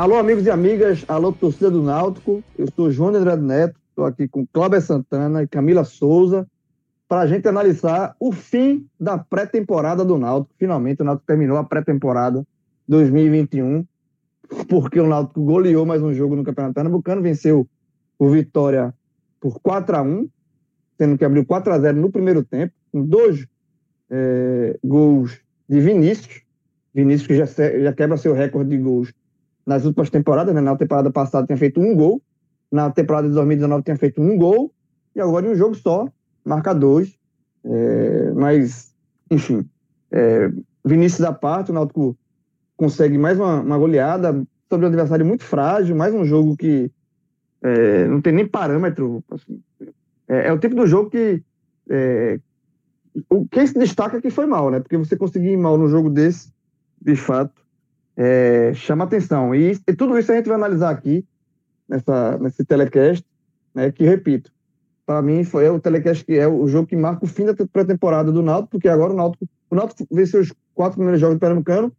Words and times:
Alô, 0.00 0.16
amigos 0.16 0.46
e 0.46 0.50
amigas, 0.50 1.04
alô, 1.06 1.30
torcida 1.30 1.70
do 1.70 1.82
Náutico. 1.82 2.42
Eu 2.56 2.66
sou 2.74 2.90
João 2.90 3.14
André 3.14 3.36
Neto, 3.36 3.78
estou 3.90 4.06
aqui 4.06 4.26
com 4.26 4.46
Cláudia 4.46 4.80
Santana 4.80 5.42
e 5.42 5.46
Camila 5.46 5.84
Souza 5.84 6.48
para 7.06 7.20
a 7.20 7.26
gente 7.26 7.46
analisar 7.46 8.16
o 8.18 8.32
fim 8.32 8.88
da 8.98 9.18
pré-temporada 9.18 10.02
do 10.02 10.16
Náutico. 10.16 10.54
Finalmente, 10.58 11.02
o 11.02 11.04
Náutico 11.04 11.26
terminou 11.26 11.58
a 11.58 11.64
pré-temporada 11.64 12.46
2021, 12.88 13.84
porque 14.70 14.98
o 14.98 15.06
Náutico 15.06 15.44
goleou 15.44 15.84
mais 15.84 16.00
um 16.00 16.14
jogo 16.14 16.34
no 16.34 16.44
Campeonato 16.44 16.76
Pernambucano, 16.76 17.20
venceu 17.20 17.68
o 18.18 18.30
Vitória 18.30 18.94
por 19.38 19.60
4 19.60 19.96
a 19.96 20.02
1 20.02 20.26
sendo 20.96 21.18
que 21.18 21.26
abriu 21.26 21.44
4 21.44 21.74
a 21.74 21.78
0 21.78 22.00
no 22.00 22.10
primeiro 22.10 22.42
tempo, 22.42 22.72
com 22.90 23.04
dois 23.04 23.46
é, 24.08 24.78
gols 24.82 25.42
de 25.68 25.78
Vinícius. 25.78 26.40
Vinícius 26.94 27.26
que 27.26 27.36
já, 27.36 27.44
já 27.44 27.92
quebra 27.92 28.16
seu 28.16 28.32
recorde 28.32 28.70
de 28.70 28.78
gols 28.78 29.12
nas 29.66 29.84
últimas 29.84 30.10
temporadas, 30.10 30.54
né? 30.54 30.60
Na 30.60 30.76
temporada 30.76 31.10
passada 31.10 31.46
tinha 31.46 31.58
feito 31.58 31.80
um 31.80 31.94
gol, 31.94 32.22
na 32.70 32.90
temporada 32.90 33.28
de 33.28 33.34
2019 33.34 33.82
tinha 33.82 33.96
feito 33.96 34.20
um 34.20 34.36
gol, 34.36 34.72
e 35.14 35.20
agora 35.20 35.46
em 35.46 35.50
um 35.50 35.54
jogo 35.54 35.74
só, 35.74 36.08
marca 36.44 36.74
dois. 36.74 37.18
É, 37.64 38.32
mas, 38.32 38.94
enfim, 39.30 39.68
é, 40.10 40.50
Vinícius 40.84 41.20
da 41.20 41.32
parte, 41.32 41.70
o 41.70 41.74
Náutico 41.74 42.16
consegue 42.76 43.18
mais 43.18 43.38
uma, 43.38 43.60
uma, 43.60 43.78
goleada 43.78 44.42
sobre 44.68 44.86
um 44.86 44.88
adversário 44.88 45.26
muito 45.26 45.44
frágil, 45.44 45.94
mais 45.94 46.14
um 46.14 46.24
jogo 46.24 46.56
que 46.56 46.90
é, 47.62 48.06
não 48.06 48.20
tem 48.20 48.32
nem 48.32 48.46
parâmetro. 48.46 49.22
Assim, 49.30 49.60
é, 50.26 50.48
é, 50.48 50.52
o 50.52 50.58
tipo 50.58 50.74
do 50.74 50.86
jogo 50.86 51.10
que 51.10 51.42
é, 51.90 52.40
o, 53.28 53.46
quem 53.48 53.66
se 53.66 53.78
destaca 53.78 54.16
é 54.16 54.20
que 54.20 54.30
foi 54.30 54.46
mal, 54.46 54.70
né? 54.70 54.80
Porque 54.80 54.96
você 54.96 55.16
conseguir 55.16 55.50
ir 55.50 55.56
mal 55.56 55.76
num 55.76 55.88
jogo 55.88 56.08
desse, 56.08 56.50
de 57.02 57.16
fato, 57.16 57.59
é, 58.22 58.74
chama 58.74 59.04
atenção. 59.04 59.54
E, 59.54 59.80
e, 59.88 59.94
tudo 59.94 60.18
isso 60.18 60.30
a 60.30 60.36
gente 60.36 60.46
vai 60.46 60.56
analisar 60.56 60.90
aqui, 60.90 61.24
nessa, 61.88 62.36
nesse 62.36 62.62
telecast, 62.62 63.24
né, 63.74 63.90
que, 63.90 64.04
repito, 64.04 64.52
para 65.06 65.22
mim 65.22 65.42
foi 65.42 65.64
é 65.64 65.70
o 65.70 65.80
telecast 65.80 66.22
que 66.26 66.34
é 66.34 66.46
o 66.46 66.68
jogo 66.68 66.86
que 66.86 66.96
marca 66.96 67.24
o 67.24 67.28
fim 67.28 67.46
da 67.46 67.54
pré-temporada 67.54 68.30
do 68.30 68.42
Náutico, 68.42 68.72
porque 68.72 68.90
agora 68.90 69.14
o 69.14 69.16
Náutico, 69.16 69.48
o 69.70 69.74
Náutico 69.74 70.06
venceu 70.10 70.42
os 70.42 70.52
quatro 70.74 70.96
primeiros 70.96 71.18
jogos 71.18 71.36
do 71.36 71.40
Pernambucano, 71.40 71.90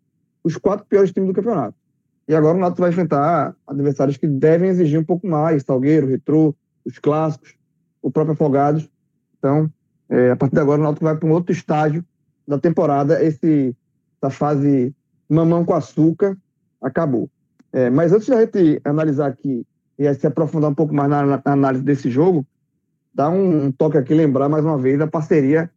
os 0.44 0.56
quatro 0.58 0.86
piores 0.86 1.12
times 1.12 1.28
do 1.28 1.34
campeonato. 1.34 1.76
E 2.28 2.36
agora 2.36 2.56
o 2.56 2.60
Náutico 2.60 2.82
vai 2.82 2.92
enfrentar 2.92 3.56
adversários 3.66 4.16
que 4.16 4.28
devem 4.28 4.70
exigir 4.70 5.00
um 5.00 5.04
pouco 5.04 5.26
mais, 5.26 5.64
Salgueiro, 5.64 6.06
Retrô, 6.06 6.54
os 6.86 7.00
clássicos, 7.00 7.56
o 8.00 8.12
próprio 8.12 8.34
Afogados. 8.34 8.88
Então, 9.40 9.72
é, 10.08 10.30
a 10.30 10.36
partir 10.36 10.54
de 10.54 10.62
agora 10.62 10.80
o 10.80 10.84
Náutico 10.84 11.04
vai 11.04 11.18
para 11.18 11.28
um 11.28 11.32
outro 11.32 11.52
estágio 11.52 12.06
da 12.48 12.60
temporada, 12.60 13.24
esse, 13.24 13.76
essa 14.22 14.30
fase 14.30 14.94
mamão 15.34 15.64
com 15.64 15.74
açúcar, 15.74 16.38
acabou. 16.82 17.30
É, 17.72 17.90
mas 17.90 18.12
antes 18.12 18.26
de 18.26 18.34
a 18.34 18.42
gente 18.42 18.82
analisar 18.84 19.28
aqui 19.28 19.66
e 19.98 20.14
se 20.14 20.28
aprofundar 20.28 20.70
um 20.70 20.76
pouco 20.76 20.94
mais 20.94 21.10
na, 21.10 21.26
na 21.26 21.42
análise 21.46 21.84
desse 21.84 22.10
jogo, 22.10 22.46
dá 23.14 23.30
um, 23.30 23.66
um, 23.66 23.72
toque 23.72 23.98
aqui, 23.98 24.14
lembrar 24.14 24.50
mais 24.50 24.66
uma 24.66 24.78
vez 24.78 25.00
a 25.00 25.08
parceria 25.08 25.70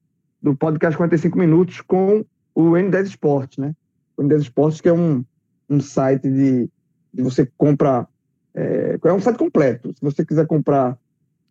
do 0.42 0.56
podcast 0.56 0.96
45 0.96 1.38
Minutos 1.38 1.80
com 1.80 2.24
o 2.54 2.70
N10 2.72 3.04
Esportes, 3.04 3.58
né? 3.58 3.74
O 4.16 4.22
N10 4.22 4.40
Esportes, 4.40 4.80
que 4.80 4.88
é 4.88 4.92
um, 4.92 5.24
um 5.68 5.80
site 5.80 6.28
de, 6.28 6.68
de 7.12 7.22
você 7.22 7.48
compra. 7.56 8.08
É, 8.54 8.98
é 9.02 9.12
um 9.12 9.20
site 9.20 9.36
completo. 9.36 9.92
Se 9.94 10.00
você 10.00 10.24
quiser 10.24 10.46
comprar 10.46 10.98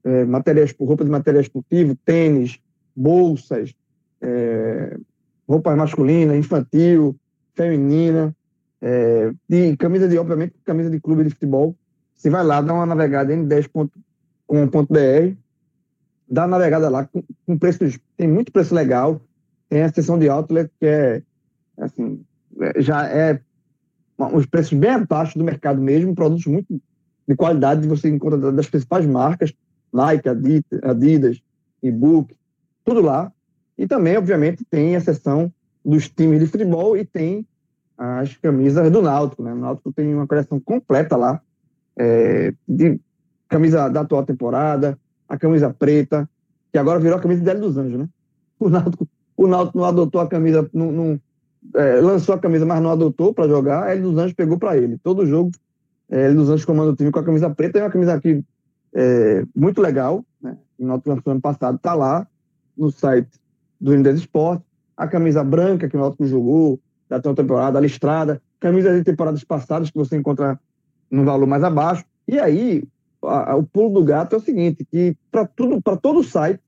é, 0.04 0.26
materiais, 0.26 0.74
roupa 0.80 1.04
de 1.06 1.12
material 1.12 1.42
esportivo, 1.42 1.96
tênis, 2.06 2.60
bolsas, 2.96 3.74
é, 4.22 4.98
roupa 5.48 5.76
masculina, 5.76 6.36
infantil, 6.36 7.16
feminina, 7.56 8.36
é, 8.82 9.32
de 9.48 9.78
camisa 9.78 10.08
de, 10.08 10.18
obviamente, 10.18 10.56
camisa 10.66 10.90
de 10.90 11.00
clube 11.00 11.24
de 11.24 11.30
futebol. 11.30 11.76
Você 12.16 12.30
vai 12.30 12.44
lá, 12.44 12.62
dá 12.62 12.74
uma 12.74 12.86
navegada 12.86 13.34
em 13.34 13.48
10.com.br, 13.48 15.36
dá 16.30 16.42
uma 16.44 16.48
navegada 16.58 16.90
lá 16.90 17.06
com, 17.06 17.24
com, 17.46 17.58
preços, 17.58 18.00
tem 18.18 18.28
muito 18.28 18.52
preço 18.52 18.74
legal, 18.74 19.22
tem 19.70 19.84
a 19.84 19.92
seção 19.92 20.18
de 20.20 20.30
outlet 20.30 20.70
que 20.80 20.86
é, 20.86 21.22
assim, 21.78 22.24
é, 22.60 22.82
já 22.82 23.08
é 23.08 23.40
os 24.34 24.46
preços 24.46 24.74
bem 24.74 24.92
abaixo 24.92 25.38
do 25.38 25.44
mercado 25.44 25.82
mesmo, 25.82 26.16
produtos 26.16 26.46
muito 26.46 26.82
de 27.28 27.36
qualidade 27.36 27.88
você 27.88 28.10
encontra 28.10 28.52
das 28.52 28.70
principais 28.70 29.06
marcas, 29.06 29.54
Nike, 29.92 30.30
Adidas, 30.30 30.84
Adidas 30.84 31.42
e-book, 31.82 32.36
tudo 32.86 33.02
lá. 33.02 33.32
E 33.78 33.88
também, 33.88 34.18
obviamente, 34.18 34.64
tem 34.70 34.96
a 34.96 35.02
seção 35.02 35.52
dos 35.84 36.10
times 36.10 36.40
de 36.40 36.48
futebol 36.48 36.96
e 36.96 37.04
tem 37.04 37.46
as 37.98 38.36
camisas 38.38 38.90
do 38.92 39.02
Náutico. 39.02 39.44
Né? 39.44 39.54
O 39.54 39.58
Náutico 39.58 39.92
tem 39.92 40.14
uma 40.14 40.28
coleção 40.28 40.60
completa 40.60 41.16
lá, 41.16 41.42
é, 41.98 42.54
de 42.68 43.00
camisa 43.48 43.90
da 43.90 44.02
atual 44.02 44.26
temporada, 44.26 44.98
a 45.28 45.38
camisa 45.38 45.74
preta, 45.74 46.30
que 46.72 46.78
agora 46.78 47.00
virou 47.00 47.18
a 47.18 47.22
camisa 47.22 47.42
de 47.42 47.50
Hélio 47.50 47.62
dos 47.62 47.78
Anjos. 47.78 48.00
Né? 48.00 48.10
O, 48.60 48.70
Náutico, 48.70 49.08
o 49.36 49.48
Náutico 49.48 49.78
não 49.78 49.86
adotou 49.86 50.22
a 50.22 50.28
camisa, 50.28 50.70
não, 50.74 50.92
não 50.92 51.22
é, 51.76 52.02
lançou 52.02 52.34
a 52.34 52.40
camisa, 52.40 52.66
mas 52.66 52.82
não 52.82 52.92
adotou 52.92 53.34
para 53.34 53.48
jogar, 53.48 53.90
Hélio 53.90 54.12
dos 54.12 54.18
Anjos 54.18 54.34
pegou 54.34 54.58
para 54.58 54.78
ele. 54.78 54.98
Todo 54.98 55.26
jogo, 55.26 55.52
é, 56.10 56.26
Hélio 56.26 56.38
dos 56.38 56.50
Anjos 56.50 56.66
comanda 56.66 56.92
o 56.92 56.96
time 56.96 57.12
com 57.12 57.20
a 57.20 57.24
camisa 57.24 57.50
preta, 57.50 57.80
é 57.80 57.84
uma 57.84 57.92
camisa 57.92 58.14
aqui 58.14 58.44
é, 58.94 59.44
muito 59.56 59.82
legal, 59.82 60.24
né? 60.42 60.58
o 60.80 60.86
Náutico 60.86 61.10
lançou 61.10 61.32
ano 61.32 61.42
passado, 61.42 61.76
está 61.76 61.94
lá 61.94 62.28
no 62.76 62.90
site 62.92 63.40
do 63.80 63.94
Indes 63.94 64.20
Esporte 64.20 64.64
a 64.96 65.08
camisa 65.08 65.44
branca 65.44 65.90
que 65.90 65.98
o 65.98 66.00
Náutico 66.00 66.26
jogou 66.26 66.80
da 67.10 67.20
temporada, 67.20 67.78
a 67.78 67.82
listrada, 67.82 68.42
camisas 68.60 68.96
de 68.98 69.04
temporadas 69.04 69.44
passadas 69.44 69.92
que 69.92 69.98
você 69.98 70.16
encontra 70.16 70.60
no 71.10 71.24
valor 71.24 71.46
mais 71.46 71.64
abaixo. 71.64 72.04
E 72.28 72.40
aí, 72.40 72.84
a, 73.24 73.52
a, 73.52 73.56
o 73.56 73.64
pulo 73.64 74.00
do 74.00 74.06
gato 74.06 74.36
é 74.36 74.38
o 74.38 74.42
seguinte, 74.42 74.86
que 74.86 75.16
para 75.32 75.46
tudo, 75.46 75.82
para 75.82 75.98
todo 75.98 76.24
site, 76.24 76.60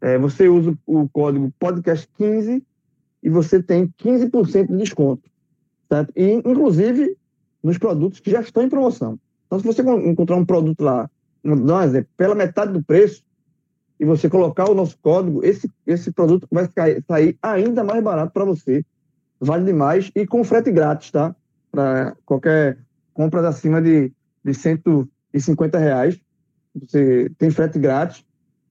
é, 0.00 0.18
você 0.18 0.48
usa 0.48 0.76
o 0.86 1.08
código 1.08 1.52
podcast15 1.60 2.62
e 3.22 3.30
você 3.30 3.62
tem 3.62 3.88
15% 4.02 4.68
de 4.68 4.76
desconto. 4.76 5.22
Certo? 5.90 6.12
E, 6.16 6.32
inclusive, 6.32 7.16
nos 7.62 7.78
produtos 7.78 8.20
que 8.20 8.30
já 8.30 8.40
estão 8.40 8.62
em 8.62 8.68
promoção. 8.68 9.18
Então, 9.46 9.58
se 9.58 9.64
você 9.64 9.82
encontrar 9.82 10.36
um 10.36 10.44
produto 10.44 10.82
lá, 10.82 11.10
vou 11.42 11.56
dar 11.56 11.78
um 11.78 11.82
exemplo, 11.82 12.08
pela 12.16 12.34
metade 12.34 12.72
do 12.72 12.82
preço, 12.82 13.22
e 13.98 14.04
você 14.04 14.28
colocar 14.28 14.68
o 14.68 14.74
nosso 14.74 14.98
código, 15.00 15.44
esse, 15.44 15.70
esse 15.86 16.10
produto 16.12 16.48
vai 16.50 16.68
sair 17.06 17.38
ainda 17.42 17.84
mais 17.84 18.02
barato 18.02 18.32
para 18.32 18.44
você. 18.44 18.84
Vale 19.40 19.64
demais 19.64 20.10
e 20.14 20.26
com 20.26 20.42
frete 20.42 20.70
grátis, 20.70 21.10
tá? 21.10 21.34
Para 21.70 22.16
qualquer 22.24 22.78
compra 23.12 23.46
acima 23.48 23.80
de, 23.80 24.12
de 24.44 24.54
150 24.54 25.78
reais. 25.78 26.20
Você 26.74 27.30
tem 27.38 27.50
frete 27.50 27.78
grátis 27.78 28.24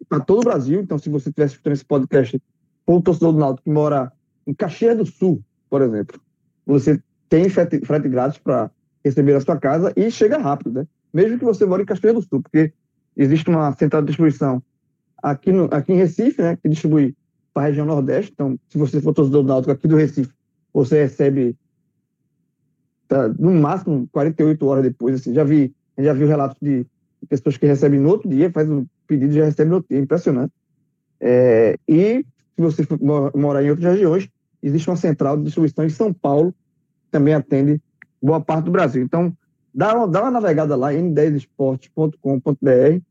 para 0.09 0.19
todo 0.19 0.41
o 0.41 0.43
Brasil. 0.43 0.81
Então, 0.81 0.97
se 0.97 1.09
você 1.09 1.29
estiver 1.29 1.45
assistindo 1.45 1.73
esse 1.73 1.85
podcast 1.85 2.41
por 2.85 2.95
um 2.95 3.01
torcedor 3.01 3.33
do 3.33 3.39
Náutico 3.39 3.63
que 3.63 3.71
mora 3.71 4.11
em 4.45 4.53
Caxias 4.53 4.97
do 4.97 5.05
Sul, 5.05 5.41
por 5.69 5.81
exemplo, 5.81 6.19
você 6.65 7.01
tem 7.29 7.47
frete, 7.49 7.79
frete 7.85 8.09
grátis 8.09 8.37
para 8.37 8.69
receber 9.03 9.35
a 9.35 9.41
sua 9.41 9.57
casa 9.57 9.93
e 9.95 10.11
chega 10.11 10.37
rápido, 10.37 10.71
né? 10.71 10.87
Mesmo 11.13 11.37
que 11.37 11.45
você 11.45 11.65
mora 11.65 11.81
em 11.81 11.85
Caxias 11.85 12.13
do 12.13 12.21
Sul, 12.21 12.41
porque 12.41 12.73
existe 13.15 13.49
uma 13.49 13.71
central 13.73 14.01
de 14.01 14.07
distribuição 14.07 14.61
aqui, 15.23 15.53
no, 15.53 15.69
aqui 15.71 15.93
em 15.93 15.95
Recife, 15.95 16.41
né, 16.41 16.57
que 16.57 16.67
distribui 16.67 17.15
para 17.53 17.63
a 17.63 17.65
região 17.67 17.85
Nordeste. 17.85 18.31
Então, 18.33 18.59
se 18.67 18.77
você 18.77 18.99
for 18.99 19.13
torcedor 19.13 19.41
do 19.43 19.47
Náutico 19.47 19.71
aqui 19.71 19.87
do 19.87 19.95
Recife, 19.95 20.33
você 20.73 21.03
recebe 21.03 21.55
tá, 23.07 23.29
no 23.29 23.53
máximo 23.53 24.07
48 24.11 24.65
horas 24.65 24.83
depois. 24.83 25.15
Assim, 25.15 25.33
já 25.33 25.45
vi, 25.45 25.73
já 25.97 26.11
vi 26.13 26.25
relatos 26.25 26.57
de 26.61 26.85
pessoas 27.29 27.55
que 27.55 27.65
recebem 27.65 27.99
no 27.99 28.09
outro 28.09 28.27
dia, 28.27 28.51
faz 28.51 28.69
um 28.69 28.85
pedido 29.07 29.31
e 29.31 29.37
já 29.37 29.45
recebe 29.45 29.69
no 29.69 29.77
outro 29.77 29.89
dia. 29.89 29.99
Impressionante. 29.99 30.51
É, 31.21 31.77
e 31.87 32.25
se 32.55 32.61
você 32.61 32.83
for 32.83 32.99
morar 33.33 33.63
em 33.63 33.69
outras 33.69 33.93
regiões, 33.93 34.27
existe 34.61 34.89
uma 34.89 34.97
central 34.97 35.37
de 35.37 35.43
distribuição 35.43 35.85
em 35.85 35.89
São 35.89 36.11
Paulo, 36.13 36.51
que 36.51 37.11
também 37.11 37.33
atende 37.33 37.81
boa 38.21 38.41
parte 38.41 38.65
do 38.65 38.71
Brasil. 38.71 39.01
Então, 39.01 39.33
dá 39.73 39.95
uma, 39.95 40.07
dá 40.07 40.21
uma 40.21 40.31
navegada 40.31 40.75
lá, 40.75 40.91
n10esportes.com.br, 40.91 42.19
tá? 42.59 43.01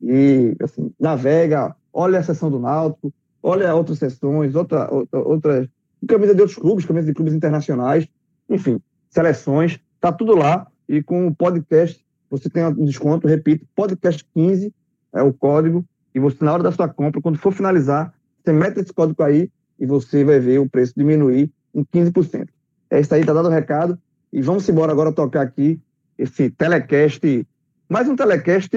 E, 0.00 0.54
assim, 0.62 0.92
navega, 0.98 1.74
olha 1.92 2.18
a 2.18 2.22
sessão 2.22 2.50
do 2.50 2.58
Náutico, 2.58 3.12
olha 3.42 3.74
outras 3.74 3.98
sessões, 3.98 4.54
outra, 4.54 4.92
outra, 4.92 5.18
outras 5.20 5.68
camisa 6.06 6.34
de 6.34 6.40
outros 6.40 6.58
clubes, 6.58 6.84
camisa 6.84 7.06
de 7.06 7.14
clubes 7.14 7.34
internacionais, 7.34 8.06
enfim, 8.48 8.80
seleções, 9.10 9.80
tá 10.00 10.12
tudo 10.12 10.36
lá. 10.36 10.66
E 10.88 11.02
com 11.02 11.26
o 11.26 11.34
podcast, 11.34 12.04
você 12.30 12.48
tem 12.48 12.64
um 12.64 12.84
desconto, 12.84 13.26
repito, 13.26 13.66
podcast 13.74 14.24
15 14.34 14.72
é 15.12 15.22
o 15.22 15.32
código, 15.32 15.84
e 16.14 16.20
você, 16.20 16.44
na 16.44 16.52
hora 16.52 16.62
da 16.62 16.72
sua 16.72 16.88
compra, 16.88 17.20
quando 17.20 17.38
for 17.38 17.52
finalizar, 17.52 18.14
você 18.42 18.52
mete 18.52 18.78
esse 18.80 18.92
código 18.92 19.22
aí 19.22 19.50
e 19.78 19.86
você 19.86 20.24
vai 20.24 20.38
ver 20.40 20.58
o 20.58 20.68
preço 20.68 20.94
diminuir 20.96 21.50
em 21.74 21.84
15%. 21.84 22.48
É 22.90 23.00
isso 23.00 23.14
aí, 23.14 23.24
tá 23.24 23.32
dado 23.32 23.48
o 23.48 23.50
recado. 23.50 23.98
E 24.32 24.40
vamos 24.40 24.68
embora 24.68 24.92
agora 24.92 25.12
tocar 25.12 25.42
aqui 25.42 25.80
esse 26.18 26.50
telecast, 26.50 27.46
mais 27.88 28.08
um 28.08 28.16
telecast 28.16 28.70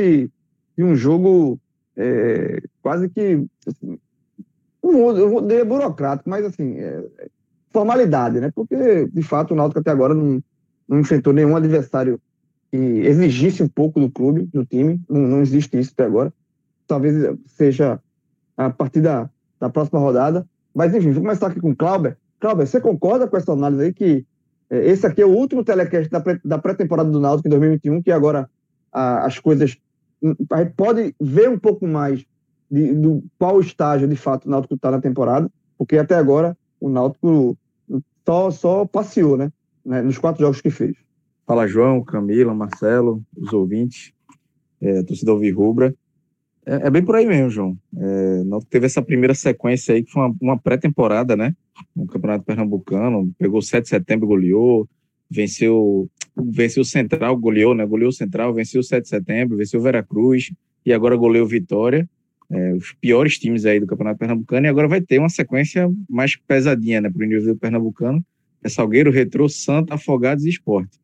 de 0.77 0.83
um 0.83 0.95
jogo 0.95 1.59
é, 1.95 2.61
quase 2.81 3.09
que, 3.09 3.45
assim, 3.67 3.99
eu 4.83 5.29
vou 5.29 5.41
dizer 5.41 5.65
burocrático, 5.65 6.29
mas 6.29 6.45
assim, 6.45 6.77
é, 6.77 7.03
formalidade, 7.69 8.39
né? 8.39 8.51
Porque, 8.53 9.07
de 9.07 9.21
fato, 9.21 9.53
o 9.53 9.55
Náutico 9.55 9.79
até 9.79 9.91
agora 9.91 10.13
não, 10.13 10.43
não 10.87 10.99
enfrentou 10.99 11.33
nenhum 11.33 11.55
adversário 11.55 12.19
que 12.71 12.77
exigisse 12.77 13.61
um 13.61 13.67
pouco 13.67 13.99
do 13.99 14.09
clube, 14.09 14.49
do 14.53 14.65
time, 14.65 14.99
não, 15.09 15.21
não 15.21 15.41
existe 15.41 15.77
isso 15.77 15.91
até 15.93 16.05
agora. 16.05 16.33
Talvez 16.87 17.15
seja 17.45 17.99
a 18.57 18.69
partir 18.69 19.01
da, 19.01 19.29
da 19.59 19.69
próxima 19.69 19.99
rodada. 19.99 20.45
Mas, 20.73 20.93
enfim, 20.93 21.11
vou 21.11 21.21
começar 21.21 21.47
aqui 21.47 21.59
com 21.59 21.71
o 21.71 21.75
Clauber. 21.75 22.17
Clauber, 22.39 22.65
você 22.65 22.79
concorda 22.79 23.27
com 23.27 23.37
essa 23.37 23.51
análise 23.51 23.83
aí 23.83 23.93
que 23.93 24.25
é, 24.69 24.89
esse 24.89 25.05
aqui 25.05 25.21
é 25.21 25.25
o 25.25 25.35
último 25.35 25.63
telecast 25.63 26.09
da 26.43 26.57
pré-temporada 26.57 27.09
do 27.09 27.19
Náutico 27.19 27.47
em 27.47 27.51
2021, 27.51 28.01
que 28.01 28.11
agora 28.11 28.49
a, 28.91 29.25
as 29.25 29.37
coisas. 29.37 29.77
A 30.51 30.63
gente 30.63 30.73
pode 30.75 31.15
ver 31.19 31.49
um 31.49 31.57
pouco 31.57 31.87
mais 31.87 32.25
de, 32.69 32.93
do 32.93 33.23
qual 33.37 33.59
estágio, 33.59 34.07
de 34.07 34.15
fato, 34.15 34.45
o 34.45 34.49
Náutico 34.49 34.75
está 34.75 34.91
na 34.91 35.01
temporada, 35.01 35.49
porque 35.77 35.97
até 35.97 36.15
agora 36.15 36.57
o 36.79 36.89
Náutico 36.89 37.57
só, 38.25 38.51
só 38.51 38.85
passeou, 38.85 39.37
né, 39.37 39.51
né? 39.85 40.01
Nos 40.01 40.17
quatro 40.17 40.41
jogos 40.41 40.61
que 40.61 40.69
fez. 40.69 40.95
Fala, 41.45 41.67
João, 41.67 42.03
Camila, 42.03 42.53
Marcelo, 42.53 43.23
os 43.35 43.51
ouvintes, 43.51 44.13
é, 44.79 45.03
torcida 45.03 45.31
Rubra. 45.33 45.93
É, 46.65 46.87
é, 46.87 46.89
bem 46.89 47.03
por 47.03 47.15
aí 47.15 47.25
mesmo, 47.25 47.49
João. 47.49 47.77
É, 47.97 48.41
teve 48.69 48.85
essa 48.85 49.01
primeira 49.01 49.33
sequência 49.33 49.95
aí, 49.95 50.03
que 50.03 50.11
foi 50.11 50.21
uma, 50.23 50.35
uma 50.41 50.57
pré-temporada, 50.57 51.35
né? 51.35 51.55
No 51.95 52.05
Campeonato 52.05 52.45
Pernambucano. 52.45 53.31
Pegou 53.37 53.61
7 53.61 53.83
de 53.83 53.89
setembro, 53.89 54.27
goleou. 54.27 54.87
Venceu, 55.29 56.09
venceu 56.35 56.81
o 56.81 56.85
Central, 56.85 57.37
goleou, 57.37 57.75
né? 57.75 57.85
Goleou 57.85 58.09
o 58.09 58.13
Central, 58.13 58.53
venceu 58.53 58.81
o 58.81 58.83
7 58.83 59.03
de 59.03 59.09
setembro, 59.09 59.57
venceu 59.57 59.79
o 59.79 59.83
Veracruz. 59.83 60.51
E 60.85 60.93
agora 60.93 61.15
goleou 61.15 61.45
Vitória. 61.45 62.09
É, 62.49 62.73
os 62.73 62.91
piores 62.93 63.37
times 63.37 63.65
aí 63.65 63.79
do 63.79 63.87
Campeonato 63.87 64.19
Pernambucano. 64.19 64.65
E 64.65 64.69
agora 64.69 64.87
vai 64.87 65.01
ter 65.01 65.19
uma 65.19 65.29
sequência 65.29 65.89
mais 66.09 66.35
pesadinha, 66.35 66.99
né? 67.01 67.09
Para 67.09 67.25
o 67.25 67.27
nível 67.27 67.55
pernambucano. 67.55 68.25
É 68.63 68.69
Salgueiro, 68.69 69.11
Retrô, 69.11 69.47
Santa, 69.47 69.95
Afogados 69.95 70.45
e 70.45 70.49
Esporte. 70.49 70.99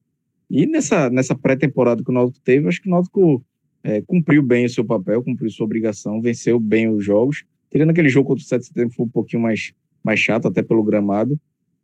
E 0.50 0.66
nessa, 0.66 1.10
nessa 1.10 1.36
pré-temporada 1.36 2.04
que 2.04 2.10
o 2.10 2.14
Náutico 2.14 2.40
teve, 2.44 2.68
acho 2.68 2.82
que 2.82 2.88
o 2.88 2.92
Náutico 2.92 3.46
é, 3.84 4.02
cumpriu 4.02 4.44
bem 4.44 4.66
o 4.66 4.70
seu 4.70 4.86
papel, 4.86 5.24
cumpriu 5.24 5.50
sua 5.50 5.66
obrigação, 5.66 6.22
venceu 6.22 6.60
bem 6.60 6.90
os 6.90 7.04
jogos. 7.04 7.44
Tirando 7.72 7.90
aquele 7.90 8.10
jogo 8.10 8.30
contra 8.30 8.44
o 8.44 8.48
7 8.48 8.62
de 8.62 8.68
setembro, 8.68 8.96
foi 8.96 9.06
um 9.06 9.10
pouquinho 9.10 9.42
mais, 9.42 9.74
mais 10.04 10.20
chato, 10.20 10.48
até 10.48 10.62
pelo 10.62 10.84
gramado, 10.84 11.40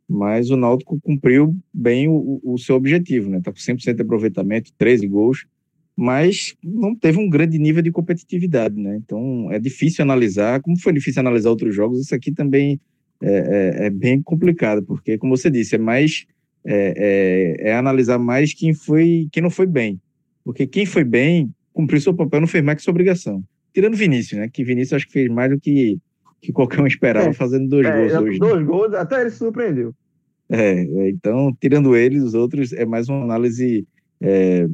mas 0.08 0.50
o 0.50 0.56
Náutico 0.56 1.00
cumpriu 1.00 1.56
bem 1.72 2.08
o, 2.08 2.40
o 2.44 2.58
seu 2.58 2.76
objetivo, 2.76 3.30
né? 3.30 3.40
Tá 3.42 3.50
com 3.50 3.58
100% 3.58 3.94
de 3.94 4.02
aproveitamento, 4.02 4.72
13 4.76 5.06
gols, 5.06 5.46
mas 5.96 6.54
não 6.62 6.94
teve 6.94 7.18
um 7.18 7.28
grande 7.28 7.58
nível 7.58 7.82
de 7.82 7.90
competitividade, 7.92 8.76
né? 8.76 8.96
Então 8.96 9.50
é 9.50 9.58
difícil 9.58 10.02
analisar, 10.02 10.60
como 10.60 10.78
foi 10.78 10.92
difícil 10.92 11.20
analisar 11.20 11.50
outros 11.50 11.74
jogos, 11.74 12.00
isso 12.00 12.14
aqui 12.14 12.32
também 12.32 12.80
é, 13.22 13.82
é, 13.82 13.86
é 13.86 13.90
bem 13.90 14.20
complicado, 14.20 14.82
porque, 14.82 15.16
como 15.16 15.36
você 15.36 15.50
disse, 15.50 15.76
é 15.76 15.78
mais 15.78 16.26
é, 16.66 17.56
é, 17.62 17.70
é 17.70 17.74
analisar 17.74 18.18
mais 18.18 18.52
quem 18.52 18.74
foi, 18.74 19.28
quem 19.30 19.42
não 19.42 19.50
foi 19.50 19.66
bem, 19.66 20.00
porque 20.44 20.66
quem 20.66 20.84
foi 20.84 21.04
bem 21.04 21.50
cumpriu 21.72 22.00
seu 22.00 22.14
papel, 22.14 22.40
não 22.40 22.46
fez 22.46 22.62
mais 22.62 22.76
que 22.76 22.84
sua 22.84 22.92
obrigação. 22.92 23.42
Tirando 23.72 23.96
Vinícius, 23.96 24.38
né? 24.38 24.48
Que 24.48 24.62
Vinícius 24.62 24.94
acho 24.94 25.06
que 25.06 25.12
fez 25.12 25.28
mais 25.28 25.50
do 25.50 25.58
que, 25.58 25.98
que 26.44 26.52
qualquer 26.52 26.80
um 26.80 26.86
esperava, 26.86 27.30
é, 27.30 27.32
fazendo 27.32 27.68
dois 27.68 27.86
é, 27.86 27.96
gols 27.96 28.22
hoje. 28.22 28.38
Dois 28.38 28.60
né? 28.60 28.64
gols, 28.64 28.94
até 28.94 29.20
ele 29.20 29.30
se 29.30 29.38
surpreendeu. 29.38 29.94
É, 30.48 30.82
é, 30.82 31.10
então, 31.10 31.56
tirando 31.58 31.96
eles, 31.96 32.22
os 32.22 32.34
outros, 32.34 32.72
é 32.72 32.84
mais 32.84 33.08
uma 33.08 33.22
análise 33.22 33.86
é, 34.20 34.68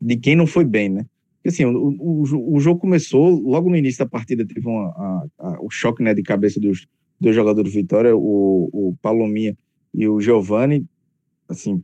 de 0.00 0.16
quem 0.16 0.34
não 0.34 0.46
foi 0.46 0.64
bem, 0.64 0.88
né? 0.88 1.04
Porque, 1.36 1.50
assim, 1.50 1.64
o, 1.66 1.94
o, 2.00 2.54
o, 2.54 2.60
jogo 2.60 2.80
começou, 2.80 3.38
logo 3.40 3.68
no 3.68 3.76
início 3.76 3.98
da 3.98 4.10
partida 4.10 4.46
teve 4.46 4.66
uma, 4.66 4.88
a, 4.88 5.26
a, 5.38 5.58
o 5.60 5.70
choque 5.70 6.02
né, 6.02 6.14
de 6.14 6.22
cabeça 6.22 6.58
dos 6.58 6.86
dois 7.20 7.36
jogadores 7.36 7.70
do 7.70 7.74
Vitória, 7.74 8.16
o, 8.16 8.70
o 8.72 8.96
Palominha 9.02 9.56
e 9.94 10.08
o 10.08 10.20
Giovani, 10.20 10.86
assim, 11.48 11.82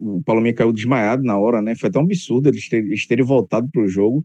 o 0.00 0.22
Palomeiras 0.22 0.58
caiu 0.58 0.72
desmaiado 0.72 1.22
na 1.22 1.38
hora, 1.38 1.60
né? 1.60 1.74
Foi 1.74 1.90
tão 1.90 2.02
absurdo 2.02 2.48
eles 2.48 2.68
terem, 2.68 2.86
eles 2.86 3.06
terem 3.06 3.24
voltado 3.24 3.68
para 3.70 3.82
o 3.82 3.88
jogo. 3.88 4.24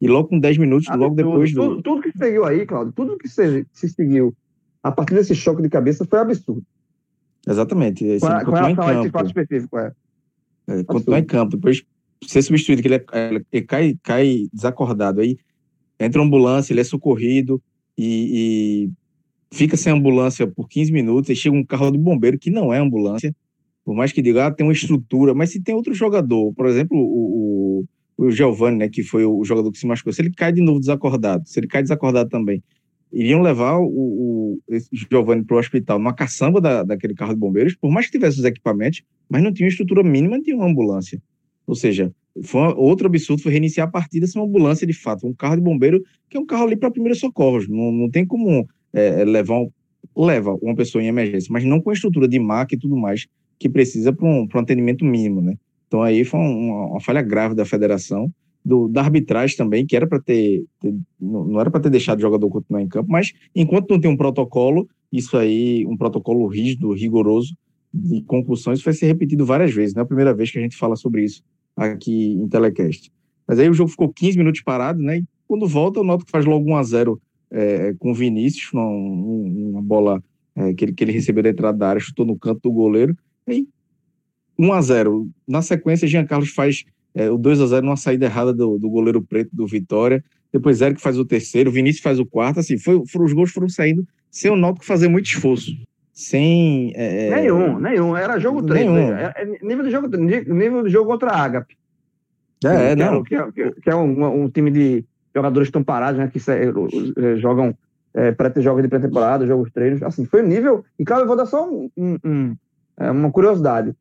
E 0.00 0.06
logo 0.06 0.28
com 0.28 0.38
10 0.38 0.58
minutos, 0.58 0.88
absurdo. 0.88 1.02
logo 1.02 1.14
depois 1.16 1.52
do. 1.52 1.60
Tudo, 1.60 1.82
tudo, 1.82 2.02
que 2.02 2.18
seguiu 2.18 2.44
aí, 2.44 2.66
Claudio, 2.66 2.92
tudo 2.92 3.16
que 3.16 3.28
se, 3.28 3.66
se 3.72 3.88
seguiu 3.88 4.34
a 4.82 4.92
partir 4.92 5.14
desse 5.14 5.34
choque 5.34 5.62
de 5.62 5.68
cabeça 5.68 6.04
foi 6.04 6.18
absurdo. 6.18 6.62
Exatamente. 7.46 8.04
Assim, 8.10 8.20
qual, 8.20 8.74
qual 8.74 8.90
é 8.90 8.96
a 8.96 9.00
esse 9.00 9.10
fato 9.10 9.26
específico? 9.26 9.78
É. 9.78 9.92
É, 10.68 10.82
continuar 10.84 11.20
em 11.20 11.24
campo, 11.24 11.56
depois 11.56 11.84
ser 12.26 12.42
substituído, 12.42 12.82
que 12.82 12.88
ele, 12.88 13.04
é, 13.12 13.42
ele 13.52 13.64
cai, 13.64 13.96
cai 14.02 14.48
desacordado. 14.52 15.20
Aí 15.20 15.38
entra 15.98 16.20
uma 16.20 16.26
ambulância, 16.26 16.72
ele 16.72 16.80
é 16.80 16.84
socorrido 16.84 17.62
e, 17.96 18.88
e 19.52 19.56
fica 19.56 19.76
sem 19.76 19.92
ambulância 19.92 20.46
por 20.46 20.68
15 20.68 20.92
minutos. 20.92 21.30
Aí 21.30 21.36
chega 21.36 21.54
um 21.56 21.64
carro 21.64 21.90
do 21.90 21.98
bombeiro, 21.98 22.38
que 22.38 22.50
não 22.50 22.74
é 22.74 22.78
ambulância, 22.78 23.34
por 23.84 23.94
mais 23.94 24.12
que 24.12 24.20
diga, 24.20 24.46
ah, 24.46 24.50
tem 24.50 24.66
uma 24.66 24.72
estrutura, 24.72 25.34
mas 25.34 25.50
se 25.50 25.60
tem 25.60 25.74
outro 25.74 25.94
jogador, 25.94 26.52
por 26.54 26.66
exemplo, 26.66 26.98
o, 26.98 27.80
o, 27.80 27.84
o 28.16 28.30
Giovanni, 28.30 28.78
né, 28.78 28.88
que 28.88 29.02
foi 29.02 29.24
o 29.24 29.44
jogador 29.44 29.70
que 29.70 29.78
se 29.78 29.86
machucou, 29.86 30.12
se 30.12 30.22
ele 30.22 30.32
cai 30.32 30.52
de 30.52 30.62
novo 30.62 30.80
desacordado, 30.80 31.46
se 31.46 31.58
ele 31.60 31.66
cai 31.66 31.82
desacordado 31.82 32.28
também, 32.30 32.62
iriam 33.12 33.40
levar 33.40 33.78
o, 33.78 33.86
o 33.86 34.58
Giovanni 34.92 35.44
para 35.44 35.56
o 35.56 35.58
hospital 35.58 35.98
numa 35.98 36.14
caçamba 36.14 36.60
da, 36.60 36.82
daquele 36.82 37.14
carro 37.14 37.34
de 37.34 37.40
bombeiros, 37.40 37.74
por 37.74 37.90
mais 37.90 38.06
que 38.06 38.12
tivesse 38.12 38.38
os 38.38 38.44
equipamentos, 38.44 39.02
mas 39.28 39.42
não 39.42 39.52
tinha 39.52 39.68
estrutura 39.68 40.02
mínima 40.02 40.40
de 40.40 40.52
uma 40.52 40.66
ambulância. 40.66 41.22
Ou 41.66 41.74
seja, 41.74 42.12
foi 42.42 42.60
uma, 42.60 42.74
outro 42.74 43.06
absurdo 43.06 43.42
foi 43.42 43.52
reiniciar 43.52 43.88
a 43.88 43.90
partida 43.90 44.26
sem 44.26 44.40
uma 44.40 44.48
ambulância 44.48 44.86
de 44.86 44.92
fato, 44.92 45.26
um 45.26 45.34
carro 45.34 45.56
de 45.56 45.62
bombeiro 45.62 46.02
que 46.28 46.36
é 46.36 46.40
um 46.40 46.46
carro 46.46 46.64
ali 46.64 46.76
para 46.76 46.90
primeiros 46.90 47.18
socorros, 47.18 47.68
não, 47.68 47.92
não 47.92 48.10
tem 48.10 48.26
como 48.26 48.66
é, 48.92 49.24
levar 49.24 49.60
um, 49.60 49.70
leva 50.16 50.54
uma 50.62 50.74
pessoa 50.74 51.02
em 51.02 51.06
emergência, 51.06 51.48
mas 51.50 51.64
não 51.64 51.80
com 51.80 51.92
estrutura 51.92 52.28
de 52.28 52.38
maca 52.38 52.74
e 52.74 52.78
tudo 52.78 52.96
mais 52.96 53.26
que 53.58 53.68
precisa 53.68 54.12
para 54.12 54.26
um, 54.26 54.46
um 54.52 54.58
atendimento 54.58 55.04
mínimo, 55.04 55.40
né? 55.40 55.56
Então 55.86 56.02
aí 56.02 56.24
foi 56.24 56.40
uma, 56.40 56.86
uma 56.86 57.00
falha 57.00 57.22
grave 57.22 57.54
da 57.54 57.64
federação, 57.64 58.32
do, 58.64 58.88
da 58.88 59.02
arbitragem 59.02 59.56
também, 59.56 59.86
que 59.86 59.94
era 59.94 60.06
para 60.06 60.20
ter, 60.20 60.64
ter, 60.80 60.92
não 61.20 61.60
era 61.60 61.70
para 61.70 61.80
ter 61.80 61.90
deixado 61.90 62.18
o 62.18 62.22
jogador 62.22 62.48
continuar 62.48 62.82
em 62.82 62.88
campo, 62.88 63.10
mas 63.10 63.32
enquanto 63.54 63.90
não 63.90 64.00
tem 64.00 64.10
um 64.10 64.16
protocolo, 64.16 64.88
isso 65.12 65.36
aí, 65.36 65.86
um 65.86 65.96
protocolo 65.96 66.46
rígido, 66.48 66.92
rigoroso 66.92 67.56
de 67.94 68.22
concussões, 68.22 68.82
vai 68.82 68.92
ser 68.92 69.06
repetido 69.06 69.46
várias 69.46 69.72
vezes, 69.72 69.94
não 69.94 70.00
é 70.00 70.02
a 70.02 70.06
primeira 70.06 70.34
vez 70.34 70.50
que 70.50 70.58
a 70.58 70.60
gente 70.62 70.76
fala 70.76 70.96
sobre 70.96 71.24
isso 71.24 71.42
aqui 71.76 72.32
em 72.32 72.48
telecast. 72.48 73.12
Mas 73.46 73.60
aí 73.60 73.68
o 73.68 73.74
jogo 73.74 73.90
ficou 73.90 74.12
15 74.12 74.36
minutos 74.36 74.60
parado, 74.62 75.00
né? 75.00 75.18
E 75.18 75.24
quando 75.46 75.68
volta, 75.68 76.00
o 76.00 76.04
Náutico 76.04 76.30
faz 76.30 76.44
logo 76.44 76.68
1 76.68 76.76
a 76.76 76.82
0 76.82 77.22
é, 77.50 77.94
com 77.98 78.10
o 78.10 78.14
Vinícius, 78.14 78.72
uma, 78.72 78.84
uma 78.84 79.82
bola 79.82 80.22
é, 80.56 80.74
que, 80.74 80.84
ele, 80.84 80.92
que 80.92 81.04
ele 81.04 81.12
recebeu 81.12 81.42
da 81.42 81.50
entrada 81.50 81.78
da 81.78 81.88
área, 81.88 82.00
chutou 82.00 82.26
no 82.26 82.36
canto 82.36 82.62
do 82.62 82.72
goleiro. 82.72 83.16
Aí, 83.46 83.68
1 84.58 84.72
a 84.72 84.80
0 84.80 85.28
Na 85.46 85.62
sequência, 85.62 86.08
Jean 86.08 86.26
Carlos 86.26 86.50
faz 86.50 86.84
é, 87.14 87.30
o 87.30 87.38
2 87.38 87.60
a 87.60 87.66
0 87.66 87.86
numa 87.86 87.96
saída 87.96 88.26
errada 88.26 88.52
do, 88.52 88.78
do 88.78 88.88
goleiro 88.88 89.22
preto 89.22 89.50
do 89.52 89.66
Vitória. 89.66 90.22
Depois 90.52 90.80
Eric 90.80 91.00
faz 91.00 91.18
o 91.18 91.24
terceiro, 91.24 91.70
Vinícius 91.70 92.02
faz 92.02 92.18
o 92.18 92.26
quarto. 92.26 92.60
Assim, 92.60 92.78
foi, 92.78 93.02
foram, 93.06 93.26
os 93.26 93.32
gols 93.32 93.50
foram 93.50 93.68
saindo 93.68 94.06
sem 94.30 94.50
o 94.50 94.56
Náutico 94.56 94.84
fazer 94.84 95.08
muito 95.08 95.26
esforço. 95.26 95.70
Sem. 96.12 96.92
É, 96.94 97.28
é 97.28 97.36
nenhum, 97.36 97.78
nenhum. 97.78 98.16
Era 98.16 98.38
jogo 98.38 98.62
3. 98.62 98.90
Né? 98.90 99.32
É, 99.34 99.44
nível, 99.62 99.84
de 99.84 99.90
jogo, 99.90 100.08
nível 100.16 100.82
de 100.82 100.90
jogo 100.90 101.10
contra 101.10 101.30
a 101.30 101.42
Agape. 101.42 101.76
É, 102.64 102.94
que, 102.94 103.02
não. 103.02 103.22
Que, 103.22 103.34
é, 103.34 103.52
que, 103.52 103.70
que 103.82 103.90
é 103.90 103.94
um, 103.94 104.42
um, 104.44 104.48
time 104.48 104.70
de 104.70 105.04
jogadores 105.34 105.68
que 105.68 105.70
estão 105.70 105.84
parados, 105.84 106.18
né? 106.18 106.30
Que 106.32 106.38
é, 106.50 107.36
jogam 107.36 107.74
é, 108.14 108.34
jogos 108.60 108.82
de 108.82 108.88
pré-temporada, 108.88 109.46
jogos 109.46 109.70
treinos. 109.70 110.02
Assim, 110.02 110.24
foi 110.24 110.42
nível. 110.42 110.84
E, 110.98 111.04
claro, 111.04 111.22
eu 111.22 111.26
vou 111.26 111.36
dar 111.36 111.46
só 111.46 111.68
um, 111.68 111.90
um, 111.96 112.56
é 112.98 113.10
uma 113.10 113.30
curiosidade. 113.30 113.94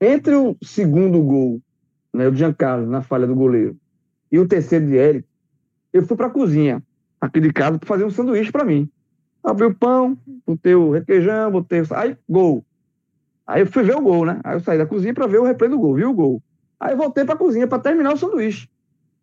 Entre 0.00 0.34
o 0.34 0.56
segundo 0.62 1.22
gol, 1.22 1.60
né, 2.12 2.28
o 2.28 2.34
Giancarlo, 2.34 2.86
na 2.86 3.02
falha 3.02 3.26
do 3.26 3.34
goleiro, 3.34 3.76
e 4.30 4.38
o 4.38 4.46
terceiro 4.46 4.86
de 4.86 4.96
Eric, 4.96 5.28
eu 5.92 6.06
fui 6.06 6.16
para 6.16 6.26
a 6.26 6.30
cozinha 6.30 6.82
aqui 7.20 7.40
de 7.40 7.52
casa 7.52 7.78
para 7.78 7.86
fazer 7.86 8.04
um 8.04 8.10
sanduíche 8.10 8.52
para 8.52 8.64
mim. 8.64 8.90
abri 9.42 9.66
o 9.66 9.74
pão, 9.74 10.18
botei 10.46 10.74
o 10.74 10.90
requeijão, 10.90 11.50
botei 11.50 11.80
o... 11.80 11.86
Aí, 11.92 12.16
gol. 12.28 12.64
Aí 13.46 13.62
eu 13.62 13.66
fui 13.66 13.82
ver 13.82 13.96
o 13.96 14.00
gol, 14.00 14.26
né? 14.26 14.40
Aí 14.44 14.56
eu 14.56 14.60
saí 14.60 14.76
da 14.76 14.86
cozinha 14.86 15.14
para 15.14 15.26
ver 15.26 15.38
o 15.38 15.44
replay 15.44 15.70
do 15.70 15.78
gol, 15.78 15.94
viu 15.94 16.10
o 16.10 16.14
gol. 16.14 16.42
Aí 16.78 16.94
voltei 16.94 17.24
para 17.24 17.34
a 17.34 17.38
cozinha 17.38 17.66
para 17.66 17.78
terminar 17.78 18.12
o 18.12 18.16
sanduíche. 18.16 18.68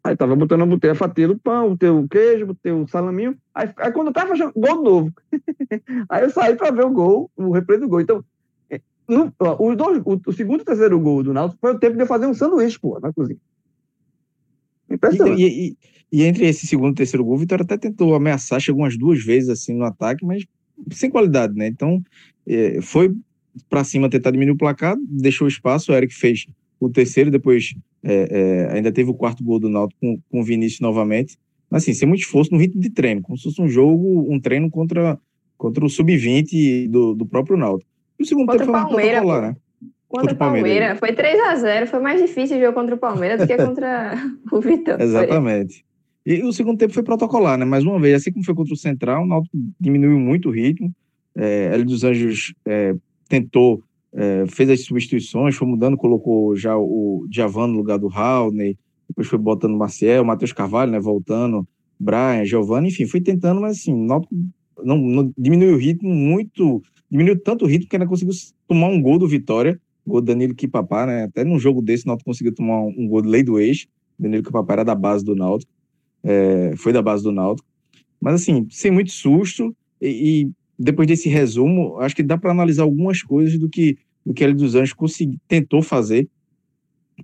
Aí 0.04 0.18
tava 0.18 0.36
botando, 0.36 0.66
botei 0.66 0.90
a 0.90 0.96
fatia 0.96 1.28
do 1.28 1.38
pão, 1.38 1.70
botei 1.70 1.90
o 1.90 2.08
queijo, 2.08 2.48
botei 2.48 2.72
o 2.72 2.88
salaminho. 2.88 3.38
Aí, 3.54 3.70
aí 3.78 3.92
quando 3.92 4.08
eu 4.08 4.14
tava 4.14 4.30
fazendo 4.30 4.52
gol 4.56 4.82
novo. 4.82 5.14
aí 6.10 6.24
eu 6.24 6.30
saí 6.30 6.56
para 6.56 6.72
ver 6.72 6.86
o 6.86 6.90
gol, 6.90 7.32
o 7.36 7.52
replay 7.52 7.80
do 7.80 7.88
gol. 7.88 8.02
Então, 8.02 8.24
no, 9.08 9.34
ó, 9.40 9.76
dois, 9.76 10.02
o, 10.06 10.22
o, 10.26 10.34
segundo 10.34 10.62
e 10.62 10.66
terceiro 10.66 11.00
gol 11.00 11.24
do 11.24 11.34
Náutico 11.34 11.60
foi 11.60 11.74
o 11.74 11.80
tempo 11.80 11.96
de 11.96 12.04
eu 12.04 12.08
fazer 12.08 12.26
um 12.26 12.34
sanduíche, 12.34 12.80
pô, 12.80 13.00
na 13.00 13.12
cozinha. 13.12 13.40
Impressionante. 14.90 15.42
E, 15.42 15.70
e, 15.70 15.78
e, 16.12 16.24
entre 16.24 16.46
esse 16.46 16.68
segundo 16.68 16.94
e 16.94 16.96
terceiro 16.96 17.24
gol, 17.24 17.36
o 17.36 17.38
Vitória 17.38 17.64
até 17.64 17.78
tentou 17.78 18.16
ameaçar, 18.16 18.60
chegou 18.60 18.82
umas 18.82 18.98
duas 18.98 19.24
vezes 19.24 19.50
assim 19.50 19.74
no 19.74 19.84
ataque, 19.84 20.26
mas 20.26 20.46
sem 20.92 21.10
qualidade, 21.10 21.54
né? 21.56 21.68
Então, 21.68 22.02
é, 22.48 22.82
foi 22.82 23.16
para 23.70 23.84
cima 23.84 24.10
tentar 24.10 24.32
diminuir 24.32 24.56
o 24.56 24.58
placar, 24.58 24.96
deixou 25.00 25.48
espaço, 25.48 25.92
o 25.92 25.96
Eric 25.96 26.14
fez 26.14 26.48
o 26.80 26.90
terceiro, 26.90 27.32
depois 27.32 27.76
é, 28.04 28.28
é, 28.30 28.76
ainda 28.76 28.92
teve 28.92 29.10
o 29.10 29.14
quarto 29.14 29.44
gol 29.44 29.60
do 29.60 29.70
Náutico 29.70 30.00
com, 30.00 30.20
com 30.30 30.42
o 30.42 30.44
Vinícius 30.44 30.82
novamente. 30.82 31.38
Mas 31.70 31.84
assim, 31.84 31.94
sem 31.94 32.08
muito 32.08 32.22
esforço 32.22 32.52
no 32.52 32.60
ritmo 32.60 32.82
de 32.82 32.90
treino, 32.90 33.22
como 33.22 33.38
se 33.38 33.46
fosse 33.46 33.62
um 33.62 33.68
jogo, 33.68 34.32
um 34.32 34.40
treino 34.40 34.70
contra, 34.70 35.20
contra 35.58 35.84
o 35.84 35.90
sub-20 35.90 36.88
do, 36.88 37.16
do 37.16 37.26
próprio 37.26 37.58
Náutico. 37.58 37.90
E 38.24 38.26
o 38.26 38.28
segundo 38.28 38.48
contra 38.48 38.66
tempo 38.66 38.78
foi 38.78 39.02
protocolar, 39.02 39.42
né? 39.42 39.56
Contra, 40.08 40.34
o 40.34 40.38
Palmeiras. 40.38 41.00
Foi 41.00 41.12
3 41.12 41.40
a 41.40 41.56
0 41.56 41.88
Foi 41.88 42.00
mais 42.00 42.22
difícil 42.22 42.58
o 42.58 42.60
jogo 42.62 42.74
contra 42.74 42.96
o 42.96 42.98
Palmeiras 42.98 43.40
do 43.40 43.48
que 43.48 43.58
contra 43.58 44.14
o 44.52 44.62
Vitória. 44.62 45.04
Exatamente. 45.04 45.84
E 46.26 46.42
o 46.44 46.54
segundo 46.54 46.78
tempo 46.78 46.94
foi 46.94 47.04
protocolar, 47.04 47.58
né? 47.58 47.66
Mais 47.66 47.84
uma 47.84 48.00
vez, 48.00 48.16
assim 48.16 48.32
como 48.32 48.46
foi 48.46 48.56
contra 48.56 48.74
o 48.74 48.78
Central, 48.78 49.24
o 49.24 49.28
Náutico 49.28 49.58
diminuiu 49.80 50.18
muito 50.20 50.50
o 50.50 50.52
ritmo. 50.52 50.94
É, 51.36 51.72
L 51.74 51.84
dos 51.84 52.04
Anjos 52.04 52.54
é, 52.66 52.96
tentou, 53.28 53.84
é, 54.14 54.46
fez 54.48 54.70
as 54.70 54.86
substituições, 54.86 55.56
foi 55.56 55.68
mudando, 55.68 55.98
colocou 55.98 56.56
já 56.56 56.78
o 56.78 57.28
Javan 57.30 57.68
no 57.68 57.78
lugar 57.78 57.98
do 57.98 58.08
Raulney, 58.08 58.78
depois 59.10 59.28
foi 59.28 59.40
botando 59.40 59.74
o 59.74 59.78
Maciel, 59.78 60.24
Matheus 60.24 60.54
Carvalho, 60.54 60.92
né? 60.92 61.00
Voltando, 61.00 61.68
Brian, 62.00 62.46
Giovanni, 62.46 62.88
enfim, 62.88 63.06
foi 63.06 63.20
tentando, 63.20 63.60
mas 63.60 63.78
assim, 63.78 63.94
o 63.94 64.06
Náutico 64.06 64.36
não, 64.84 64.98
não, 64.98 65.34
diminuiu 65.38 65.76
o 65.76 65.80
ritmo 65.80 66.14
muito, 66.14 66.82
diminuiu 67.14 67.40
tanto 67.40 67.64
o 67.64 67.68
ritmo 67.68 67.88
que 67.88 67.96
ainda 67.96 68.08
conseguiu 68.08 68.34
tomar 68.68 68.88
um 68.88 69.02
gol 69.02 69.18
do 69.18 69.28
Vitória 69.28 69.80
gol 70.06 70.22
do 70.22 70.28
Danilo 70.28 70.54
Kipapá, 70.54 71.06
né? 71.06 71.24
Até 71.24 71.44
num 71.44 71.58
jogo 71.58 71.82
desse, 71.82 72.06
o 72.06 72.08
Náutico 72.08 72.30
conseguiu 72.30 72.54
tomar 72.54 72.82
um, 72.82 73.08
gol 73.08 73.22
de 73.22 73.30
lei 73.30 73.44
do 73.44 73.60
ex. 73.60 73.88
Danilo 74.20 74.44
Kipapá 74.44 74.74
era 74.74 74.86
da 74.86 74.96
base 74.96 75.24
do 75.24 75.36
Náutico, 75.36 75.72
é, 76.24 76.74
foi 76.78 76.94
da 76.94 77.02
base 77.02 77.24
do 77.24 77.32
Náutico. 77.32 77.68
Mas, 78.20 78.36
assim, 78.36 78.68
sem 78.70 78.92
muito 78.92 79.12
susto, 79.12 79.76
e, 80.02 80.44
e 80.44 80.52
depois 80.78 81.08
desse 81.08 81.30
resumo, 81.30 81.98
acho 82.00 82.16
que 82.16 82.24
dá 82.24 82.38
para 82.38 82.52
analisar 82.52 82.84
algumas 82.84 83.22
coisas 83.22 83.58
do 83.58 83.70
que, 83.70 83.98
do 84.26 84.34
que 84.34 84.44
ele 84.44 84.54
dos 84.54 84.76
Anjos 84.76 84.94
consegui, 84.94 85.40
tentou 85.48 85.82
fazer, 85.82 86.28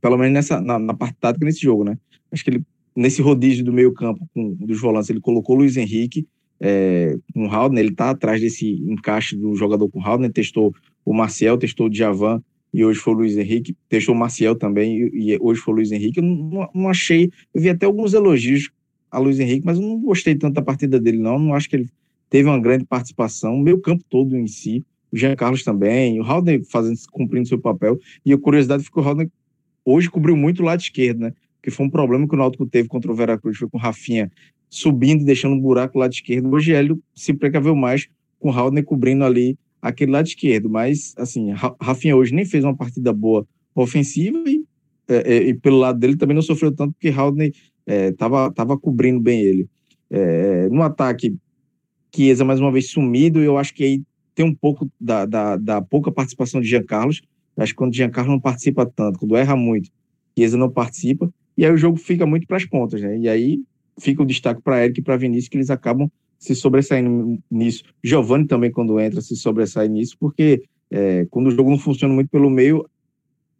pelo 0.01 0.17
menos 0.17 0.33
nessa, 0.33 0.59
na, 0.59 0.79
na 0.79 0.93
parte 0.93 1.17
tática 1.19 1.45
nesse 1.45 1.61
jogo, 1.61 1.83
né? 1.83 1.97
Acho 2.31 2.43
que 2.43 2.49
ele, 2.49 2.63
nesse 2.95 3.21
rodízio 3.21 3.63
do 3.63 3.73
meio 3.73 3.93
campo 3.93 4.27
com, 4.33 4.53
dos 4.55 4.79
volantes, 4.79 5.09
ele 5.09 5.21
colocou 5.21 5.55
o 5.55 5.59
Luiz 5.59 5.77
Henrique, 5.77 6.27
é, 6.59 7.17
com 7.33 7.47
o 7.47 7.49
Haldner, 7.49 7.83
ele 7.83 7.95
tá 7.95 8.09
atrás 8.09 8.41
desse 8.41 8.71
encaixe 8.89 9.35
do 9.35 9.55
jogador 9.55 9.89
com 9.89 9.99
o 9.99 10.03
Haldner, 10.03 10.31
testou 10.31 10.73
o 11.05 11.13
Marcel, 11.13 11.57
testou 11.57 11.87
o 11.87 11.89
Djavan, 11.89 12.41
e 12.73 12.85
hoje 12.85 12.99
foi 12.99 13.13
o 13.13 13.17
Luiz 13.17 13.37
Henrique, 13.37 13.75
deixou 13.89 14.13
o 14.13 14.17
Marcial 14.17 14.55
também, 14.55 15.09
e, 15.13 15.37
hoje 15.39 15.59
foi 15.59 15.73
o 15.73 15.77
Luiz 15.77 15.91
Henrique. 15.91 16.19
Eu 16.19 16.23
não, 16.23 16.69
não, 16.73 16.89
achei, 16.89 17.31
eu 17.53 17.61
vi 17.61 17.69
até 17.69 17.85
alguns 17.85 18.13
elogios 18.13 18.69
a 19.09 19.17
Luiz 19.17 19.39
Henrique, 19.39 19.65
mas 19.65 19.79
eu 19.79 19.87
não 19.87 19.99
gostei 19.99 20.35
tanto 20.35 20.53
da 20.53 20.61
partida 20.61 20.99
dele, 20.99 21.17
não. 21.17 21.39
Não 21.39 21.53
acho 21.55 21.67
que 21.67 21.77
ele 21.77 21.89
teve 22.29 22.47
uma 22.47 22.59
grande 22.59 22.85
participação, 22.85 23.55
o 23.55 23.59
meio 23.59 23.79
campo 23.79 24.03
todo 24.07 24.37
em 24.37 24.45
si, 24.45 24.85
o 25.11 25.17
Jean 25.17 25.35
Carlos 25.35 25.63
também, 25.63 26.19
o 26.19 26.23
Haldner 26.23 26.61
fazendo, 26.69 26.95
cumprindo 27.11 27.47
seu 27.47 27.59
papel. 27.59 27.97
E 28.23 28.31
a 28.31 28.37
curiosidade 28.37 28.83
que 28.83 28.99
o 28.99 29.01
Haldner 29.01 29.31
hoje 29.83 30.09
cobriu 30.09 30.37
muito 30.37 30.61
o 30.61 30.65
lado 30.65 30.79
esquerdo, 30.79 31.21
né? 31.21 31.33
Que 31.63 31.71
foi 31.71 31.87
um 31.87 31.89
problema 31.89 32.27
que 32.27 32.35
o 32.35 32.37
Náutico 32.37 32.65
teve 32.67 32.87
contra 32.87 33.11
o 33.11 33.15
Veracruz, 33.15 33.57
foi 33.57 33.67
com 33.67 33.77
o 33.77 33.81
Rafinha 33.81 34.31
subindo 34.69 35.21
e 35.21 35.25
deixando 35.25 35.55
um 35.55 35.59
buraco 35.59 35.97
no 35.97 36.01
lado 36.01 36.13
esquerdo. 36.13 36.51
Hoje 36.53 36.71
ele 36.71 36.95
se 37.15 37.33
precaveu 37.33 37.75
mais 37.75 38.07
com 38.39 38.49
o 38.49 38.51
Haldner 38.51 38.85
cobrindo 38.85 39.25
ali 39.25 39.57
aquele 39.81 40.11
lado 40.11 40.27
esquerdo. 40.27 40.69
Mas, 40.69 41.13
assim, 41.17 41.51
Rafinha 41.81 42.15
hoje 42.15 42.33
nem 42.33 42.45
fez 42.45 42.63
uma 42.63 42.75
partida 42.75 43.11
boa 43.11 43.47
ofensiva 43.73 44.43
e, 44.47 44.63
é, 45.07 45.33
é, 45.33 45.37
e 45.49 45.53
pelo 45.53 45.77
lado 45.77 45.99
dele 45.99 46.15
também 46.15 46.35
não 46.35 46.41
sofreu 46.41 46.71
tanto 46.71 46.93
porque 46.93 47.09
Haldner 47.09 47.53
estava 47.87 48.47
é, 48.47 48.51
tava 48.51 48.77
cobrindo 48.77 49.19
bem 49.19 49.41
ele. 49.41 49.67
É, 50.09 50.69
no 50.69 50.81
ataque, 50.83 51.35
Chiesa 52.13 52.43
mais 52.43 52.59
uma 52.59 52.71
vez 52.71 52.89
sumido, 52.89 53.39
eu 53.39 53.57
acho 53.57 53.73
que 53.73 53.83
aí 53.83 54.03
tem 54.35 54.45
um 54.45 54.53
pouco 54.53 54.89
da, 54.99 55.25
da, 55.25 55.57
da 55.57 55.81
pouca 55.81 56.11
participação 56.11 56.61
de 56.61 56.67
Jean 56.67 56.83
Carlos. 56.83 57.21
acho 57.57 57.73
que 57.73 57.77
quando 57.77 57.95
Jean 57.95 58.09
Carlos 58.09 58.33
não 58.33 58.39
participa 58.39 58.85
tanto, 58.85 59.19
quando 59.19 59.35
erra 59.35 59.55
muito, 59.55 59.89
Chiesa 60.37 60.57
não 60.57 60.69
participa, 60.69 61.31
e 61.57 61.65
aí 61.65 61.71
o 61.71 61.77
jogo 61.77 61.97
fica 61.97 62.25
muito 62.25 62.47
para 62.47 62.57
as 62.57 62.65
pontas, 62.65 63.01
né? 63.01 63.17
E 63.17 63.27
aí 63.27 63.59
fica 63.99 64.23
o 64.23 64.25
destaque 64.25 64.61
para 64.61 64.83
Eric 64.83 64.99
e 64.99 65.03
para 65.03 65.17
Vinícius, 65.17 65.49
que 65.49 65.57
eles 65.57 65.69
acabam 65.69 66.09
se 66.37 66.55
sobressaindo 66.55 67.37
nisso. 67.51 67.83
Giovanni 68.03 68.47
também, 68.47 68.71
quando 68.71 68.99
entra, 68.99 69.21
se 69.21 69.35
sobressai 69.35 69.87
nisso, 69.89 70.15
porque 70.19 70.63
é, 70.89 71.25
quando 71.29 71.47
o 71.47 71.51
jogo 71.51 71.69
não 71.69 71.77
funciona 71.77 72.13
muito 72.13 72.29
pelo 72.29 72.49
meio, 72.49 72.89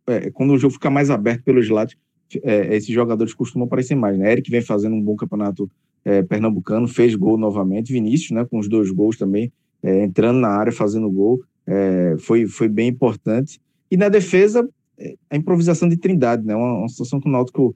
é, 0.08 0.32
quando 0.32 0.54
o 0.54 0.58
jogo 0.58 0.74
fica 0.74 0.90
mais 0.90 1.10
aberto 1.10 1.44
pelos 1.44 1.70
lados, 1.70 1.96
é, 2.44 2.76
esses 2.76 2.94
jogadores 2.94 3.34
costumam 3.34 3.68
aparecer 3.68 3.96
mais. 3.96 4.18
Né? 4.18 4.32
Eric 4.32 4.50
vem 4.50 4.62
fazendo 4.62 4.96
um 4.96 5.02
bom 5.02 5.16
campeonato 5.16 5.70
é, 6.06 6.22
pernambucano, 6.22 6.88
fez 6.88 7.16
gol 7.16 7.38
novamente. 7.38 7.92
Vinícius, 7.92 8.32
né, 8.32 8.46
com 8.46 8.60
os 8.60 8.70
dois 8.70 8.90
gols 8.92 9.18
também, 9.18 9.52
é, 9.84 10.04
entrando 10.04 10.40
na 10.40 10.50
área, 10.50 10.72
fazendo 10.72 11.10
gol, 11.12 11.42
é, 11.68 12.16
foi, 12.20 12.48
foi 12.48 12.70
bem 12.70 12.88
importante. 12.88 13.60
E 13.92 13.98
na 13.98 14.08
defesa, 14.08 14.68
a 15.30 15.36
improvisação 15.36 15.88
de 15.90 15.98
Trindade, 15.98 16.46
né? 16.46 16.56
uma, 16.56 16.80
uma 16.80 16.90
situação 16.90 17.20
que 17.20 17.28
o 17.28 17.32
Náutico 17.32 17.76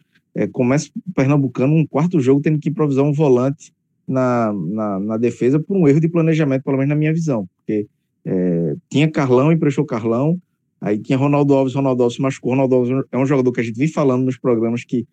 começa 0.52 0.90
o 0.96 1.14
pernambucano, 1.14 1.76
um 1.76 1.86
quarto 1.86 2.20
jogo, 2.20 2.42
tendo 2.42 2.60
que 2.60 2.70
improvisar 2.70 3.06
um 3.06 3.14
volante 3.14 3.72
na, 4.08 4.52
na, 4.54 5.00
na, 5.00 5.18
defesa 5.18 5.60
por 5.60 5.78
um 5.78 5.88
erro 5.88 6.00
de 6.00 6.10
planejamento, 6.10 6.64
pelo 6.64 6.78
menos 6.78 6.90
na 6.90 6.96
minha 6.96 7.14
visão, 7.14 7.48
porque 7.58 7.88
é, 8.26 8.76
tinha 8.90 9.10
Carlão, 9.10 9.52
emprestou 9.52 9.86
Carlão, 9.86 10.40
aí 10.82 10.98
tinha 10.98 11.18
Ronaldo 11.18 11.54
Alves, 11.54 11.74
Ronaldo 11.74 12.04
Alves 12.04 12.16
se 12.16 12.22
machucou, 12.22 12.52
Ronaldo 12.52 12.76
Alves 12.76 13.06
é 13.12 13.18
um 13.18 13.26
jogador 13.26 13.52
que 13.52 13.62
a 13.62 13.64
gente 13.64 13.78
vem 13.78 13.88
falando 13.88 14.26
nos 14.26 14.38
programas 14.38 14.84
que 14.84 15.08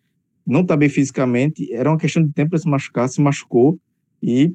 não 0.45 0.61
está 0.61 0.75
bem 0.75 0.89
fisicamente, 0.89 1.71
era 1.71 1.89
uma 1.89 1.97
questão 1.97 2.23
de 2.23 2.33
tempo 2.33 2.51
para 2.51 2.59
se 2.59 2.67
machucar, 2.67 3.07
se 3.07 3.21
machucou, 3.21 3.79
e 4.21 4.53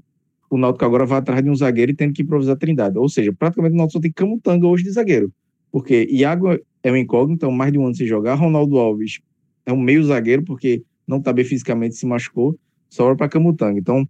o 0.50 0.58
Náutico 0.58 0.84
agora 0.84 1.06
vai 1.06 1.18
atrás 1.18 1.42
de 1.42 1.50
um 1.50 1.54
zagueiro 1.54 1.92
e 1.92 1.94
tendo 1.94 2.12
que 2.12 2.22
improvisar 2.22 2.54
a 2.54 2.58
trindade, 2.58 2.98
ou 2.98 3.08
seja, 3.08 3.32
praticamente 3.32 3.74
o 3.74 3.76
Náutico 3.76 3.98
só 3.98 4.00
tem 4.00 4.12
Camutanga 4.12 4.66
hoje 4.66 4.84
de 4.84 4.90
zagueiro, 4.90 5.32
porque 5.72 6.06
Iago 6.10 6.58
é 6.82 6.92
um 6.92 6.96
incógnito, 6.96 7.36
então 7.36 7.50
mais 7.50 7.72
de 7.72 7.78
um 7.78 7.86
ano 7.86 7.94
sem 7.94 8.06
jogar, 8.06 8.34
Ronaldo 8.34 8.76
Alves 8.78 9.20
é 9.66 9.72
um 9.72 9.80
meio 9.80 10.02
zagueiro, 10.04 10.42
porque 10.42 10.82
não 11.06 11.18
está 11.18 11.32
bem 11.32 11.44
fisicamente, 11.44 11.96
se 11.96 12.06
machucou, 12.06 12.58
sobra 12.88 13.16
para 13.16 13.28
Camutanga, 13.28 13.78
então 13.78 14.08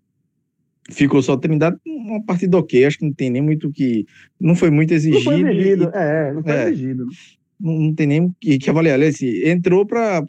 ficou 0.90 1.20
só 1.22 1.36
Trindade, 1.36 1.76
uma 1.84 2.22
partida 2.22 2.56
ok, 2.56 2.84
acho 2.84 2.98
que 2.98 3.04
não 3.04 3.12
tem 3.12 3.30
nem 3.30 3.42
muito 3.42 3.70
que. 3.72 4.06
Não 4.38 4.54
foi 4.54 4.70
muito 4.70 4.92
exigido. 4.92 5.24
Não 5.24 5.38
foi 5.38 5.50
exigido, 5.50 5.84
e, 5.84 5.98
é, 5.98 6.32
não 6.32 6.42
foi 6.42 6.52
é, 6.52 6.68
exigido. 6.68 7.06
Não, 7.58 7.72
não, 7.72 7.94
tem 7.94 8.06
nem 8.06 8.34
que, 8.40 8.58
que 8.58 8.70
avaliar. 8.70 8.98
Ele 8.98 9.08
assim, 9.08 9.48
entrou 9.48 9.84
para 9.84 10.22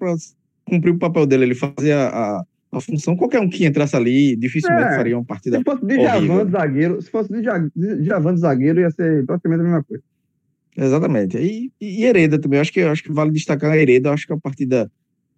cumprir 0.66 0.92
o 0.92 0.98
papel 0.98 1.26
dele, 1.26 1.44
ele 1.46 1.56
fazia 1.56 2.08
a, 2.08 2.44
a 2.72 2.82
função. 2.82 3.16
Qualquer 3.16 3.40
um 3.40 3.50
que 3.50 3.66
entrasse 3.66 3.96
ali, 3.96 4.36
dificilmente 4.36 4.94
é, 4.94 4.96
faria 4.96 5.18
uma 5.18 5.26
partida. 5.26 5.58
Se 5.58 5.64
fosse 5.64 5.86
de 5.86 5.96
Javan 6.02 6.50
zagueiro, 6.50 7.02
se 7.02 7.12
fosse 7.12 7.32
de 7.32 8.06
Javan 8.06 8.38
zagueiro, 8.38 8.80
ia 8.80 8.92
ser 8.92 9.26
praticamente 9.26 9.62
a 9.62 9.64
mesma 9.64 9.84
coisa. 9.84 10.04
Exatamente. 10.76 11.38
E, 11.38 11.72
e 11.82 12.06
Hereda 12.06 12.40
também, 12.40 12.60
acho 12.60 12.72
que, 12.72 12.82
acho 12.82 13.04
que 13.04 13.12
vale 13.12 13.32
destacar 13.32 13.72
a 13.72 13.78
Hereda, 13.78 14.12
acho 14.12 14.28
que 14.28 14.34
é 14.34 14.36
a 14.36 14.40
partida 14.40 14.92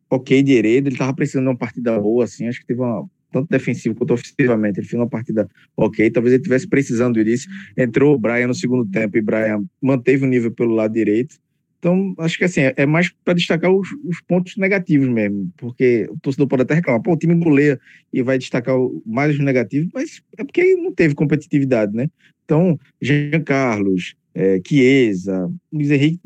ok 0.09 0.43
de 0.43 0.53
Hereda, 0.53 0.87
ele 0.87 0.95
estava 0.95 1.13
precisando 1.13 1.45
de 1.45 1.49
uma 1.49 1.57
partida 1.57 1.99
boa, 1.99 2.23
assim, 2.23 2.47
acho 2.47 2.59
que 2.59 2.67
teve 2.67 2.81
uma 2.81 3.07
tanto 3.31 3.47
defensivo 3.49 3.95
quanto 3.95 4.13
ofensivamente. 4.13 4.79
Ele 4.79 4.87
fez 4.87 4.99
uma 4.99 5.07
partida 5.07 5.47
ok, 5.77 6.09
talvez 6.09 6.33
ele 6.33 6.41
estivesse 6.41 6.67
precisando 6.67 7.23
disso. 7.23 7.47
Entrou 7.77 8.15
o 8.15 8.19
Brian 8.19 8.47
no 8.47 8.55
segundo 8.55 8.89
tempo 8.89 9.17
e 9.17 9.21
Brian 9.21 9.63
manteve 9.81 10.25
o 10.25 10.27
nível 10.27 10.51
pelo 10.51 10.73
lado 10.73 10.93
direito. 10.93 11.35
Então, 11.79 12.13
acho 12.17 12.37
que 12.37 12.43
assim, 12.43 12.61
é 12.75 12.85
mais 12.85 13.09
para 13.23 13.33
destacar 13.33 13.71
os, 13.71 13.87
os, 14.03 14.19
pontos 14.27 14.57
negativos 14.57 15.07
mesmo, 15.07 15.49
porque 15.55 16.09
o 16.11 16.19
torcedor 16.19 16.45
pode 16.45 16.63
até 16.63 16.73
reclamar, 16.73 17.01
pô, 17.01 17.13
o 17.13 17.17
time 17.17 17.33
goleia 17.35 17.79
e 18.11 18.21
vai 18.21 18.37
destacar 18.37 18.75
mais 19.05 19.33
os 19.33 19.39
negativos, 19.39 19.89
mas 19.93 20.21
é 20.37 20.43
porque 20.43 20.75
não 20.75 20.93
teve 20.93 21.15
competitividade, 21.15 21.95
né? 21.95 22.09
Então, 22.43 22.77
Jean 23.01 23.41
Carlos, 23.45 24.13
é, 24.35 24.59
Chiesa, 24.65 25.49
Luiz 25.71 25.89
Henrique 25.89 26.19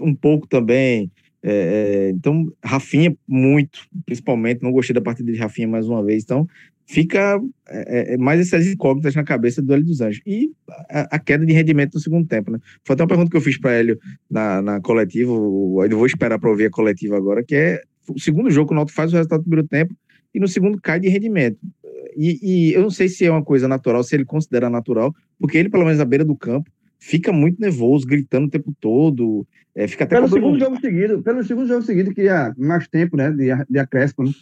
um 0.00 0.14
pouco 0.14 0.46
também, 0.46 1.10
é, 1.42 1.50
é, 1.50 2.10
então, 2.10 2.52
Rafinha, 2.64 3.16
muito, 3.26 3.80
principalmente, 4.06 4.62
não 4.62 4.70
gostei 4.70 4.94
da 4.94 5.00
partida 5.00 5.32
de 5.32 5.38
Rafinha 5.38 5.66
mais 5.66 5.88
uma 5.88 6.02
vez. 6.04 6.22
Então, 6.22 6.46
fica 6.86 7.40
é, 7.68 8.14
é 8.14 8.16
mais 8.16 8.40
essas 8.40 8.66
incógnitas 8.66 9.14
na 9.14 9.24
cabeça 9.24 9.60
do 9.60 9.72
Hélio 9.72 9.84
dos 9.84 10.00
Anjos. 10.00 10.22
E 10.24 10.52
a, 10.88 11.16
a, 11.16 11.18
queda 11.18 11.44
de 11.44 11.52
rendimento 11.52 11.94
no 11.94 12.00
segundo 12.00 12.26
tempo, 12.26 12.50
né? 12.50 12.58
Foi 12.84 12.94
até 12.94 13.02
uma 13.02 13.08
pergunta 13.08 13.30
que 13.30 13.36
eu 13.36 13.40
fiz 13.40 13.58
para 13.58 13.72
Hélio 13.72 13.98
na, 14.30 14.62
na 14.62 14.80
coletiva, 14.80 15.32
ainda 15.82 15.96
vou 15.96 16.06
esperar 16.06 16.38
para 16.38 16.50
ouvir 16.50 16.66
a 16.66 16.70
coletiva 16.70 17.16
agora, 17.16 17.42
que 17.42 17.54
é 17.54 17.80
o 18.08 18.20
segundo 18.20 18.50
jogo 18.50 18.68
que 18.68 18.74
o 18.74 18.76
Náutico 18.76 18.96
faz 18.96 19.12
o 19.12 19.16
resultado 19.16 19.40
do 19.40 19.44
primeiro 19.44 19.66
tempo 19.68 19.94
e 20.34 20.40
no 20.40 20.48
segundo 20.48 20.80
cai 20.80 20.98
de 20.98 21.08
rendimento. 21.08 21.58
e, 22.16 22.38
e, 22.70 22.72
eu 22.72 22.82
não 22.82 22.90
sei 22.90 23.08
se 23.08 23.24
é 23.24 23.30
uma 23.30 23.44
coisa 23.44 23.68
natural, 23.68 24.02
se 24.02 24.14
ele 24.14 24.24
considera 24.24 24.70
natural, 24.70 25.14
porque 25.38 25.58
ele, 25.58 25.68
pelo 25.68 25.84
menos 25.84 25.98
na 25.98 26.04
beira 26.04 26.24
do 26.24 26.36
campo, 26.36 26.70
fica 27.02 27.32
muito 27.32 27.60
nervoso, 27.60 28.06
gritando 28.06 28.46
o 28.46 28.50
tempo 28.50 28.72
todo. 28.80 29.44
É, 29.74 29.88
fica 29.88 30.04
até 30.04 30.16
pelo 30.16 30.28
segundo 30.28 30.58
jogo 30.58 30.80
seguido, 30.80 31.22
pelo 31.22 31.42
segundo 31.42 31.66
jogo 31.66 31.82
seguido, 31.82 32.14
queria 32.14 32.54
mais 32.56 32.86
tempo, 32.86 33.16
né? 33.16 33.30
De, 33.30 33.48
de 33.68 33.78
acréscimo, 33.78 34.26
né? 34.26 34.32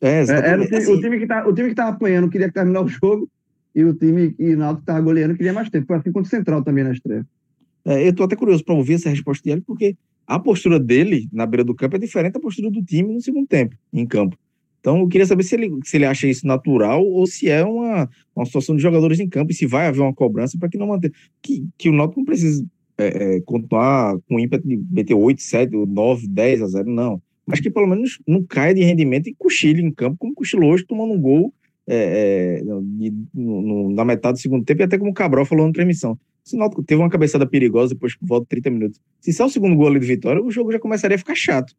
É, 0.00 0.20
exatamente. 0.20 0.48
É, 0.48 0.56
o, 0.56 0.66
time, 0.66 0.76
assim, 0.78 0.92
o, 0.92 1.00
time 1.00 1.18
que 1.18 1.26
tá, 1.26 1.46
o 1.46 1.54
time 1.54 1.68
que 1.68 1.74
tava 1.74 1.90
apanhando 1.90 2.30
queria 2.30 2.50
terminar 2.50 2.82
o 2.82 2.88
jogo 2.88 3.28
e 3.74 3.84
o 3.84 3.94
time 3.94 4.32
que 4.32 4.56
na 4.56 4.74
que 4.74 4.84
tava 4.84 5.00
goleando 5.00 5.36
queria 5.36 5.52
mais 5.52 5.68
tempo. 5.68 5.86
Foi 5.86 5.96
assim 5.96 6.10
contra 6.10 6.26
o 6.26 6.30
Central 6.30 6.64
também 6.64 6.82
na 6.82 6.92
estreia. 6.92 7.26
É, 7.84 8.08
eu 8.08 8.14
tô 8.14 8.24
até 8.24 8.34
curioso 8.34 8.64
para 8.64 8.74
ouvir 8.74 8.94
essa 8.94 9.10
resposta 9.10 9.48
dele, 9.48 9.62
porque 9.66 9.94
a 10.26 10.38
postura 10.38 10.80
dele 10.80 11.28
na 11.30 11.44
beira 11.44 11.62
do 11.62 11.74
campo 11.74 11.96
é 11.96 11.98
diferente 11.98 12.32
da 12.32 12.40
postura 12.40 12.70
do 12.70 12.82
time 12.82 13.12
no 13.12 13.20
segundo 13.20 13.46
tempo, 13.46 13.76
em 13.92 14.06
campo. 14.06 14.36
Então, 14.82 14.98
eu 14.98 15.06
queria 15.06 15.24
saber 15.24 15.44
se 15.44 15.54
ele, 15.54 15.70
se 15.84 15.96
ele 15.96 16.04
acha 16.04 16.26
isso 16.26 16.44
natural 16.44 17.06
ou 17.06 17.24
se 17.24 17.48
é 17.48 17.64
uma, 17.64 18.10
uma 18.34 18.44
situação 18.44 18.74
de 18.74 18.82
jogadores 18.82 19.20
em 19.20 19.28
campo 19.28 19.52
e 19.52 19.54
se 19.54 19.64
vai 19.64 19.86
haver 19.86 20.00
uma 20.00 20.12
cobrança 20.12 20.58
para 20.58 20.68
que 20.68 20.76
não 20.76 20.88
manter. 20.88 21.12
Que, 21.40 21.64
que 21.78 21.88
o 21.88 21.92
Náutico 21.92 22.18
não 22.18 22.24
precisa 22.24 22.66
é, 22.98 23.36
é, 23.36 23.40
continuar 23.42 24.18
com 24.28 24.40
ímpeto 24.40 24.66
de 24.66 24.76
meter 24.90 25.14
8, 25.14 25.40
7, 25.40 25.72
9, 25.72 26.26
10 26.26 26.62
a 26.62 26.66
0, 26.66 26.90
não. 26.90 27.22
Mas 27.46 27.60
que 27.60 27.70
pelo 27.70 27.86
menos 27.86 28.18
não 28.26 28.42
caia 28.42 28.74
de 28.74 28.82
rendimento 28.82 29.28
e 29.28 29.34
cochile 29.34 29.80
em 29.82 29.92
campo, 29.92 30.16
como 30.18 30.34
cochilou 30.34 30.72
hoje, 30.72 30.84
tomando 30.84 31.14
um 31.14 31.20
gol 31.20 31.54
é, 31.86 32.58
é, 32.58 32.62
de, 32.82 33.12
no, 33.32 33.62
no, 33.62 33.90
na 33.90 34.04
metade 34.04 34.38
do 34.38 34.42
segundo 34.42 34.64
tempo, 34.64 34.82
e 34.82 34.84
até 34.84 34.98
como 34.98 35.12
o 35.12 35.14
Cabral 35.14 35.46
falou 35.46 35.64
na 35.64 35.72
transmissão. 35.72 36.18
Se 36.42 36.56
o 36.56 36.58
Náutico 36.58 36.82
teve 36.82 37.00
uma 37.00 37.08
cabeçada 37.08 37.46
perigosa 37.46 37.94
depois 37.94 38.16
que 38.16 38.26
volta 38.26 38.46
30 38.48 38.68
minutos. 38.68 39.00
Se 39.20 39.40
é 39.40 39.44
o 39.44 39.48
segundo 39.48 39.76
gol 39.76 39.86
ali 39.86 40.00
de 40.00 40.06
vitória, 40.06 40.42
o 40.42 40.50
jogo 40.50 40.72
já 40.72 40.80
começaria 40.80 41.14
a 41.14 41.18
ficar 41.18 41.36
chato. 41.36 41.72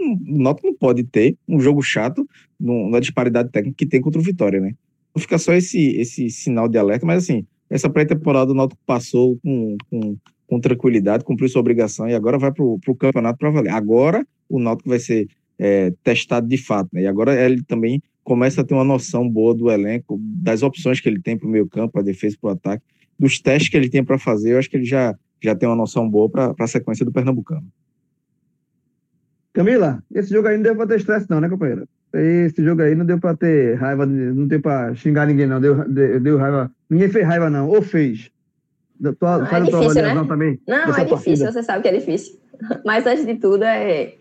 O 0.00 0.42
Náutico 0.42 0.66
não 0.66 0.74
pode 0.74 1.04
ter 1.04 1.36
um 1.48 1.60
jogo 1.60 1.82
chato 1.82 2.26
na 2.58 3.00
disparidade 3.00 3.50
técnica 3.50 3.76
que 3.76 3.86
tem 3.86 4.00
contra 4.00 4.20
o 4.20 4.24
Vitória, 4.24 4.60
né? 4.60 4.74
Não 5.14 5.20
fica 5.20 5.38
só 5.38 5.52
esse, 5.52 5.96
esse 5.96 6.30
sinal 6.30 6.68
de 6.68 6.78
alerta, 6.78 7.04
mas 7.04 7.24
assim, 7.24 7.46
essa 7.68 7.90
pré-temporada 7.90 8.52
o 8.52 8.54
Náutico 8.54 8.80
passou 8.86 9.38
com, 9.42 9.76
com, 9.90 10.16
com, 10.46 10.60
tranquilidade, 10.60 11.24
cumpriu 11.24 11.48
sua 11.48 11.60
obrigação 11.60 12.08
e 12.08 12.14
agora 12.14 12.38
vai 12.38 12.52
para 12.52 12.64
o 12.64 12.96
campeonato 12.98 13.38
para 13.38 13.50
valer. 13.50 13.72
Agora 13.72 14.26
o 14.48 14.58
Náutico 14.58 14.88
vai 14.88 14.98
ser 14.98 15.28
é, 15.58 15.92
testado 16.02 16.48
de 16.48 16.56
fato, 16.56 16.88
né? 16.92 17.02
E 17.02 17.06
agora 17.06 17.34
ele 17.44 17.62
também 17.62 18.02
começa 18.24 18.60
a 18.60 18.64
ter 18.64 18.74
uma 18.74 18.84
noção 18.84 19.28
boa 19.28 19.54
do 19.54 19.70
elenco, 19.70 20.18
das 20.20 20.62
opções 20.62 21.00
que 21.00 21.08
ele 21.08 21.20
tem 21.20 21.36
para 21.36 21.48
o 21.48 21.50
meio 21.50 21.66
campo, 21.68 21.98
a 21.98 22.02
defesa, 22.02 22.36
para 22.40 22.48
o 22.48 22.52
ataque 22.52 22.84
dos 23.20 23.38
testes 23.38 23.68
que 23.68 23.76
ele 23.76 23.90
tem 23.90 24.02
para 24.02 24.18
fazer, 24.18 24.54
eu 24.54 24.58
acho 24.58 24.70
que 24.70 24.78
ele 24.78 24.86
já, 24.86 25.14
já 25.44 25.54
tem 25.54 25.68
uma 25.68 25.76
noção 25.76 26.08
boa 26.08 26.30
para 26.30 26.54
a 26.58 26.66
sequência 26.66 27.04
do 27.04 27.12
Pernambucano. 27.12 27.66
Camila, 29.52 30.02
esse 30.14 30.30
jogo 30.32 30.48
aí 30.48 30.56
não 30.56 30.62
deu 30.62 30.76
para 30.76 30.86
ter 30.86 30.96
estresse, 30.96 31.28
não, 31.28 31.40
né, 31.40 31.48
companheira? 31.48 31.86
Esse 32.12 32.62
jogo 32.64 32.82
aí 32.82 32.94
não 32.94 33.06
deu 33.06 33.18
para 33.18 33.36
ter 33.36 33.74
raiva, 33.74 34.04
não 34.04 34.46
deu 34.46 34.60
para 34.60 34.94
xingar 34.94 35.26
ninguém, 35.26 35.46
não. 35.46 35.60
Deu, 35.60 35.88
deu, 35.88 36.20
deu, 36.20 36.38
raiva. 36.38 36.70
Ninguém 36.88 37.08
fez 37.08 37.24
raiva, 37.26 37.48
não. 37.48 37.68
Ou 37.68 37.82
fez. 37.82 38.30
Tua, 39.18 39.38
não, 39.38 39.46
é 39.46 39.60
difícil, 39.60 40.02
né? 40.02 40.24
Também, 40.28 40.60
não, 40.66 40.76
é 40.76 40.86
difícil, 40.86 41.08
partida. 41.08 41.52
você 41.52 41.62
sabe 41.62 41.82
que 41.82 41.88
é 41.88 41.98
difícil. 41.98 42.38
Mas 42.84 43.06
antes 43.06 43.24
de 43.24 43.36
tudo, 43.36 43.64
é. 43.64 44.14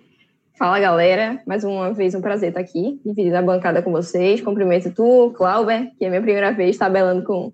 Fala 0.58 0.78
galera, 0.78 1.40
mais 1.48 1.64
uma 1.64 1.94
vez 1.94 2.14
um 2.14 2.20
prazer 2.20 2.50
estar 2.50 2.60
aqui, 2.60 3.00
dividir 3.06 3.34
a 3.34 3.42
bancada 3.42 3.82
com 3.82 3.94
vocês. 3.94 4.42
Cumprimento 4.42 4.92
tu, 4.92 5.34
Clauber, 5.38 5.90
que 5.98 6.04
é 6.04 6.08
a 6.08 6.10
minha 6.10 6.22
primeira 6.22 6.52
vez 6.52 6.78
tabelando 6.78 7.24
com, 7.24 7.54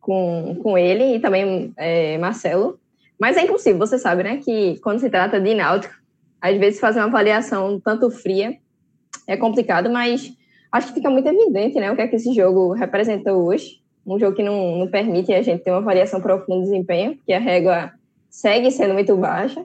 com, 0.00 0.56
com 0.62 0.78
ele 0.78 1.16
e 1.16 1.20
também 1.20 1.72
é, 1.76 2.16
Marcelo. 2.18 2.78
Mas 3.18 3.36
é 3.36 3.42
impossível, 3.42 3.78
você 3.78 3.98
sabe, 3.98 4.22
né? 4.22 4.36
Que 4.36 4.78
quando 4.78 5.00
se 5.00 5.10
trata 5.10 5.40
de 5.40 5.52
náutico, 5.52 5.94
às 6.42 6.58
vezes 6.58 6.80
fazer 6.80 6.98
uma 6.98 7.06
avaliação 7.06 7.80
tanto 7.80 8.10
fria 8.10 8.58
é 9.28 9.36
complicado, 9.36 9.88
mas 9.88 10.32
acho 10.72 10.88
que 10.88 10.94
fica 10.94 11.08
muito 11.08 11.28
evidente, 11.28 11.78
né? 11.78 11.92
O 11.92 11.94
que 11.94 12.02
é 12.02 12.08
que 12.08 12.16
esse 12.16 12.34
jogo 12.34 12.72
representou 12.72 13.44
hoje. 13.44 13.80
Um 14.04 14.18
jogo 14.18 14.34
que 14.34 14.42
não, 14.42 14.78
não 14.78 14.88
permite 14.88 15.32
a 15.32 15.40
gente 15.40 15.62
ter 15.62 15.70
uma 15.70 15.80
variação 15.80 16.20
profunda 16.20 16.56
de 16.56 16.70
desempenho, 16.70 17.14
porque 17.14 17.32
a 17.32 17.38
régua 17.38 17.92
segue 18.28 18.68
sendo 18.72 18.92
muito 18.94 19.16
baixa. 19.16 19.64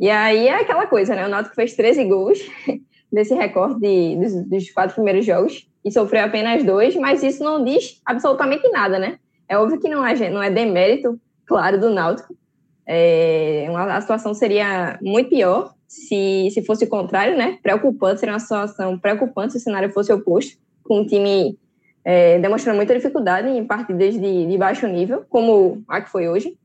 E 0.00 0.10
aí 0.10 0.48
é 0.48 0.60
aquela 0.60 0.88
coisa, 0.88 1.14
né? 1.14 1.24
O 1.24 1.28
Náutico 1.28 1.54
fez 1.54 1.76
13 1.76 2.04
gols 2.06 2.40
nesse 3.12 3.34
recorde 3.34 3.80
de, 3.80 4.16
dos, 4.16 4.48
dos 4.48 4.70
quatro 4.72 4.96
primeiros 4.96 5.24
jogos 5.24 5.68
e 5.84 5.92
sofreu 5.92 6.24
apenas 6.24 6.64
dois, 6.64 6.96
mas 6.96 7.22
isso 7.22 7.44
não 7.44 7.62
diz 7.62 8.00
absolutamente 8.04 8.68
nada, 8.70 8.98
né? 8.98 9.20
É 9.48 9.56
óbvio 9.56 9.78
que 9.78 9.88
não 9.88 10.04
é, 10.04 10.30
não 10.30 10.42
é 10.42 10.50
demérito, 10.50 11.20
claro, 11.46 11.78
do 11.78 11.90
Náutico. 11.90 12.36
É, 12.84 13.66
uma, 13.68 13.94
a 13.94 14.00
situação 14.00 14.34
seria 14.34 14.98
muito 15.00 15.30
pior 15.30 15.75
se, 15.86 16.48
se 16.50 16.62
fosse 16.64 16.84
o 16.84 16.88
contrário, 16.88 17.36
né? 17.36 17.58
Preocupante, 17.62 18.20
seria 18.20 18.32
uma 18.34 18.40
situação 18.40 18.98
preocupante 18.98 19.52
se 19.52 19.58
o 19.58 19.60
cenário 19.60 19.90
fosse 19.92 20.12
oposto, 20.12 20.58
com 20.82 21.00
o 21.00 21.06
time 21.06 21.58
é, 22.04 22.38
demonstrando 22.38 22.76
muita 22.76 22.94
dificuldade 22.94 23.48
em 23.48 23.64
partidas 23.64 24.14
de, 24.14 24.46
de 24.46 24.58
baixo 24.58 24.86
nível, 24.86 25.24
como 25.28 25.82
a 25.88 26.00
que 26.00 26.10
foi 26.10 26.28
hoje. 26.28 26.56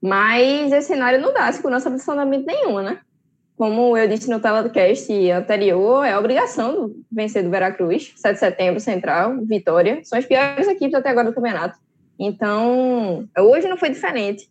Mas 0.00 0.72
esse 0.72 0.88
cenário 0.88 1.20
não 1.20 1.32
dá 1.32 1.50
segurança 1.50 1.88
absolutamente 1.88 2.46
nenhuma, 2.46 2.82
né? 2.82 3.00
Como 3.56 3.98
eu 3.98 4.06
disse 4.06 4.30
no 4.30 4.38
telecast 4.38 5.12
anterior, 5.32 6.04
é 6.04 6.16
obrigação 6.16 6.94
vencer 7.10 7.42
do 7.42 7.50
Veracruz, 7.50 8.12
7 8.14 8.34
de 8.34 8.38
setembro, 8.38 8.78
Central, 8.78 9.44
Vitória. 9.44 9.98
São 10.04 10.16
as 10.16 10.24
piores 10.24 10.68
equipes 10.68 10.94
até 10.94 11.08
agora 11.08 11.28
do 11.28 11.34
campeonato. 11.34 11.76
Então, 12.16 13.28
hoje 13.36 13.66
não 13.66 13.76
foi 13.76 13.90
diferente. 13.90 14.48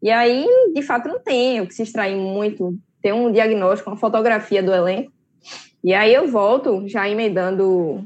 E 0.00 0.10
aí, 0.10 0.46
de 0.72 0.82
fato, 0.82 1.08
não 1.08 1.18
tem 1.18 1.60
o 1.60 1.66
que 1.66 1.74
se 1.74 1.82
extrair 1.82 2.16
muito. 2.16 2.78
Tem 3.00 3.12
um 3.12 3.30
diagnóstico, 3.30 3.90
uma 3.90 3.96
fotografia 3.96 4.62
do 4.62 4.72
elenco. 4.72 5.12
E 5.82 5.94
aí 5.94 6.12
eu 6.12 6.26
volto, 6.26 6.86
já 6.88 7.08
emendando 7.08 8.04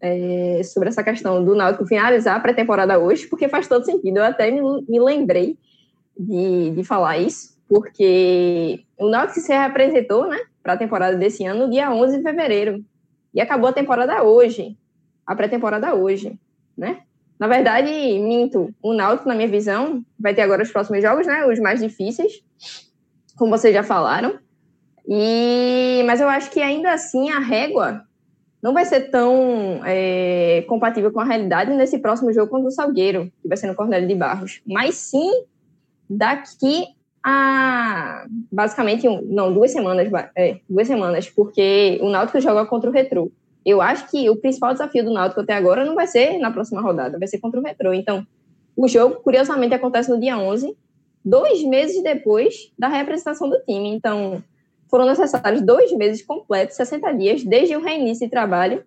é, 0.00 0.62
sobre 0.64 0.88
essa 0.88 1.02
questão 1.02 1.44
do 1.44 1.54
Náutico 1.54 1.86
finalizar 1.86 2.36
a 2.36 2.40
pré-temporada 2.40 2.98
hoje, 2.98 3.26
porque 3.26 3.48
faz 3.48 3.68
todo 3.68 3.84
sentido. 3.84 4.18
Eu 4.18 4.24
até 4.24 4.50
me, 4.50 4.60
me 4.88 5.00
lembrei 5.00 5.58
de, 6.18 6.70
de 6.70 6.84
falar 6.84 7.18
isso 7.18 7.60
porque 7.70 8.82
o 8.98 9.08
Náutico 9.08 9.38
se 9.38 9.56
representou, 9.56 10.26
né, 10.26 10.40
para 10.60 10.72
a 10.72 10.76
temporada 10.76 11.16
desse 11.16 11.46
ano 11.46 11.66
no 11.66 11.70
dia 11.70 11.92
11 11.92 12.16
de 12.16 12.22
fevereiro. 12.24 12.84
E 13.32 13.40
acabou 13.40 13.68
a 13.70 13.72
temporada 13.72 14.24
hoje, 14.24 14.76
a 15.24 15.36
pré-temporada 15.36 15.94
hoje, 15.94 16.36
né? 16.76 17.02
Na 17.38 17.46
verdade, 17.46 17.88
minto, 17.88 18.74
o 18.82 18.92
Náutico, 18.92 19.28
na 19.28 19.36
minha 19.36 19.46
visão, 19.46 20.04
vai 20.18 20.34
ter 20.34 20.42
agora 20.42 20.64
os 20.64 20.72
próximos 20.72 21.00
jogos, 21.00 21.28
né, 21.28 21.46
os 21.46 21.60
mais 21.60 21.80
difíceis, 21.80 22.42
como 23.40 23.56
vocês 23.56 23.72
já 23.72 23.82
falaram. 23.82 24.38
E 25.08 26.02
mas 26.06 26.20
eu 26.20 26.28
acho 26.28 26.50
que 26.50 26.60
ainda 26.60 26.92
assim 26.92 27.30
a 27.30 27.38
régua 27.38 28.02
não 28.62 28.74
vai 28.74 28.84
ser 28.84 29.10
tão 29.10 29.80
é, 29.86 30.62
compatível 30.68 31.10
com 31.10 31.20
a 31.20 31.24
realidade 31.24 31.72
nesse 31.72 31.98
próximo 31.98 32.30
jogo 32.34 32.50
contra 32.50 32.68
o 32.68 32.70
Salgueiro, 32.70 33.32
que 33.40 33.48
vai 33.48 33.56
ser 33.56 33.66
no 33.66 33.74
Cornélio 33.74 34.06
de 34.06 34.14
Barros. 34.14 34.60
Mas 34.66 34.96
sim 34.96 35.46
daqui 36.08 36.84
há 37.24 38.26
basicamente 38.52 39.08
um, 39.08 39.22
não 39.22 39.54
duas 39.54 39.70
semanas 39.70 40.10
é, 40.36 40.58
duas 40.68 40.86
semanas 40.86 41.28
porque 41.30 41.98
o 42.02 42.10
Náutico 42.10 42.40
joga 42.40 42.66
contra 42.66 42.90
o 42.90 42.92
Retrô 42.92 43.30
eu 43.64 43.82
acho 43.82 44.10
que 44.10 44.28
o 44.30 44.36
principal 44.36 44.72
desafio 44.72 45.04
do 45.04 45.12
Náutico 45.12 45.42
até 45.42 45.52
agora 45.52 45.84
não 45.84 45.94
vai 45.94 46.06
ser 46.06 46.38
na 46.38 46.50
próxima 46.50 46.80
rodada 46.80 47.18
vai 47.18 47.28
ser 47.28 47.38
contra 47.38 47.60
o 47.60 47.62
Retrô 47.62 47.92
então 47.92 48.26
o 48.74 48.88
jogo 48.88 49.16
curiosamente 49.16 49.74
acontece 49.74 50.08
no 50.08 50.18
dia 50.18 50.38
11 50.38 50.74
dois 51.24 51.62
meses 51.64 52.02
depois 52.02 52.72
da 52.78 52.88
representação 52.88 53.48
do 53.48 53.58
time 53.60 53.90
então 53.90 54.42
foram 54.88 55.06
necessários 55.06 55.62
dois 55.62 55.92
meses 55.92 56.22
completos 56.22 56.76
60 56.76 57.12
dias 57.12 57.44
desde 57.44 57.76
o 57.76 57.82
reinício 57.82 58.26
de 58.26 58.30
trabalho 58.30 58.84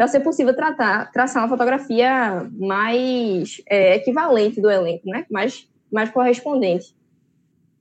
para 0.00 0.08
ser 0.08 0.20
possível 0.20 0.56
tratar, 0.56 1.12
traçar 1.12 1.42
uma 1.42 1.48
fotografia 1.50 2.48
mais 2.58 3.60
é, 3.68 3.96
equivalente 3.96 4.58
do 4.58 4.70
elenco, 4.70 5.06
né? 5.06 5.26
mais, 5.30 5.68
mais 5.92 6.08
correspondente. 6.08 6.96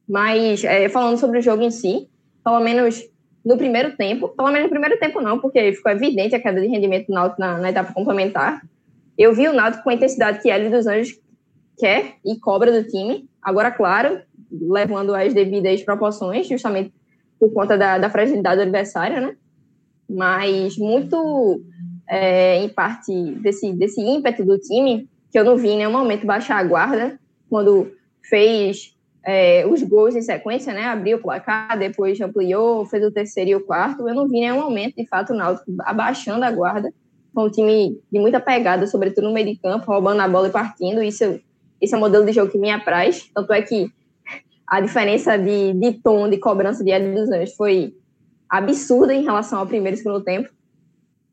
Mas 0.05 0.61
é, 0.65 0.89
falando 0.89 1.17
sobre 1.17 1.39
o 1.39 1.41
jogo 1.41 1.63
em 1.63 1.71
si, 1.71 2.09
pelo 2.43 2.59
menos 2.59 3.09
no 3.45 3.57
primeiro 3.57 3.95
tempo, 3.95 4.27
pelo 4.27 4.49
menos 4.49 4.63
no 4.63 4.69
primeiro 4.69 4.99
tempo 4.99 5.21
não, 5.21 5.39
porque 5.39 5.71
ficou 5.71 5.93
evidente 5.93 6.35
a 6.35 6.41
queda 6.41 6.59
de 6.59 6.67
rendimento 6.67 7.07
do 7.07 7.13
Náutico 7.13 7.39
na, 7.39 7.57
na 7.57 7.69
etapa 7.69 7.93
complementar. 7.93 8.63
Eu 9.17 9.33
vi 9.33 9.47
o 9.47 9.53
Náutico 9.53 9.85
com 9.85 9.89
a 9.89 9.93
intensidade 9.93 10.41
que 10.41 10.49
ele 10.49 10.69
dos 10.69 10.87
Anjos 10.87 11.17
quer 11.77 12.15
e 12.25 12.37
cobra 12.37 12.69
do 12.69 12.85
time. 12.85 13.29
Agora, 13.41 13.71
claro, 13.71 14.21
levando 14.51 15.15
as 15.15 15.33
devidas 15.33 15.81
proporções, 15.83 16.47
justamente 16.47 16.93
por 17.39 17.53
conta 17.53 17.77
da, 17.77 17.97
da 17.97 18.09
fragilidade 18.09 18.57
do 18.57 18.63
adversário, 18.63 19.21
né? 19.21 19.35
Mas 20.09 20.77
muito 20.77 21.61
é, 22.07 22.57
em 22.57 22.69
parte 22.69 23.13
desse, 23.35 23.71
desse 23.73 24.01
ímpeto 24.01 24.43
do 24.43 24.57
time, 24.57 25.07
que 25.31 25.39
eu 25.39 25.45
não 25.45 25.55
vi 25.55 25.69
em 25.69 25.77
nenhum 25.77 25.91
momento 25.91 26.25
baixar 26.25 26.57
a 26.57 26.63
guarda, 26.63 27.19
quando 27.49 27.91
fez 28.27 28.95
é, 29.23 29.65
os 29.67 29.81
gols 29.83 30.15
em 30.15 30.21
sequência, 30.21 30.73
né? 30.73 30.85
Abriu 30.85 31.17
o 31.17 31.21
placar, 31.21 31.77
depois 31.77 32.19
ampliou, 32.19 32.85
fez 32.85 33.05
o 33.05 33.11
terceiro 33.11 33.49
e 33.51 33.55
o 33.55 33.65
quarto. 33.65 34.07
Eu 34.07 34.15
não 34.15 34.27
vi 34.27 34.39
nenhum 34.39 34.61
momento, 34.61 34.95
de 34.95 35.07
fato, 35.07 35.33
o 35.33 35.35
Náutico 35.35 35.71
abaixando 35.81 36.43
a 36.43 36.51
guarda. 36.51 36.91
com 37.33 37.43
um 37.43 37.49
time 37.49 37.99
de 38.11 38.19
muita 38.19 38.39
pegada, 38.39 38.87
sobretudo 38.87 39.27
no 39.27 39.33
meio 39.33 39.47
de 39.47 39.55
campo, 39.57 39.91
roubando 39.91 40.21
a 40.21 40.27
bola 40.27 40.47
e 40.47 40.51
partindo. 40.51 41.03
Isso, 41.03 41.39
isso 41.81 41.95
é 41.95 41.97
um 41.97 42.01
modelo 42.01 42.25
de 42.25 42.33
jogo 42.33 42.51
que 42.51 42.57
me 42.57 42.69
apraz. 42.69 43.29
Tanto 43.33 43.53
é 43.53 43.61
que 43.61 43.91
a 44.67 44.81
diferença 44.81 45.37
de, 45.37 45.73
de 45.73 45.93
tom, 45.93 46.29
de 46.29 46.37
cobrança 46.37 46.83
de 46.83 46.91
Ed 46.91 47.13
dos 47.13 47.29
Anjos 47.31 47.55
foi 47.55 47.93
absurda 48.49 49.13
em 49.13 49.23
relação 49.23 49.59
ao 49.59 49.67
primeiro 49.67 49.95
e 49.95 50.01
segundo 50.01 50.23
tempo. 50.23 50.49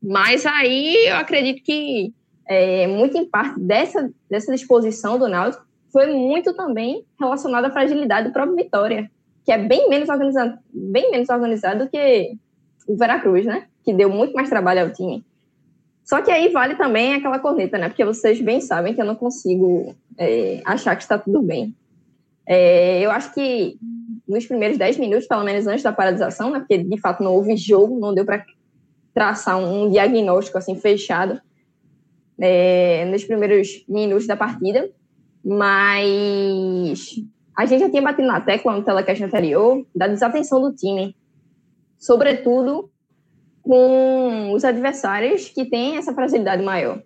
Mas 0.01 0.45
aí 0.45 1.07
eu 1.07 1.17
acredito 1.17 1.63
que 1.63 2.13
é, 2.47 2.87
muito 2.87 3.17
em 3.17 3.25
parte 3.25 3.59
dessa, 3.59 4.09
dessa 4.29 4.53
disposição 4.53 5.19
do 5.19 5.27
Náutico 5.27 5.65
foi 5.91 6.07
muito 6.13 6.53
também 6.53 7.05
relacionada 7.19 7.67
à 7.67 7.71
fragilidade 7.71 8.27
do 8.27 8.33
próprio 8.33 8.55
Vitória, 8.55 9.09
que 9.43 9.51
é 9.51 9.57
bem 9.57 9.89
menos 9.89 10.09
organizado, 10.09 10.57
bem 10.71 11.11
menos 11.11 11.29
organizado 11.29 11.85
do 11.85 11.89
que 11.89 12.33
o 12.87 12.95
Veracruz, 12.95 13.45
né? 13.45 13.67
Que 13.83 13.93
deu 13.93 14.09
muito 14.09 14.33
mais 14.33 14.49
trabalho 14.49 14.81
ao 14.81 14.91
time. 14.91 15.25
Só 16.07 16.21
que 16.21 16.31
aí 16.31 16.47
vale 16.47 16.75
também 16.75 17.15
aquela 17.15 17.37
corneta, 17.37 17.77
né? 17.77 17.89
Porque 17.89 18.05
vocês 18.05 18.39
bem 18.39 18.61
sabem 18.61 18.93
que 18.93 19.01
eu 19.01 19.05
não 19.05 19.13
consigo 19.13 19.93
é, 20.17 20.61
achar 20.63 20.95
que 20.95 21.03
está 21.03 21.17
tudo 21.17 21.41
bem. 21.41 21.75
É, 22.45 23.01
eu 23.01 23.11
acho 23.11 23.33
que 23.33 23.77
nos 24.25 24.45
primeiros 24.45 24.77
10 24.77 24.99
minutos, 24.99 25.27
pelo 25.27 25.43
menos 25.43 25.67
antes 25.67 25.83
da 25.83 25.91
paralisação, 25.91 26.49
né? 26.49 26.59
Porque 26.59 26.77
de 26.77 26.97
fato 27.01 27.21
não 27.21 27.35
houve 27.35 27.57
jogo, 27.57 27.99
não 27.99 28.13
deu 28.13 28.23
para 28.23 28.45
traçar 29.13 29.57
um 29.57 29.89
diagnóstico 29.89 30.57
assim 30.57 30.79
fechado 30.79 31.41
é, 32.39 33.03
nos 33.11 33.25
primeiros 33.25 33.83
minutos 33.85 34.25
da 34.25 34.37
partida, 34.37 34.89
mas 35.43 37.15
a 37.53 37.65
gente 37.65 37.81
já 37.81 37.89
tinha 37.89 38.01
batido 38.01 38.29
na 38.29 38.39
tecla 38.39 38.77
no 38.77 38.83
telecast 38.83 39.21
anterior 39.21 39.85
da 39.93 40.07
desatenção 40.07 40.61
do 40.61 40.73
time, 40.73 41.13
sobretudo 41.97 42.89
com 43.67 44.53
os 44.53 44.63
adversários 44.63 45.49
que 45.49 45.65
têm 45.65 45.97
essa 45.97 46.13
fragilidade 46.13 46.63
maior. 46.63 47.01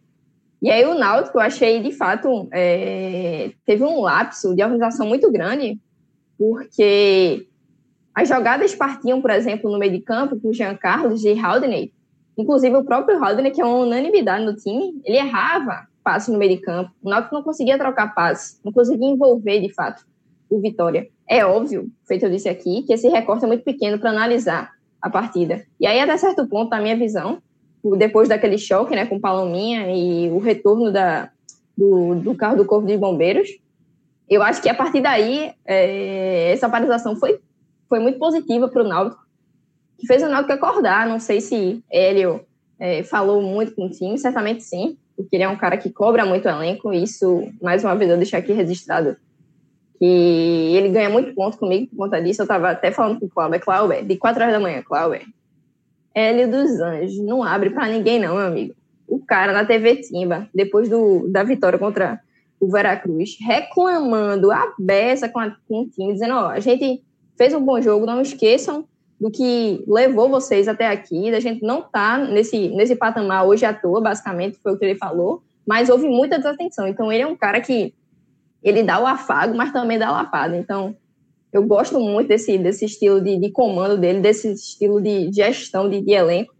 E 0.61 0.69
aí 0.69 0.85
o 0.85 0.93
Náutico, 0.93 1.37
eu 1.37 1.41
achei, 1.41 1.81
de 1.81 1.91
fato, 1.91 2.47
é, 2.53 3.51
teve 3.65 3.83
um 3.83 4.01
lapso 4.01 4.55
de 4.55 4.63
organização 4.63 5.07
muito 5.07 5.31
grande, 5.31 5.79
porque 6.37 7.47
as 8.13 8.29
jogadas 8.29 8.75
partiam, 8.75 9.21
por 9.21 9.31
exemplo, 9.31 9.71
no 9.71 9.79
meio 9.79 9.91
de 9.91 10.01
campo, 10.01 10.39
com 10.39 10.53
Jean 10.53 10.75
Carlos 10.75 11.25
e 11.25 11.37
Haldney, 11.37 11.91
Inclusive, 12.37 12.75
o 12.75 12.83
próprio 12.83 13.19
Rodney, 13.19 13.51
que 13.51 13.61
é 13.61 13.65
uma 13.65 13.79
unanimidade 13.79 14.45
no 14.45 14.55
time, 14.55 14.99
ele 15.05 15.17
errava 15.17 15.87
passe 16.03 16.31
no 16.31 16.39
meio 16.39 16.55
de 16.55 16.61
campo. 16.61 16.91
O 17.03 17.09
Náutico 17.09 17.35
não 17.35 17.43
conseguia 17.43 17.77
trocar 17.77 18.15
passe, 18.15 18.59
não 18.65 18.71
conseguia 18.71 19.07
envolver, 19.07 19.59
de 19.59 19.71
fato, 19.71 20.03
o 20.49 20.59
Vitória. 20.59 21.07
É 21.27 21.45
óbvio, 21.45 21.91
feito 22.07 22.25
eu 22.25 22.31
disse 22.31 22.49
aqui, 22.49 22.81
que 22.81 22.93
esse 22.93 23.07
recorte 23.07 23.45
é 23.45 23.47
muito 23.47 23.63
pequeno 23.63 23.99
para 23.99 24.09
analisar 24.09 24.71
a 25.01 25.09
partida. 25.09 25.65
E 25.79 25.87
aí, 25.87 25.99
até 25.99 26.15
certo 26.17 26.47
ponto, 26.47 26.69
na 26.69 26.81
minha 26.81 26.95
visão, 26.95 27.41
depois 27.97 28.29
daquele 28.29 28.57
choque 28.57 28.95
né, 28.95 29.05
com 29.05 29.19
Palominha 29.19 29.87
e 29.89 30.29
o 30.29 30.37
retorno 30.37 30.91
da, 30.91 31.29
do, 31.75 32.15
do 32.15 32.35
carro 32.35 32.57
do 32.57 32.65
Corpo 32.65 32.85
de 32.85 32.97
Bombeiros, 32.97 33.49
eu 34.29 34.41
acho 34.43 34.61
que 34.61 34.69
a 34.69 34.73
partir 34.73 35.01
daí, 35.01 35.53
é, 35.65 36.51
essa 36.51 36.69
paralisação 36.69 37.15
foi, 37.15 37.39
foi 37.89 37.99
muito 37.99 38.17
positiva 38.17 38.69
para 38.69 38.83
o 38.83 38.87
Náutico, 38.87 39.21
que 39.97 40.07
fez 40.07 40.23
o 40.23 40.29
Náutico 40.29 40.53
acordar. 40.53 41.07
Não 41.07 41.19
sei 41.19 41.41
se 41.41 41.83
Hélio 41.91 42.41
é, 42.79 43.03
falou 43.03 43.41
muito 43.41 43.73
com 43.75 43.87
o 43.87 43.89
time, 43.89 44.17
certamente 44.17 44.63
sim, 44.63 44.97
porque 45.17 45.35
ele 45.35 45.43
é 45.43 45.49
um 45.49 45.57
cara 45.57 45.77
que 45.77 45.91
cobra 45.91 46.25
muito 46.25 46.47
elenco. 46.47 46.93
Isso, 46.93 47.49
mais 47.61 47.83
uma 47.83 47.95
vez, 47.95 48.09
eu 48.09 48.17
deixo 48.17 48.37
aqui 48.37 48.53
registrado 48.53 49.17
que 50.01 50.73
ele 50.75 50.89
ganha 50.89 51.11
muito 51.11 51.35
ponto 51.35 51.59
comigo 51.59 51.85
por 51.91 51.97
conta 51.97 52.19
disso. 52.19 52.41
Eu 52.41 52.45
estava 52.45 52.71
até 52.71 52.91
falando 52.91 53.19
com 53.19 53.27
o 53.27 53.29
Cláudio, 53.29 53.59
Cláudio, 53.59 54.03
de 54.03 54.17
4 54.17 54.41
horas 54.41 54.55
da 54.55 54.59
manhã, 54.59 54.81
Cláudio. 54.81 55.27
Hélio 56.11 56.49
dos 56.49 56.79
Anjos, 56.79 57.19
não 57.19 57.43
abre 57.43 57.69
para 57.69 57.87
ninguém, 57.87 58.19
não, 58.19 58.35
meu 58.35 58.47
amigo. 58.47 58.73
O 59.07 59.19
cara 59.19 59.53
na 59.53 59.63
TV 59.63 59.97
Timba, 59.97 60.49
depois 60.55 60.89
do, 60.89 61.27
da 61.27 61.43
vitória 61.43 61.77
contra 61.77 62.19
o 62.59 62.67
Veracruz, 62.67 63.37
reclamando 63.39 64.49
a 64.51 64.73
beça 64.79 65.29
com, 65.29 65.39
a, 65.39 65.55
com 65.67 65.81
o 65.81 65.87
time, 65.87 66.13
dizendo: 66.13 66.33
Ó, 66.33 66.47
a 66.47 66.59
gente 66.59 67.03
fez 67.37 67.53
um 67.53 67.63
bom 67.63 67.79
jogo, 67.79 68.07
não 68.07 68.21
esqueçam 68.21 68.85
do 69.19 69.29
que 69.29 69.83
levou 69.87 70.29
vocês 70.29 70.67
até 70.67 70.87
aqui, 70.87 71.29
da 71.29 71.39
gente 71.39 71.61
não 71.63 71.83
tá 71.83 72.17
nesse, 72.17 72.69
nesse 72.69 72.95
patamar 72.95 73.45
hoje 73.45 73.65
à 73.65 73.73
toa, 73.73 74.01
basicamente, 74.01 74.57
foi 74.63 74.73
o 74.73 74.77
que 74.79 74.83
ele 74.83 74.97
falou, 74.97 75.43
mas 75.63 75.89
houve 75.89 76.07
muita 76.07 76.39
desatenção. 76.39 76.87
Então, 76.87 77.11
ele 77.11 77.21
é 77.21 77.27
um 77.27 77.35
cara 77.35 77.61
que 77.61 77.93
ele 78.63 78.83
dá 78.83 78.99
o 78.99 79.07
afago, 79.07 79.55
mas 79.55 79.71
também 79.71 79.97
dá 79.97 80.07
a 80.07 80.11
lapada. 80.11 80.55
Então, 80.55 80.95
eu 81.51 81.63
gosto 81.65 81.99
muito 81.99 82.27
desse, 82.27 82.57
desse 82.57 82.85
estilo 82.85 83.19
de, 83.21 83.37
de 83.37 83.51
comando 83.51 83.97
dele, 83.97 84.21
desse 84.21 84.51
estilo 84.51 85.01
de 85.01 85.31
gestão 85.31 85.89
de, 85.89 86.01
de 86.01 86.11
elenco. 86.11 86.53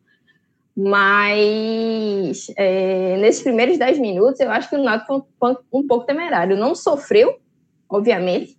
Mas 0.76 2.48
é, 2.58 3.18
nesses 3.18 3.44
primeiros 3.44 3.78
10 3.78 4.00
minutos, 4.00 4.40
eu 4.40 4.50
acho 4.50 4.70
que 4.70 4.76
o 4.76 4.84
Nato 4.84 5.26
foi 5.40 5.52
um, 5.52 5.80
um 5.80 5.88
pouco 5.88 6.06
temerário. 6.06 6.58
Não 6.58 6.74
sofreu, 6.74 7.38
obviamente, 7.90 8.58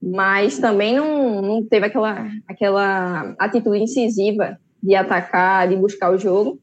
mas 0.00 0.58
também 0.58 0.94
não, 0.94 1.42
não 1.42 1.64
teve 1.64 1.86
aquela, 1.86 2.28
aquela 2.46 3.34
atitude 3.38 3.78
incisiva 3.78 4.58
de 4.82 4.94
atacar, 4.94 5.68
de 5.68 5.76
buscar 5.76 6.12
o 6.12 6.18
jogo. 6.18 6.58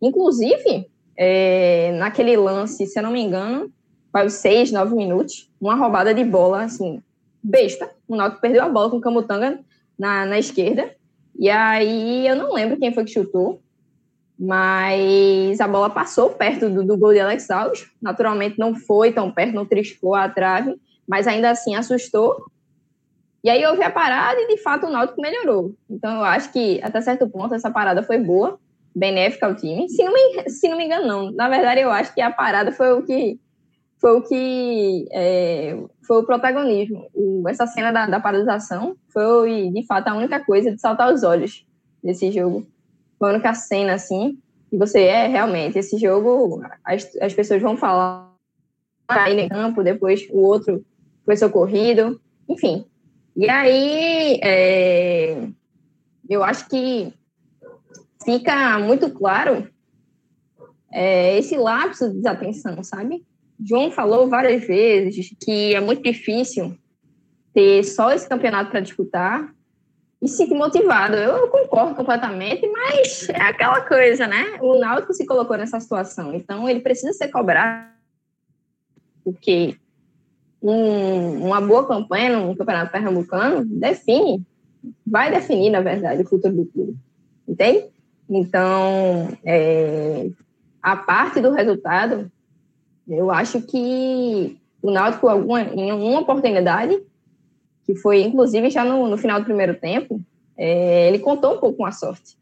Inclusive, 0.00 0.88
é, 1.16 1.92
naquele 1.98 2.36
lance, 2.36 2.86
se 2.86 2.98
eu 2.98 3.02
não 3.02 3.12
me 3.12 3.20
engano, 3.20 3.70
os 4.24 4.34
seis, 4.34 4.70
nove 4.72 4.94
minutos, 4.94 5.50
uma 5.60 5.74
roubada 5.74 6.14
de 6.14 6.24
bola, 6.24 6.62
assim, 6.62 7.02
besta. 7.42 7.90
O 8.06 8.16
Náutico 8.16 8.40
perdeu 8.40 8.62
a 8.62 8.68
bola 8.68 8.90
com 8.90 8.96
o 8.96 9.00
Camutanga 9.00 9.60
na, 9.98 10.26
na 10.26 10.38
esquerda. 10.38 10.94
E 11.38 11.48
aí, 11.48 12.26
eu 12.26 12.36
não 12.36 12.52
lembro 12.52 12.78
quem 12.78 12.92
foi 12.92 13.04
que 13.04 13.12
chutou, 13.12 13.60
mas 14.38 15.60
a 15.60 15.68
bola 15.68 15.90
passou 15.90 16.30
perto 16.30 16.68
do, 16.68 16.84
do 16.84 16.96
gol 16.96 17.12
de 17.12 17.20
Alex 17.20 17.50
Alves. 17.50 17.86
Naturalmente, 18.00 18.58
não 18.58 18.74
foi 18.74 19.12
tão 19.12 19.30
perto, 19.30 19.54
não 19.54 19.66
triscou 19.66 20.14
a 20.14 20.28
trave, 20.28 20.76
mas 21.06 21.26
ainda 21.26 21.50
assim 21.50 21.74
assustou. 21.74 22.46
E 23.42 23.50
aí 23.50 23.64
houve 23.66 23.82
a 23.82 23.90
parada 23.90 24.40
e, 24.40 24.48
de 24.48 24.58
fato, 24.58 24.86
o 24.86 24.90
Náutico 24.90 25.20
melhorou. 25.20 25.74
Então, 25.88 26.16
eu 26.16 26.24
acho 26.24 26.52
que, 26.52 26.80
até 26.82 27.00
certo 27.00 27.28
ponto, 27.28 27.54
essa 27.54 27.70
parada 27.70 28.02
foi 28.02 28.18
boa, 28.18 28.58
benéfica 28.94 29.46
ao 29.46 29.54
time. 29.54 29.88
Se 29.88 30.02
não 30.02 30.12
me, 30.12 30.50
se 30.50 30.68
não 30.68 30.76
me 30.76 30.84
engano, 30.84 31.06
não. 31.06 31.30
Na 31.30 31.48
verdade, 31.48 31.80
eu 31.80 31.90
acho 31.90 32.12
que 32.12 32.20
a 32.20 32.30
parada 32.30 32.72
foi 32.72 32.92
o 32.92 33.02
que 33.02 33.38
foi 34.00 34.12
o 34.12 34.22
que 34.22 35.06
é, 35.12 35.76
foi 36.06 36.18
o 36.18 36.24
protagonismo. 36.24 37.08
O, 37.14 37.48
essa 37.48 37.66
cena 37.66 37.92
da, 37.92 38.06
da 38.06 38.20
paralisação 38.20 38.96
foi, 39.08 39.70
de 39.70 39.86
fato, 39.86 40.08
a 40.08 40.14
única 40.14 40.44
coisa 40.44 40.70
de 40.70 40.80
saltar 40.80 41.12
os 41.12 41.22
olhos 41.22 41.66
desse 42.02 42.30
jogo. 42.30 42.66
Foi 43.18 43.30
a 43.30 43.32
única 43.32 43.54
cena, 43.54 43.94
assim, 43.94 44.38
e 44.70 44.76
você 44.76 45.02
é, 45.02 45.26
realmente, 45.26 45.78
esse 45.78 45.98
jogo, 45.98 46.62
as, 46.84 47.10
as 47.20 47.34
pessoas 47.34 47.60
vão 47.60 47.76
falar 47.76 48.32
aí 49.08 49.42
no 49.42 49.48
campo, 49.48 49.82
depois 49.82 50.28
o 50.30 50.40
outro 50.40 50.84
foi 51.24 51.36
socorrido, 51.36 52.20
enfim, 52.48 52.86
e 53.40 53.48
aí, 53.48 54.40
é, 54.42 55.48
eu 56.28 56.42
acho 56.42 56.68
que 56.68 57.14
fica 58.24 58.80
muito 58.80 59.10
claro 59.10 59.70
é, 60.92 61.38
esse 61.38 61.56
lapso 61.56 62.08
de 62.08 62.16
desatenção, 62.16 62.82
sabe? 62.82 63.24
João 63.64 63.90
falou 63.90 64.28
várias 64.28 64.64
vezes 64.64 65.34
que 65.40 65.74
é 65.74 65.80
muito 65.80 66.02
difícil 66.02 66.76
ter 67.52 67.82
só 67.82 68.12
esse 68.12 68.28
campeonato 68.28 68.70
para 68.70 68.80
disputar 68.80 69.52
e 70.22 70.28
se 70.28 70.36
sentir 70.36 70.54
motivado. 70.54 71.16
Eu 71.16 71.48
concordo 71.48 71.94
completamente, 71.94 72.66
mas 72.68 73.28
é 73.28 73.40
aquela 73.42 73.80
coisa, 73.80 74.26
né? 74.26 74.58
O 74.60 74.78
Náutico 74.78 75.12
se 75.12 75.26
colocou 75.26 75.56
nessa 75.56 75.80
situação, 75.80 76.34
então 76.34 76.68
ele 76.68 76.80
precisa 76.80 77.12
ser 77.12 77.28
cobrado, 77.28 77.88
porque 79.24 79.76
um, 80.62 81.46
uma 81.46 81.60
boa 81.60 81.86
campanha 81.86 82.38
no 82.38 82.56
Campeonato 82.56 82.92
Pernambucano 82.92 83.64
define, 83.64 84.44
vai 85.06 85.30
definir, 85.30 85.70
na 85.70 85.80
verdade, 85.80 86.22
o 86.22 86.28
futuro 86.28 86.54
do 86.54 86.66
clube. 86.66 86.96
Entende? 87.46 87.86
Então, 88.28 89.28
é, 89.44 90.28
a 90.82 90.96
parte 90.96 91.40
do 91.40 91.50
resultado, 91.50 92.30
eu 93.08 93.30
acho 93.30 93.62
que 93.62 94.58
o 94.82 94.90
Náutico, 94.90 95.28
alguma, 95.28 95.62
em 95.62 95.92
uma 95.92 96.20
oportunidade, 96.20 97.00
que 97.84 97.94
foi 97.94 98.22
inclusive 98.22 98.70
já 98.70 98.84
no, 98.84 99.08
no 99.08 99.16
final 99.16 99.40
do 99.40 99.46
primeiro 99.46 99.74
tempo, 99.74 100.20
é, 100.56 101.08
ele 101.08 101.18
contou 101.18 101.54
um 101.54 101.58
pouco 101.58 101.78
com 101.78 101.86
a 101.86 101.92
sorte, 101.92 102.36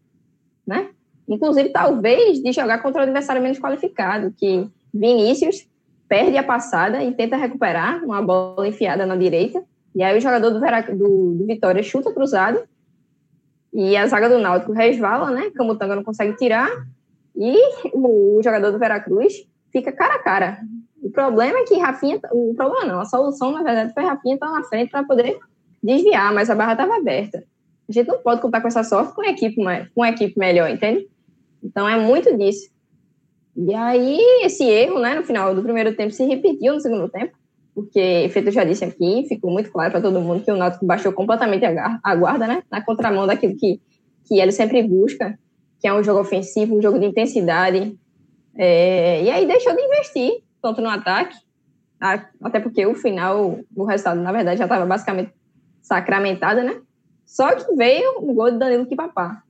né? 0.66 0.90
Inclusive, 1.28 1.70
talvez, 1.70 2.40
de 2.40 2.52
jogar 2.52 2.78
contra 2.82 3.00
o 3.00 3.04
adversário 3.04 3.42
menos 3.42 3.58
qualificado, 3.58 4.32
que 4.36 4.68
Vinícius 4.92 5.66
perde 6.08 6.36
a 6.36 6.42
passada 6.42 7.02
e 7.02 7.12
tenta 7.12 7.36
recuperar 7.36 8.04
uma 8.04 8.22
bola 8.22 8.66
enfiada 8.66 9.04
na 9.04 9.16
direita. 9.16 9.62
E 9.94 10.02
aí 10.02 10.16
o 10.16 10.20
jogador 10.20 10.50
do, 10.50 10.60
Vera, 10.60 10.82
do, 10.82 11.34
do 11.34 11.46
Vitória 11.46 11.82
chuta 11.82 12.12
cruzado 12.12 12.62
e 13.72 13.96
a 13.96 14.06
zaga 14.06 14.28
do 14.28 14.38
Náutico 14.38 14.72
resvala, 14.72 15.30
né? 15.30 15.50
Camutanga 15.50 15.96
não 15.96 16.04
consegue 16.04 16.36
tirar 16.36 16.70
e 17.34 17.56
o, 17.92 18.38
o 18.38 18.42
jogador 18.42 18.70
do 18.70 18.78
Veracruz 18.78 19.46
fica 19.76 19.92
cara 19.92 20.14
a 20.14 20.18
cara. 20.18 20.58
O 21.02 21.10
problema 21.10 21.58
é 21.58 21.64
que 21.64 21.78
Rafinha, 21.78 22.18
o 22.32 22.54
problema 22.54 22.86
não, 22.86 23.00
a 23.00 23.04
solução 23.04 23.52
na 23.52 23.62
verdade 23.62 23.92
foi 23.92 24.02
Rafinha 24.02 24.34
estar 24.34 24.50
na 24.50 24.64
frente 24.64 24.90
para 24.90 25.04
poder 25.04 25.38
desviar, 25.82 26.32
mas 26.32 26.48
a 26.48 26.54
barra 26.54 26.72
estava 26.72 26.96
aberta. 26.96 27.44
A 27.88 27.92
gente 27.92 28.08
não 28.08 28.18
pode 28.18 28.40
contar 28.40 28.60
com 28.60 28.68
essa 28.68 28.82
sorte 28.82 29.14
com 29.14 29.22
a 29.22 29.28
equipe, 29.28 29.56
com 29.94 30.02
a 30.02 30.08
equipe 30.08 30.38
melhor, 30.38 30.68
entende? 30.68 31.06
Então 31.62 31.88
é 31.88 31.96
muito 31.96 32.36
disso. 32.36 32.68
E 33.56 33.74
aí, 33.74 34.18
esse 34.42 34.64
erro, 34.64 34.98
né, 34.98 35.14
no 35.14 35.24
final 35.24 35.54
do 35.54 35.62
primeiro 35.62 35.94
tempo, 35.94 36.12
se 36.12 36.24
repetiu 36.24 36.74
no 36.74 36.80
segundo 36.80 37.08
tempo, 37.08 37.32
porque, 37.74 38.28
feito 38.30 38.50
já 38.50 38.64
disse 38.64 38.84
aqui, 38.84 39.26
ficou 39.28 39.50
muito 39.50 39.70
claro 39.70 39.92
para 39.92 40.00
todo 40.00 40.20
mundo 40.20 40.42
que 40.42 40.50
o 40.50 40.56
Náutico 40.56 40.84
baixou 40.84 41.12
completamente 41.12 41.64
a 41.64 42.14
guarda, 42.16 42.46
né, 42.46 42.62
na 42.70 42.84
contramão 42.84 43.26
daquilo 43.26 43.56
que, 43.56 43.80
que 44.26 44.40
ele 44.40 44.52
sempre 44.52 44.82
busca, 44.82 45.38
que 45.80 45.86
é 45.86 45.94
um 45.94 46.02
jogo 46.02 46.20
ofensivo, 46.20 46.76
um 46.76 46.82
jogo 46.82 46.98
de 46.98 47.06
intensidade. 47.06 47.96
É, 48.58 49.22
e 49.22 49.30
aí 49.30 49.46
deixou 49.46 49.74
de 49.74 49.82
investir 49.82 50.42
tanto 50.62 50.80
no 50.80 50.88
ataque, 50.88 51.36
até 52.42 52.60
porque 52.60 52.84
o 52.86 52.94
final, 52.94 53.60
o 53.74 53.84
resultado, 53.84 54.20
na 54.20 54.32
verdade, 54.32 54.58
já 54.58 54.64
estava 54.64 54.84
basicamente 54.84 55.32
sacramentado, 55.82 56.62
né? 56.62 56.80
Só 57.24 57.54
que 57.54 57.74
veio 57.74 58.18
o 58.18 58.32
gol 58.34 58.50
de 58.50 58.58
Danilo 58.58 58.86
Kipapá. 58.86 59.42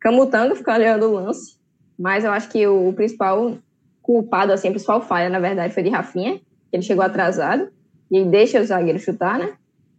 Camutanga 0.00 0.54
ficou 0.54 0.74
olhando 0.74 1.06
o 1.06 1.12
lance, 1.12 1.56
mas 1.98 2.24
eu 2.24 2.32
acho 2.32 2.48
que 2.48 2.66
o 2.66 2.92
principal 2.92 3.56
culpado, 4.00 4.52
assim, 4.52 4.68
a 4.68 4.72
principal 4.72 5.00
falha, 5.00 5.28
na 5.28 5.38
verdade, 5.38 5.72
foi 5.72 5.82
de 5.82 5.90
Rafinha, 5.90 6.38
que 6.38 6.76
ele 6.76 6.82
chegou 6.82 7.04
atrasado, 7.04 7.70
e 8.10 8.24
deixa 8.24 8.60
o 8.60 8.64
zagueiro 8.64 8.98
chutar, 8.98 9.38
né? 9.38 9.54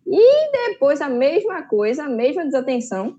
E 0.06 0.52
depois 0.70 1.02
a 1.02 1.10
mesma 1.10 1.64
coisa, 1.64 2.04
a 2.04 2.10
mesma 2.10 2.44
desatenção, 2.44 3.16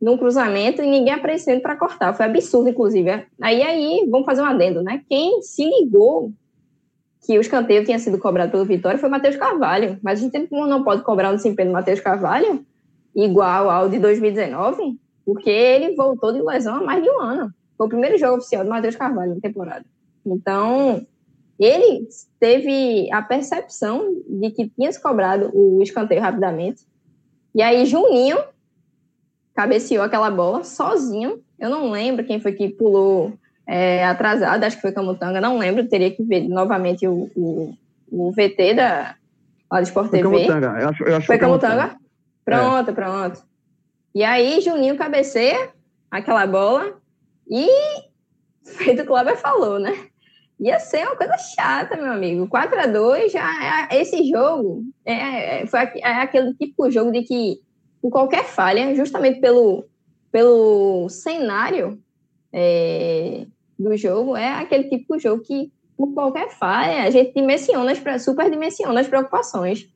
num 0.00 0.16
cruzamento 0.16 0.82
e 0.82 0.86
ninguém 0.86 1.14
aparecendo 1.14 1.60
para 1.60 1.76
cortar. 1.76 2.14
Foi 2.14 2.26
absurdo, 2.26 2.68
inclusive. 2.68 3.10
Aí, 3.40 3.62
aí, 3.62 4.06
vamos 4.10 4.26
fazer 4.26 4.42
um 4.42 4.46
adendo, 4.46 4.82
né? 4.82 5.02
Quem 5.08 5.42
se 5.42 5.64
ligou 5.64 6.32
que 7.26 7.36
o 7.36 7.40
escanteio 7.40 7.84
tinha 7.84 7.98
sido 7.98 8.18
cobrado 8.18 8.52
pelo 8.52 8.64
Vitória 8.64 8.98
foi 8.98 9.08
Matheus 9.08 9.36
Carvalho. 9.36 9.98
Mas 10.02 10.20
a 10.20 10.22
gente 10.22 10.48
não 10.50 10.84
pode 10.84 11.02
cobrar 11.02 11.32
um 11.32 11.36
desempenho 11.36 11.70
do 11.70 11.72
Matheus 11.72 12.00
Carvalho 12.00 12.64
igual 13.14 13.70
ao 13.70 13.88
de 13.88 13.98
2019, 13.98 14.98
porque 15.24 15.50
ele 15.50 15.96
voltou 15.96 16.32
de 16.32 16.40
lesão 16.42 16.76
há 16.76 16.84
mais 16.84 17.02
de 17.02 17.10
um 17.10 17.20
ano. 17.20 17.50
Foi 17.76 17.86
o 17.86 17.90
primeiro 17.90 18.16
jogo 18.18 18.36
oficial 18.36 18.62
do 18.62 18.70
Matheus 18.70 18.94
Carvalho 18.94 19.34
na 19.34 19.40
temporada. 19.40 19.84
Então, 20.24 21.04
ele 21.58 22.06
teve 22.38 23.10
a 23.10 23.22
percepção 23.22 24.14
de 24.28 24.50
que 24.50 24.68
tinha 24.68 24.92
se 24.92 25.00
cobrado 25.00 25.50
o 25.52 25.82
escanteio 25.82 26.20
rapidamente. 26.20 26.82
E 27.54 27.62
aí, 27.62 27.86
Juninho 27.86 28.36
cabeceou 29.56 30.04
aquela 30.04 30.30
bola 30.30 30.62
sozinho. 30.62 31.40
Eu 31.58 31.70
não 31.70 31.90
lembro 31.90 32.24
quem 32.24 32.38
foi 32.38 32.52
que 32.52 32.68
pulou 32.68 33.32
é, 33.66 34.04
atrasado, 34.04 34.62
acho 34.62 34.76
que 34.76 34.82
foi 34.82 34.92
Camutanga, 34.92 35.40
não 35.40 35.58
lembro, 35.58 35.88
teria 35.88 36.10
que 36.10 36.22
ver 36.22 36.46
novamente 36.46 37.08
o, 37.08 37.30
o, 37.34 37.74
o 38.12 38.30
VT 38.30 38.74
da 38.74 39.16
lá 39.70 39.80
do 39.80 39.84
Sport 39.84 40.10
TV. 40.10 40.22
Camutanga, 40.22 40.78
eu 40.78 40.88
acho, 40.88 41.04
eu 41.04 41.16
acho 41.16 41.26
foi 41.26 41.38
Camutanga? 41.38 41.96
Pronto, 42.44 42.90
é. 42.90 42.94
pronto. 42.94 43.42
E 44.14 44.22
aí, 44.22 44.60
Juninho 44.60 44.96
cabeceia 44.96 45.70
aquela 46.10 46.46
bola 46.46 46.94
e 47.50 47.66
feito 48.64 49.02
o 49.02 49.06
Cláudio 49.06 49.36
falou, 49.36 49.78
né? 49.78 49.92
Ia 50.60 50.78
ser 50.78 51.06
uma 51.06 51.16
coisa 51.16 51.36
chata, 51.36 51.96
meu 51.96 52.12
amigo. 52.12 52.48
4 52.48 52.80
a 52.80 52.86
2 52.86 53.32
já, 53.32 53.88
é, 53.90 54.00
esse 54.00 54.30
jogo 54.30 54.84
é, 55.04 55.62
é, 55.62 55.66
foi 55.66 55.80
é 55.80 56.12
aquele 56.22 56.54
tipo 56.54 56.88
de 56.88 56.94
jogo 56.94 57.12
de 57.12 57.22
que 57.22 57.60
por 58.06 58.10
qualquer 58.12 58.44
falha, 58.44 58.94
justamente 58.94 59.40
pelo, 59.40 59.84
pelo 60.30 61.08
cenário 61.08 62.00
é, 62.52 63.46
do 63.76 63.96
jogo, 63.96 64.36
é 64.36 64.48
aquele 64.48 64.84
tipo 64.84 65.16
de 65.16 65.24
jogo 65.24 65.42
que, 65.42 65.72
por 65.96 66.14
qualquer 66.14 66.50
falha, 66.50 67.02
a 67.02 67.10
gente 67.10 67.34
dimensiona, 67.34 67.92
superdimensiona 68.20 69.00
as 69.00 69.08
preocupações. 69.08 69.88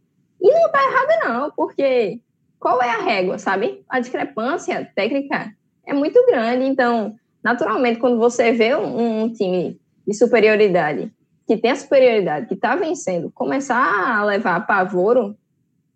E 0.43 0.53
não 0.53 0.73
tá 0.73 0.83
errado, 0.83 1.29
não, 1.29 1.51
porque 1.53 2.19
qual 2.59 2.83
é 2.83 2.91
a 2.91 3.01
régua, 3.01 3.39
sabe? 3.39 3.85
A 3.89 4.01
discrepância 4.01 4.91
técnica 4.93 5.55
é 5.87 5.95
muito 5.95 6.21
grande, 6.27 6.65
então, 6.65 7.15
naturalmente, 7.45 8.01
quando 8.01 8.19
você 8.19 8.51
vê 8.51 8.75
um, 8.75 9.23
um 9.23 9.33
time 9.33 9.81
de 10.05 10.15
superioridade, 10.15 11.13
que 11.47 11.57
tem 11.57 11.71
a 11.71 11.77
superioridade, 11.77 12.47
que 12.47 12.55
está 12.55 12.75
vencendo, 12.75 13.31
começar 13.31 14.19
a 14.19 14.25
levar 14.25 14.67
pavoro 14.67 15.37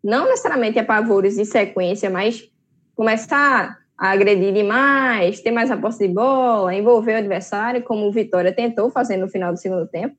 não 0.05 0.27
necessariamente 0.27 0.79
apavores 0.79 1.37
de 1.37 1.47
sequência, 1.47 2.11
mas 2.11 2.47
começar 2.95 3.79
a 3.97 4.11
agredir 4.11 4.53
demais, 4.53 5.41
ter 5.41 5.51
mais 5.51 5.71
a 5.71 5.79
posse 5.79 6.07
de 6.07 6.13
bola, 6.13 6.75
envolver 6.75 7.15
o 7.15 7.19
adversário, 7.19 7.83
como 7.83 8.07
o 8.07 8.13
Vitória 8.13 8.53
tentou 8.53 8.91
fazer 8.91 9.17
no 9.17 9.29
final 9.29 9.51
do 9.51 9.59
segundo 9.59 9.87
tempo. 9.87 10.15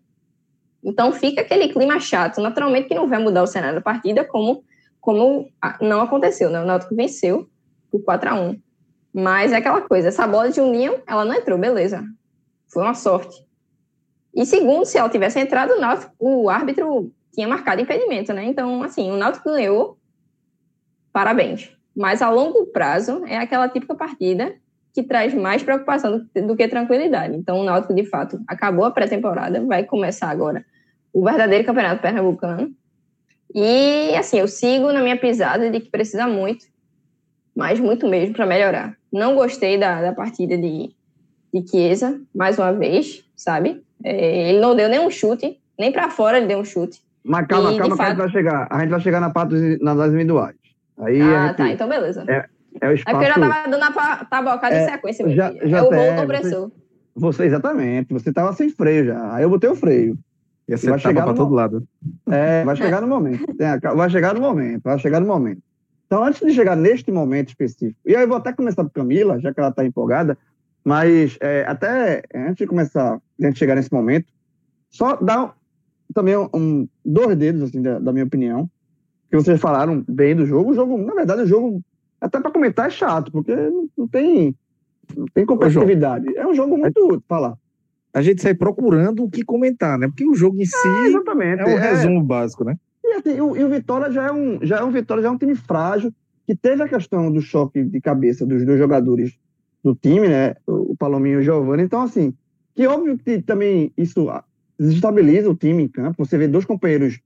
Então 0.84 1.12
fica 1.12 1.42
aquele 1.42 1.70
clima 1.70 2.00
chato, 2.00 2.42
naturalmente 2.42 2.88
que 2.88 2.96
não 2.96 3.08
vai 3.08 3.20
mudar 3.20 3.44
o 3.44 3.48
cenário 3.48 3.76
da 3.76 3.82
partida, 3.82 4.26
como, 4.26 4.64
como 5.00 5.52
não 5.80 6.02
aconteceu, 6.02 6.50
né? 6.50 6.62
O 6.62 6.66
Náutico 6.66 6.96
venceu 6.96 7.48
por 7.92 8.04
4 8.04 8.30
a 8.30 8.34
1 8.34 8.60
Mas 9.14 9.52
é 9.52 9.58
aquela 9.58 9.82
coisa, 9.82 10.08
essa 10.08 10.28
bola 10.28 10.50
de 10.50 10.56
Juninho, 10.56 10.96
ela 11.06 11.24
não 11.24 11.36
entrou, 11.36 11.60
beleza. 11.60 12.04
Foi 12.68 12.82
uma 12.82 12.96
sorte. 12.96 13.46
E 14.34 14.46
segundo, 14.46 14.86
se 14.86 14.98
ela 14.98 15.10
tivesse 15.10 15.40
entrado, 15.40 15.74
o, 15.74 15.80
Náutico, 15.80 16.14
o 16.20 16.50
árbitro 16.50 17.12
tinha 17.36 17.48
marcado 17.48 17.82
impedimento, 17.82 18.34
né? 18.34 18.46
Então, 18.46 18.82
assim, 18.82 19.12
o 19.12 19.18
Náutico 19.18 19.52
ganhou, 19.52 19.98
parabéns. 21.12 21.70
Mas 21.96 22.22
a 22.22 22.30
longo 22.30 22.66
prazo 22.68 23.24
é 23.26 23.38
aquela 23.38 23.70
típica 23.70 23.94
partida 23.94 24.56
que 24.94 25.04
traz 25.04 25.34
mais 25.34 25.62
preocupação 25.62 26.26
do 26.34 26.56
que 26.56 26.68
tranquilidade. 26.68 27.36
Então, 27.36 27.60
o 27.60 27.64
Náutico, 27.64 27.94
de 27.94 28.06
fato, 28.06 28.40
acabou 28.48 28.86
a 28.86 28.92
pré-temporada, 28.92 29.64
vai 29.66 29.84
começar 29.84 30.30
agora 30.30 30.66
o 31.14 31.24
verdadeiro 31.24 31.66
campeonato 31.66 32.02
pernambucano. 32.02 32.74
E, 33.54 34.16
assim, 34.16 34.40
eu 34.40 34.48
sigo 34.48 34.92
na 34.92 35.02
minha 35.02 35.18
pisada 35.18 35.70
de 35.70 35.80
que 35.80 35.90
precisa 35.90 36.28
muito, 36.28 36.66
mas 37.56 37.80
muito 37.80 38.08
mesmo, 38.08 38.34
para 38.34 38.46
melhorar. 38.46 38.98
Não 39.12 39.36
gostei 39.36 39.78
da, 39.78 40.02
da 40.02 40.14
partida 40.14 40.58
de, 40.58 40.94
de 41.54 41.70
Chiesa, 41.70 42.22
mais 42.34 42.58
uma 42.58 42.74
vez, 42.74 43.24
sabe? 43.36 43.82
É, 44.04 44.50
ele 44.50 44.60
não 44.60 44.76
deu 44.76 44.90
nenhum 44.90 45.10
chute, 45.10 45.60
nem 45.80 45.92
para 45.92 46.10
fora 46.10 46.38
ele 46.38 46.48
deu 46.48 46.60
um 46.60 46.66
chute. 46.66 47.02
Mas 47.26 47.48
calma, 47.48 47.74
e, 47.74 47.78
calma, 47.78 47.96
que 47.96 47.98
fato... 47.98 48.08
a 48.08 48.10
gente 48.10 48.18
vai 48.18 48.30
chegar. 48.30 48.68
A 48.70 48.80
gente 48.80 48.90
vai 48.90 49.00
chegar 49.00 49.20
na 49.20 49.30
parte 49.32 49.80
nas 49.82 50.10
individuais. 50.10 50.56
Aí 51.00 51.22
ah, 51.22 51.48
gente, 51.48 51.58
tá, 51.58 51.70
então 51.70 51.90
beleza. 51.90 52.24
É, 52.28 52.46
é 52.82 52.90
o 52.90 52.94
espaço... 52.94 53.18
É 53.18 53.20
porque 53.20 53.26
eu 53.26 53.44
já 53.44 53.54
tava 53.54 53.70
dando 53.70 53.84
a 53.84 54.26
tabocada 54.26 54.76
é, 54.76 54.84
em 54.84 54.90
sequência, 54.90 55.30
já, 55.30 55.54
já 55.64 55.78
é 55.78 55.82
o 55.82 55.90
volto 55.90 56.24
opressor. 56.24 56.72
Você, 57.16 57.38
você, 57.38 57.46
exatamente, 57.46 58.14
você 58.14 58.32
tava 58.32 58.54
sem 58.54 58.70
freio 58.70 59.06
já. 59.06 59.34
Aí 59.34 59.44
eu 59.44 59.50
botei 59.50 59.70
o 59.70 59.76
freio. 59.76 60.18
E 60.68 60.76
vai 60.76 61.00
chegar 61.00 61.24
para 61.24 61.34
todo 61.34 61.54
lado. 61.54 61.88
É, 62.30 62.64
vai 62.64 62.76
chegar 62.76 63.02
no 63.02 63.08
momento. 63.08 63.46
vai 63.96 64.10
chegar 64.10 64.34
no 64.34 64.42
momento, 64.42 64.84
vai 64.84 65.00
chegar 65.00 65.20
no 65.20 65.28
momento. 65.28 65.62
Então, 66.08 66.24
antes 66.24 66.40
de 66.40 66.54
chegar 66.54 66.76
neste 66.76 67.12
momento 67.12 67.50
específico, 67.50 68.00
e 68.06 68.16
aí 68.16 68.24
eu 68.24 68.28
vou 68.28 68.38
até 68.38 68.54
começar 68.54 68.84
com 68.84 68.90
Camila, 68.90 69.40
já 69.40 69.54
que 69.54 69.60
ela 69.60 69.70
está 69.70 69.84
empolgada, 69.84 70.38
mas 70.84 71.38
é, 71.42 71.66
até 71.68 72.22
antes 72.34 72.58
de 72.58 72.68
começar, 72.68 73.20
antes 73.42 73.54
de 73.54 73.60
chegar 73.60 73.76
nesse 73.76 73.92
momento, 73.92 74.28
só 74.90 75.16
dar 75.16 75.56
também 76.14 76.36
um, 76.54 76.88
dois 77.04 77.36
dedos, 77.36 77.64
assim, 77.64 77.82
da, 77.82 78.00
da, 78.00 78.14
minha 78.14 78.26
opinião, 78.26 78.70
que 79.30 79.36
vocês 79.36 79.60
falaram 79.60 80.04
bem 80.08 80.36
do 80.36 80.46
jogo. 80.46 80.72
O 80.72 80.74
jogo, 80.74 80.98
na 80.98 81.14
verdade, 81.14 81.42
o 81.42 81.48
jogo, 81.48 81.82
até 82.20 82.40
para 82.40 82.52
comentar, 82.52 82.88
é 82.88 82.90
chato, 82.90 83.32
porque 83.32 83.56
não, 83.56 83.90
não 83.98 84.08
tem, 84.08 84.56
não 85.16 85.26
tem 85.34 85.46
competitividade. 85.46 86.36
É 86.38 86.46
um 86.46 86.54
jogo 86.54 86.78
muito. 86.78 87.24
falar. 87.28 87.58
A 88.14 88.22
gente 88.22 88.42
sai 88.42 88.54
procurando 88.54 89.24
o 89.24 89.30
que 89.30 89.44
comentar, 89.44 90.00
né? 90.00 90.08
Porque 90.08 90.26
o 90.26 90.36
jogo 90.36 90.58
em 90.58 90.64
é, 90.64 90.66
si 90.66 90.88
é, 90.88 91.08
exatamente. 91.08 91.62
é 91.62 91.66
um 91.66 91.78
é, 91.78 91.92
resumo 91.92 92.24
básico, 92.24 92.64
né? 92.64 92.78
E, 93.04 93.14
assim, 93.14 93.42
o, 93.42 93.58
e 93.58 93.64
o 93.64 93.70
Vitória 93.70 94.10
já 94.12 94.28
é 94.28 94.32
um, 94.32 94.60
já 94.62 94.78
é 94.78 94.84
um 94.84 94.92
Vitória, 94.92 95.22
já 95.22 95.30
é 95.30 95.32
um 95.32 95.38
time 95.38 95.56
frágil, 95.56 96.14
que 96.48 96.56
teve 96.56 96.82
a 96.82 96.88
questão 96.88 97.32
do 97.32 97.42
choque 97.42 97.84
de 97.84 98.00
cabeça 98.00 98.46
dos 98.46 98.64
dois 98.66 98.78
jogadores 98.78 99.38
do 99.84 99.94
time, 99.94 100.28
né? 100.28 100.56
O 100.66 100.96
Palominho 100.96 101.40
e 101.40 101.42
o 101.42 101.44
Giovanni. 101.44 101.84
Então, 101.84 102.02
assim, 102.02 102.34
que 102.74 102.88
óbvio 102.88 103.18
que 103.18 103.42
também 103.42 103.92
isso 103.98 104.30
desestabiliza 104.80 105.50
o 105.50 105.56
time 105.56 105.84
em 105.84 105.88
campo. 105.88 106.26
Você 106.26 106.38
vê 106.38 106.48
dois 106.48 106.66
companheiros, 106.66 107.20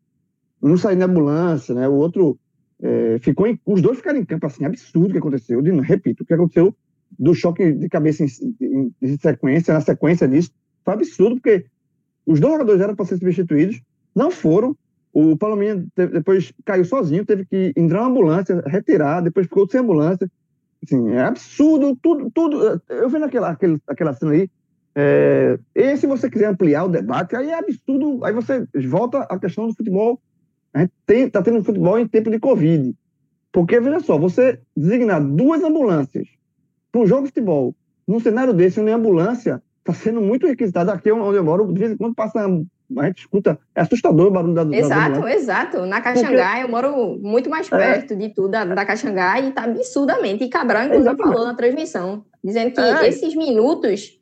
um 0.61 0.77
saindo 0.77 0.99
da 0.99 1.05
ambulância, 1.05 1.73
né? 1.73 1.87
O 1.87 1.93
outro 1.93 2.39
é, 2.81 3.17
ficou 3.19 3.47
em, 3.47 3.59
os 3.65 3.81
dois 3.81 3.97
ficaram 3.97 4.19
em 4.19 4.25
campo 4.25 4.45
assim, 4.45 4.65
absurdo 4.65 5.09
o 5.09 5.11
que 5.11 5.17
aconteceu. 5.17 5.61
De, 5.61 5.71
repito, 5.81 6.23
o 6.23 6.25
que 6.25 6.33
aconteceu 6.33 6.75
do 7.17 7.33
choque 7.33 7.71
de 7.71 7.89
cabeça 7.89 8.23
em, 8.23 8.27
em, 8.61 8.93
em, 9.01 9.17
sequência, 9.17 9.73
na 9.73 9.81
sequência 9.81 10.27
disso, 10.27 10.51
foi 10.85 10.93
absurdo, 10.93 11.35
porque 11.35 11.65
os 12.25 12.39
dois 12.39 12.53
jogadores 12.53 12.81
eram 12.81 12.95
para 12.95 13.05
ser 13.05 13.17
substituídos, 13.17 13.81
não 14.15 14.29
foram. 14.31 14.75
O 15.11 15.35
Palominha 15.35 15.83
depois 15.95 16.53
caiu 16.63 16.85
sozinho, 16.85 17.25
teve 17.25 17.43
que 17.45 17.73
entrar 17.75 18.01
na 18.01 18.07
ambulância, 18.07 18.61
retirar, 18.67 19.21
depois 19.21 19.47
ficou 19.47 19.67
sem 19.67 19.81
ambulância. 19.81 20.29
Assim, 20.83 21.09
é 21.09 21.21
absurdo, 21.21 21.97
tudo, 22.01 22.29
tudo. 22.31 22.81
Eu 22.87 23.09
vendo 23.09 23.25
aquela, 23.25 23.49
aquela, 23.49 23.79
aquela 23.87 24.13
cena 24.13 24.31
aí, 24.31 24.49
é, 25.01 25.57
e 25.73 25.95
se 25.95 26.05
você 26.05 26.29
quiser 26.29 26.47
ampliar 26.47 26.83
o 26.83 26.89
debate, 26.89 27.33
aí 27.33 27.49
é 27.49 27.57
absurdo. 27.57 28.19
Aí 28.25 28.33
você 28.33 28.67
volta 28.87 29.19
à 29.19 29.39
questão 29.39 29.67
do 29.67 29.73
futebol. 29.73 30.19
A 30.73 30.81
gente 30.81 30.93
está 31.07 31.41
tendo 31.41 31.63
futebol 31.63 31.97
em 31.97 32.05
tempo 32.05 32.29
de 32.29 32.37
Covid. 32.37 32.93
Porque, 33.49 33.79
veja 33.79 34.01
só, 34.01 34.17
você 34.17 34.59
designar 34.75 35.23
duas 35.23 35.63
ambulâncias 35.63 36.27
para 36.91 37.01
um 37.01 37.07
jogo 37.07 37.23
de 37.23 37.29
futebol, 37.29 37.73
num 38.05 38.19
cenário 38.19 38.53
desse, 38.53 38.79
onde 38.79 38.91
a 38.91 38.95
ambulância 38.95 39.63
está 39.79 39.93
sendo 39.93 40.21
muito 40.21 40.45
requisitada. 40.45 40.91
Aqui 40.91 41.09
onde 41.11 41.37
eu 41.37 41.43
moro, 41.45 41.71
de 41.71 41.79
vez 41.79 41.91
em 41.93 41.97
quando 41.97 42.13
passa 42.13 42.45
a 42.45 43.05
gente 43.05 43.19
escuta, 43.19 43.57
é 43.73 43.81
assustador 43.81 44.27
o 44.27 44.31
barulho 44.31 44.53
da 44.53 44.63
Exato, 44.75 45.21
da 45.21 45.33
exato. 45.33 45.85
Na 45.85 46.01
Caxangá, 46.01 46.49
Porque... 46.49 46.63
eu 46.63 46.69
moro 46.69 47.19
muito 47.21 47.49
mais 47.49 47.71
é. 47.71 47.77
perto 47.77 48.13
é. 48.13 48.17
de 48.17 48.29
tudo, 48.33 48.49
da, 48.49 48.65
da 48.65 48.85
Caxangá, 48.85 49.39
e 49.39 49.49
está 49.49 49.63
absurdamente. 49.63 50.43
E 50.43 50.49
Cabral, 50.49 50.85
inclusive, 50.85 51.07
Exatamente. 51.07 51.33
falou 51.33 51.47
na 51.47 51.55
transmissão, 51.55 52.25
dizendo 52.43 52.73
que 52.73 52.81
é. 52.81 53.07
esses 53.07 53.33
minutos 53.35 54.18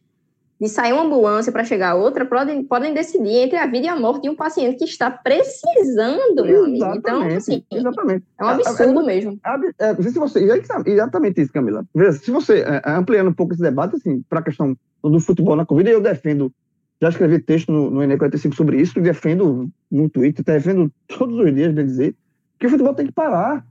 de 0.59 0.67
sair 0.67 0.91
uma 0.91 1.03
ambulância 1.03 1.51
para 1.51 1.63
chegar 1.63 1.93
outra, 1.93 2.25
podem, 2.25 2.63
podem 2.63 2.93
decidir 2.93 3.43
entre 3.43 3.57
a 3.57 3.67
vida 3.67 3.85
e 3.85 3.89
a 3.89 3.95
morte 3.95 4.23
de 4.23 4.29
um 4.29 4.35
paciente 4.35 4.79
que 4.79 4.85
está 4.85 5.11
precisando, 5.11 6.43
meu 6.43 6.65
amigo. 6.65 6.85
Então, 6.95 7.21
assim, 7.21 7.63
exatamente. 7.71 8.25
é 8.39 8.43
um 8.43 8.47
absurdo 8.47 8.99
é, 8.99 9.03
é, 9.03 9.05
mesmo. 9.05 9.39
É, 9.77 9.95
se 9.95 10.17
você, 10.17 10.39
exatamente 10.85 11.41
isso, 11.41 11.53
Camila. 11.53 11.85
Se 12.19 12.31
você, 12.31 12.61
é, 12.61 12.81
é, 12.83 12.91
ampliando 12.91 13.29
um 13.29 13.33
pouco 13.33 13.53
esse 13.53 13.61
debate, 13.61 13.97
assim, 13.97 14.23
para 14.27 14.39
a 14.39 14.43
questão 14.43 14.75
do 15.03 15.19
futebol 15.19 15.55
na 15.55 15.65
Covid, 15.65 15.91
eu 15.91 16.01
defendo, 16.01 16.51
já 16.99 17.09
escrevi 17.09 17.37
texto 17.37 17.71
no, 17.71 17.91
no 17.91 18.03
Enem 18.03 18.17
45 18.17 18.55
sobre 18.55 18.81
isso, 18.81 18.99
defendo 18.99 19.69
no 19.91 20.09
Twitter, 20.09 20.43
defendo 20.43 20.91
todos 21.07 21.37
os 21.37 21.53
dias, 21.53 21.71
bem 21.71 21.85
dizer, 21.85 22.15
que 22.59 22.65
o 22.65 22.69
futebol 22.69 22.95
tem 22.95 23.05
que 23.05 23.11
parar. 23.11 23.63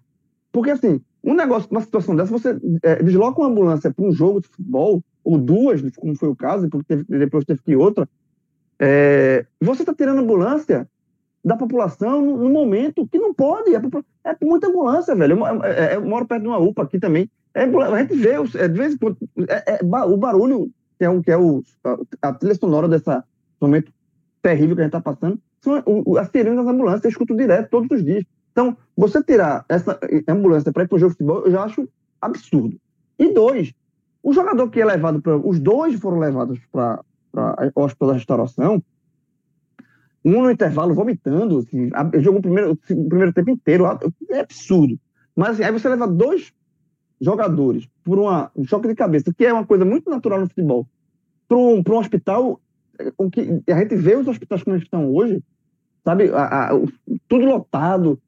Porque, 0.52 0.70
assim, 0.70 1.00
um 1.24 1.34
negócio, 1.34 1.68
uma 1.68 1.80
situação 1.80 2.14
dessa, 2.14 2.30
você 2.30 2.56
é, 2.84 3.02
desloca 3.02 3.40
uma 3.40 3.48
ambulância 3.48 3.92
para 3.92 4.04
um 4.04 4.12
jogo 4.12 4.40
de 4.40 4.46
futebol, 4.46 5.02
ou 5.26 5.36
duas, 5.38 5.82
como 5.96 6.14
foi 6.14 6.28
o 6.28 6.36
caso, 6.36 6.68
porque 6.70 6.86
teve, 6.86 7.18
depois 7.18 7.44
teve 7.44 7.60
que 7.60 7.74
outra, 7.74 8.08
é, 8.78 9.44
você 9.60 9.82
está 9.82 9.92
tirando 9.92 10.20
ambulância 10.20 10.88
da 11.44 11.56
população 11.56 12.22
no, 12.22 12.36
no, 12.36 12.48
momento 12.48 13.06
que 13.08 13.18
não 13.18 13.34
pode. 13.34 13.74
É, 13.74 13.80
é 14.24 14.36
muita 14.44 14.68
ambulância, 14.68 15.16
velho. 15.16 15.36
Eu, 15.36 15.64
é, 15.64 15.94
é, 15.94 15.96
eu, 15.96 16.06
moro 16.06 16.26
perto 16.26 16.42
de 16.42 16.48
uma 16.48 16.58
UPA 16.58 16.84
aqui 16.84 17.00
também. 17.00 17.28
É, 17.52 17.64
a 17.64 17.98
gente 18.02 18.14
vê, 18.14 18.34
é, 18.34 18.68
de 18.68 18.78
vez 18.78 18.94
em 18.94 18.98
quando, 18.98 19.16
é, 19.48 19.80
o 19.82 20.16
barulho, 20.16 20.70
que 20.96 21.04
é, 21.04 21.10
o, 21.10 21.22
que 21.22 21.32
é 21.32 21.36
o, 21.36 21.62
a, 22.22 22.28
a 22.28 22.32
trilha 22.32 22.54
sonora 22.54 22.88
desse 22.88 23.10
momento 23.60 23.92
terrível 24.40 24.76
que 24.76 24.82
a 24.82 24.84
gente 24.84 24.96
está 24.96 25.00
passando, 25.00 25.40
são 25.60 25.82
as 26.18 26.28
sirenes 26.28 26.58
das 26.58 26.68
ambulâncias. 26.68 27.04
Eu 27.04 27.10
escuto 27.10 27.36
direto, 27.36 27.70
todos 27.70 27.90
os 27.90 28.04
dias. 28.04 28.24
Então, 28.52 28.76
você 28.96 29.20
tirar 29.24 29.64
essa 29.68 29.98
ambulância 30.28 30.72
para 30.72 30.84
ir 30.84 30.88
para 30.88 30.96
o 30.96 30.98
jogo 30.98 31.12
de 31.12 31.18
futebol, 31.18 31.44
eu 31.44 31.50
já 31.50 31.64
acho 31.64 31.88
absurdo. 32.20 32.76
E 33.18 33.32
dois, 33.32 33.72
o 34.26 34.32
jogador 34.32 34.68
que 34.68 34.80
é 34.80 34.84
levado 34.84 35.22
para. 35.22 35.36
Os 35.36 35.60
dois 35.60 35.94
foram 36.00 36.18
levados 36.18 36.58
para 36.72 37.00
o 37.76 37.80
hospital 37.80 38.08
da 38.08 38.14
restauração. 38.14 38.82
Um 40.24 40.42
no 40.42 40.50
intervalo 40.50 40.92
vomitando, 40.92 41.58
assim, 41.58 41.88
jogou 42.20 42.40
o 42.40 42.42
primeiro, 42.42 42.72
o 42.72 42.76
primeiro 43.08 43.32
tempo 43.32 43.50
inteiro. 43.50 43.84
É 44.28 44.40
absurdo. 44.40 44.98
Mas 45.36 45.50
assim, 45.50 45.62
aí 45.62 45.70
você 45.70 45.88
leva 45.88 46.08
dois 46.08 46.52
jogadores 47.20 47.88
por 48.02 48.18
uma, 48.18 48.50
um 48.56 48.64
choque 48.64 48.88
de 48.88 48.96
cabeça, 48.96 49.32
que 49.32 49.46
é 49.46 49.52
uma 49.52 49.64
coisa 49.64 49.84
muito 49.84 50.10
natural 50.10 50.40
no 50.40 50.48
futebol, 50.48 50.88
para 51.46 51.56
um, 51.56 51.84
um 51.88 51.96
hospital. 51.96 52.60
O 53.16 53.30
que 53.30 53.62
a 53.68 53.78
gente 53.78 53.94
vê 53.94 54.16
os 54.16 54.26
hospitais 54.26 54.64
como 54.64 54.74
estão 54.74 55.14
hoje, 55.14 55.40
sabe? 56.04 56.30
A, 56.30 56.72
a, 56.72 56.80
tudo 57.28 57.44
lotado. 57.44 58.20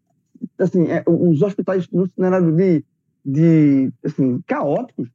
Assim, 0.57 0.87
é, 0.87 1.03
os 1.09 1.43
hospitais 1.43 1.89
no 1.91 2.09
cenário 2.09 2.53
de, 2.53 2.85
de 3.27 3.93
assim, 4.05 4.41
caóticos 4.47 5.09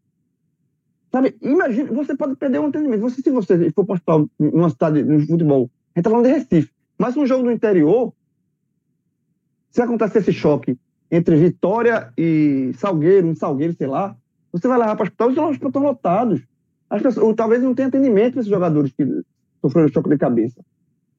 Sabe, 1.13 1.37
imagina, 1.43 1.91
você 1.91 2.17
pode 2.17 2.35
perder 2.35 2.59
um 2.59 2.69
entendimento. 2.69 3.01
Você, 3.01 3.21
se 3.21 3.29
você 3.29 3.69
for 3.69 3.85
para 3.85 3.93
hospital 3.93 4.27
numa 4.39 4.69
cidade, 4.71 5.03
no 5.03 5.19
futebol, 5.27 5.69
a 5.93 5.99
gente 5.99 6.07
está 6.07 6.09
falando 6.09 6.25
de 6.25 6.31
Recife, 6.31 6.71
mas 6.97 7.15
um 7.15 7.23
jogo 7.27 7.43
no 7.43 7.51
interior, 7.51 8.11
se 9.69 9.79
acontecer 9.79 10.19
esse 10.19 10.33
choque 10.33 10.75
entre 11.11 11.35
Vitória 11.35 12.11
e 12.17 12.71
Salgueiro, 12.79 13.27
um 13.27 13.35
Salgueiro, 13.35 13.73
sei 13.73 13.85
lá, 13.85 14.15
você 14.51 14.67
vai 14.67 14.79
levar 14.79 14.95
para 14.95 15.03
o 15.03 15.05
hospital 15.05 15.29
e 15.29 15.31
os 15.33 15.37
hospitais 15.37 15.69
estão 15.69 15.83
lotados. 15.83 16.41
As 16.89 16.99
pessoas, 16.99 17.23
ou, 17.23 17.35
talvez 17.35 17.61
não 17.61 17.75
tenha 17.75 17.89
atendimento 17.89 18.33
para 18.33 18.41
esses 18.41 18.51
jogadores 18.51 18.91
que 18.91 19.05
sofreram 19.61 19.89
choque 19.89 20.09
de 20.09 20.17
cabeça. 20.17 20.65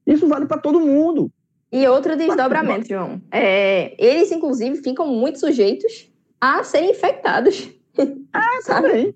Isso 0.04 0.26
vale 0.26 0.46
para 0.46 0.61
todo 0.61 0.80
mundo. 0.80 1.30
E 1.70 1.87
outro 1.87 2.16
desdobramento, 2.16 2.88
João. 2.88 3.22
É, 3.30 3.94
eles, 4.04 4.33
inclusive, 4.33 4.76
ficam 4.83 5.07
muito 5.07 5.38
sujeitos 5.38 6.11
a 6.40 6.64
serem 6.64 6.90
infectados. 6.90 7.70
Ah, 8.33 8.59
também. 8.66 9.14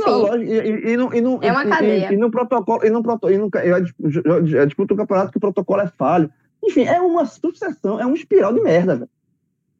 Não, 0.00 0.36
e, 0.36 0.50
e, 0.50 0.90
e, 0.90 0.92
e 0.92 1.20
não, 1.20 1.38
é 1.42 1.52
uma 1.52 1.66
cadeia. 1.66 2.12
E, 2.12 2.16
no 2.16 2.30
protocolo, 2.30 2.84
e 2.84 2.90
no 2.90 3.02
protocolo, 3.02 3.32
e 3.32 3.38
no, 3.38 3.50
eu, 3.62 4.66
disputo 4.66 4.94
o 4.94 4.96
campeonato 4.96 5.30
que 5.30 5.38
o 5.38 5.40
protocolo 5.40 5.82
é 5.82 5.88
falho. 5.88 6.30
Enfim, 6.62 6.84
é 6.84 7.00
uma 7.00 7.24
sucessão, 7.24 8.00
é 8.00 8.06
um 8.06 8.14
espiral 8.14 8.52
de 8.52 8.60
merda, 8.60 8.96
velho. 8.96 9.10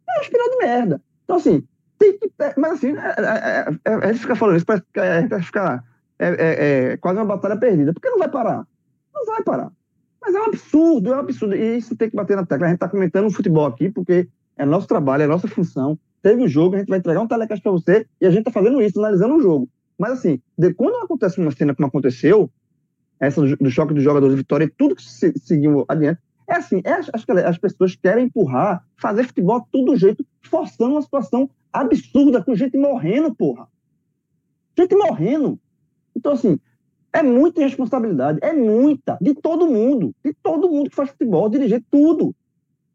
É 0.09 0.18
um 0.18 0.22
espiral 0.22 0.50
de 0.50 0.56
merda. 0.59 1.02
Então, 1.24 1.37
assim, 1.37 1.62
tem 1.98 2.18
que. 2.18 2.30
Mas 2.56 2.72
assim, 2.72 2.96
é, 2.96 3.14
é, 3.18 3.92
é, 3.92 3.94
a 3.94 4.06
gente 4.09 4.20
fica 4.20 4.35
falando 4.35 4.56
isso, 4.56 4.66
parece 4.66 4.85
que 4.92 5.00
a 5.00 5.20
gente 5.20 5.42
ficar 5.42 5.85
é, 6.18 6.96
quase 6.96 7.18
uma 7.18 7.26
batalha 7.26 7.56
perdida. 7.56 7.92
Porque 7.92 8.09
não 8.09 8.18
vai 8.18 8.28
parar. 8.28 8.66
Não 9.14 9.26
vai 9.26 9.42
parar. 9.42 9.70
Mas 10.20 10.35
é 10.35 10.40
um 10.40 10.44
absurdo, 10.44 11.12
é 11.12 11.16
um 11.16 11.20
absurdo. 11.20 11.54
E 11.54 11.78
isso 11.78 11.96
tem 11.96 12.11
que 12.11 12.16
bater 12.16 12.37
na 12.37 12.44
tecla. 12.44 12.66
A 12.66 12.68
gente 12.70 12.76
está 12.76 12.88
comentando 12.88 13.26
o 13.26 13.33
futebol 13.33 13.66
aqui, 13.66 13.90
porque 13.90 14.28
é 14.56 14.64
nosso 14.64 14.87
trabalho, 14.87 15.22
é 15.22 15.26
nossa 15.26 15.48
função. 15.48 15.98
Teve 16.22 16.44
o 16.44 16.48
jogo, 16.48 16.74
a 16.74 16.78
gente 16.78 16.88
vai 16.88 16.98
entregar 16.98 17.20
um 17.20 17.26
telecast 17.26 17.62
para 17.62 17.72
você 17.72 18.06
e 18.20 18.26
a 18.26 18.30
gente 18.30 18.40
está 18.40 18.50
fazendo 18.50 18.80
isso, 18.83 18.98
analisando 18.98 19.37
o 19.37 19.40
jogo. 19.40 19.68
Mas 20.00 20.12
assim, 20.12 20.40
de, 20.56 20.72
quando 20.72 20.96
acontece 21.04 21.38
uma 21.38 21.50
cena 21.50 21.74
como 21.74 21.86
aconteceu, 21.86 22.50
essa 23.20 23.42
do, 23.42 23.54
do 23.54 23.70
choque 23.70 23.92
dos 23.92 24.02
jogadores 24.02 24.34
de 24.34 24.40
Vitória 24.40 24.64
e 24.64 24.70
tudo 24.70 24.96
que 24.96 25.02
se, 25.02 25.30
seguiu 25.38 25.84
adiante, 25.86 26.18
é 26.48 26.54
assim, 26.54 26.80
é, 26.84 26.92
acho 26.92 27.26
que 27.26 27.32
as 27.32 27.58
pessoas 27.58 27.94
querem 27.94 28.24
empurrar, 28.24 28.82
fazer 28.96 29.24
futebol 29.24 29.60
de 29.60 29.66
todo 29.70 29.94
jeito, 29.96 30.24
forçando 30.40 30.92
uma 30.92 31.02
situação 31.02 31.50
absurda, 31.70 32.42
com 32.42 32.54
gente 32.54 32.78
morrendo, 32.78 33.34
porra. 33.34 33.68
Gente 34.76 34.96
morrendo. 34.96 35.60
Então, 36.16 36.32
assim, 36.32 36.58
é 37.12 37.22
muita 37.22 37.60
irresponsabilidade, 37.60 38.38
é 38.40 38.54
muita, 38.54 39.18
de 39.20 39.34
todo 39.34 39.66
mundo, 39.66 40.14
de 40.24 40.32
todo 40.42 40.70
mundo 40.70 40.88
que 40.88 40.96
faz 40.96 41.10
futebol, 41.10 41.46
dirigir 41.50 41.84
tudo. 41.90 42.34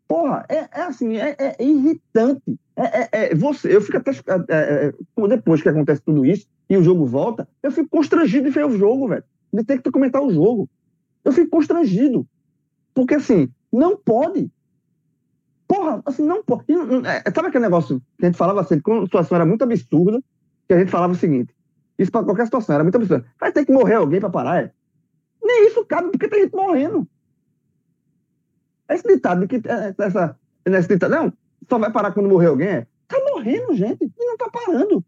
Porra, 0.08 0.46
é, 0.50 0.68
é 0.72 0.82
assim, 0.84 1.18
é, 1.18 1.36
é 1.40 1.64
irritante. 1.64 2.60
É, 2.76 2.84
é, 2.84 3.10
é, 3.12 3.36
você, 3.36 3.76
eu 3.76 3.82
fico 3.82 3.98
até. 3.98 4.12
É, 4.50 4.94
depois 5.30 5.62
que 5.62 5.70
acontece 5.70 6.02
tudo 6.02 6.26
isso 6.26 6.48
e 6.70 6.78
o 6.78 6.84
jogo 6.84 7.06
volta, 7.06 7.48
eu 7.64 7.72
fico 7.72 7.90
constrangido 7.90 8.46
de 8.46 8.52
ver 8.52 8.66
o 8.66 8.78
jogo, 8.78 9.08
velho. 9.08 9.24
De 9.52 9.64
ter 9.64 9.82
que 9.82 9.92
comentar 9.92 10.22
o 10.22 10.32
jogo. 10.32 10.70
Eu 11.24 11.32
fico 11.32 11.50
constrangido. 11.50 12.28
Porque, 12.94 13.16
assim, 13.16 13.50
não 13.72 13.98
pode. 13.98 14.52
Porra, 15.68 16.02
assim, 16.06 16.24
não 16.24 16.44
pode. 16.44 16.66
É, 16.72 17.32
sabe 17.32 17.48
aquele 17.48 17.64
negócio 17.64 18.00
que 18.18 18.26
a 18.26 18.28
gente 18.28 18.38
falava 18.38 18.62
assim, 18.62 18.80
quando 18.80 19.04
a 19.04 19.06
situação 19.06 19.36
era 19.36 19.46
muito 19.46 19.64
absurda, 19.64 20.22
que 20.68 20.74
a 20.74 20.80
gente 20.80 20.92
falava 20.92 21.14
o 21.14 21.18
seguinte: 21.18 21.54
isso 21.98 22.12
para 22.12 22.24
qualquer 22.24 22.46
situação 22.46 22.76
era 22.76 22.84
muito 22.84 22.96
absurda. 22.96 23.26
Vai 23.40 23.52
ter 23.52 23.66
que 23.66 23.72
morrer 23.72 23.96
alguém 23.96 24.20
para 24.20 24.30
parar, 24.30 24.64
é? 24.64 24.72
Nem 25.44 25.68
isso 25.68 25.84
cabe, 25.86 26.12
porque 26.12 26.28
tem 26.28 26.44
gente 26.44 26.56
morrendo. 26.56 27.08
Esse 28.90 29.08
ditado 29.08 29.48
que 29.48 29.56
é, 29.56 29.96
essa, 29.98 30.38
esse 30.66 30.88
ditado, 30.88 31.12
não, 31.12 31.34
só 31.70 31.78
vai 31.78 31.92
parar 31.92 32.12
quando 32.12 32.30
morrer 32.30 32.48
alguém. 32.48 32.68
É, 32.68 32.88
tá 33.08 33.18
morrendo, 33.32 33.74
gente, 33.74 34.04
e 34.04 34.26
não 34.26 34.38
tá 34.38 34.50
parando. 34.50 35.04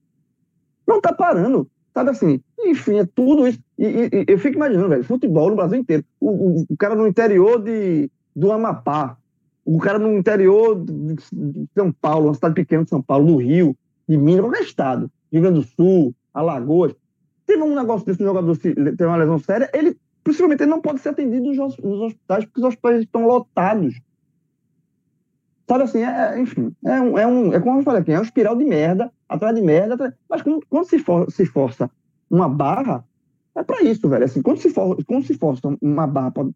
Não 0.88 1.02
tá 1.02 1.14
parando. 1.14 1.70
Sabe 1.94 2.12
assim, 2.12 2.42
enfim, 2.60 3.00
é 3.00 3.06
tudo 3.06 3.48
isso. 3.48 3.60
E, 3.78 3.86
e, 3.86 4.10
e 4.14 4.26
eu 4.28 4.38
fico 4.38 4.56
imaginando, 4.56 4.90
velho, 4.90 5.04
futebol 5.04 5.50
no 5.50 5.56
Brasil 5.56 5.80
inteiro. 5.80 6.04
O, 6.20 6.30
o, 6.30 6.66
o, 6.70 6.78
cara 6.78 6.96
no 6.96 7.08
interior 7.08 7.62
de, 7.62 8.10
do 8.36 8.52
Amapá, 8.52 9.18
o 9.66 9.80
cara 9.80 9.98
no 9.98 10.16
interior 10.18 10.80
de 10.84 11.16
São 11.74 11.92
Paulo, 11.92 12.28
uma 12.28 12.34
cidade 12.36 12.56
pequena 12.56 12.84
de 12.84 12.90
São 12.90 13.02
Paulo, 13.02 13.26
do 13.26 13.38
Rio, 13.38 13.76
de 14.08 14.16
Minas, 14.16 14.42
qualquer 14.42 14.62
estado, 14.62 15.12
Rio 15.32 15.42
Grande 15.42 15.60
do 15.60 15.66
Sul, 15.66 16.14
Alagoas. 16.34 16.94
Teve 17.46 17.64
um 17.64 17.76
negócio 17.76 18.06
desse 18.06 18.24
jogador 18.24 18.56
ter 18.58 19.06
uma 19.06 19.18
lesão 19.18 19.40
séria, 19.40 19.70
ele 19.74 19.98
Possivelmente 20.28 20.62
ele 20.62 20.72
não 20.72 20.82
pode 20.82 21.00
ser 21.00 21.08
atendido 21.08 21.46
nos, 21.46 21.58
hospitais, 22.02 22.44
porque 22.44 22.60
os 22.60 22.66
hospitais 22.66 23.00
estão 23.00 23.26
lotados. 23.26 23.98
Sabe 25.66 25.84
assim, 25.86 26.00
é, 26.00 26.36
é, 26.36 26.40
enfim, 26.42 26.76
é, 26.86 27.00
um, 27.00 27.18
é, 27.18 27.26
um, 27.26 27.54
é 27.54 27.62
como 27.62 27.80
eu 27.80 27.84
falei 27.84 28.02
aqui, 28.02 28.12
é 28.12 28.20
um 28.20 28.24
espiral 28.24 28.54
de 28.58 28.66
merda, 28.66 29.10
atrás 29.30 29.56
de 29.56 29.62
merda, 29.62 29.94
atrás, 29.94 30.14
mas 30.30 30.42
quando, 30.42 30.66
quando 30.68 30.90
se, 30.90 31.00
for, 31.00 31.32
se 31.32 31.46
força 31.46 31.90
uma 32.30 32.50
barra, 32.50 33.06
é 33.56 33.64
para 33.64 33.82
isso, 33.84 34.10
velho. 34.10 34.26
Assim, 34.26 34.42
quando, 34.42 34.58
se 34.58 34.70
for, 34.70 35.02
quando 35.06 35.26
se 35.26 35.34
força 35.36 35.62
uma 35.82 36.06
barra 36.06 36.32
para 36.32 36.50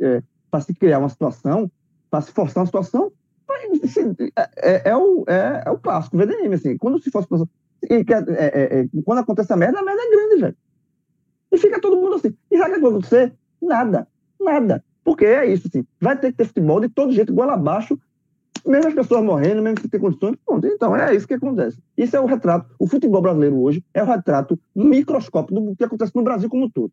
é, 0.00 0.22
se 0.62 0.74
criar 0.74 0.98
uma 0.98 1.10
situação, 1.10 1.70
para 2.10 2.22
se 2.22 2.32
forçar 2.32 2.62
uma 2.62 2.66
situação, 2.66 3.12
é, 3.50 4.48
é, 4.56 4.88
é, 4.88 4.96
o, 4.96 5.22
é, 5.28 5.64
é 5.66 5.70
o 5.70 5.76
clássico 5.76 6.16
VDM, 6.16 6.54
assim, 6.54 6.78
quando 6.78 6.98
se 6.98 7.10
força 7.10 7.28
uma 7.30 7.44
situação, 7.44 7.48
é, 7.90 8.88
quando 9.04 9.18
acontece 9.18 9.52
a 9.52 9.56
merda, 9.56 9.80
a 9.80 9.82
merda 9.82 10.00
é 10.00 10.10
grande, 10.10 10.40
velho. 10.40 10.56
E 11.52 11.58
fica 11.58 11.78
todo 11.80 12.00
mundo 12.00 12.14
assim. 12.14 12.34
E 12.50 12.56
sabe 12.56 12.72
o 12.72 12.74
que 12.74 12.80
vai 12.80 12.90
acontecer? 12.90 13.32
Nada. 13.60 14.08
Nada. 14.40 14.82
Porque 15.04 15.26
é 15.26 15.46
isso, 15.46 15.68
assim. 15.68 15.84
Vai 16.00 16.18
ter 16.18 16.30
que 16.30 16.38
ter 16.38 16.46
futebol 16.46 16.80
de 16.80 16.88
todo 16.88 17.12
jeito, 17.12 17.32
igual 17.32 17.50
abaixo, 17.50 17.98
mesmo 18.66 18.88
as 18.88 18.94
pessoas 18.94 19.22
morrendo, 19.22 19.62
mesmo 19.62 19.80
que 19.80 19.88
tem 19.88 20.00
condições. 20.00 20.36
Pronto. 20.46 20.66
Então, 20.66 20.96
é 20.96 21.14
isso 21.14 21.28
que 21.28 21.34
acontece. 21.34 21.78
Isso 21.96 22.16
é 22.16 22.20
o 22.20 22.26
retrato. 22.26 22.74
O 22.78 22.86
futebol 22.86 23.20
brasileiro 23.20 23.60
hoje 23.60 23.84
é 23.92 24.02
o 24.02 24.06
retrato 24.06 24.58
microscópio 24.74 25.54
do 25.54 25.76
que 25.76 25.84
acontece 25.84 26.12
no 26.14 26.22
Brasil 26.22 26.48
como 26.48 26.64
um 26.64 26.70
todo. 26.70 26.92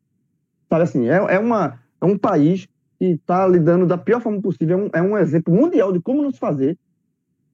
Sabe 0.67 0.83
assim, 0.83 1.07
é, 1.07 1.15
é, 1.15 1.39
uma, 1.39 1.79
é 2.01 2.05
um 2.05 2.17
país 2.17 2.67
que 2.97 3.05
está 3.05 3.47
lidando 3.47 3.85
da 3.85 3.97
pior 3.97 4.21
forma 4.21 4.41
possível. 4.41 4.89
É 4.91 5.01
um, 5.01 5.07
é 5.07 5.09
um 5.13 5.17
exemplo 5.17 5.53
mundial 5.53 5.93
de 5.93 6.01
como 6.01 6.21
nos 6.21 6.37
fazer 6.37 6.77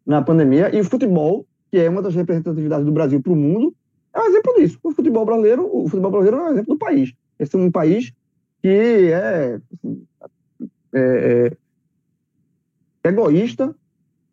na 0.05 0.21
pandemia. 0.21 0.75
E 0.75 0.79
o 0.79 0.85
futebol, 0.85 1.45
que 1.71 1.77
é 1.77 1.89
uma 1.89 2.01
das 2.01 2.15
representatividades 2.15 2.85
do 2.85 2.91
Brasil 2.91 3.21
para 3.21 3.31
o 3.31 3.35
mundo, 3.35 3.75
é 4.15 4.19
um 4.19 4.25
exemplo 4.27 4.53
disso. 4.55 4.79
O 4.81 4.91
futebol 4.93 5.25
brasileiro, 5.25 5.69
o 5.71 5.89
futebol 5.89 6.11
brasileiro 6.11 6.37
é 6.37 6.49
um 6.49 6.53
exemplo 6.53 6.73
do 6.75 6.79
país. 6.79 7.13
Esse 7.37 7.55
é 7.55 7.59
um 7.59 7.69
país 7.69 8.13
que 8.61 9.11
é, 9.11 9.59
assim, 9.75 10.07
é, 10.93 11.51
é 13.03 13.09
egoísta, 13.09 13.75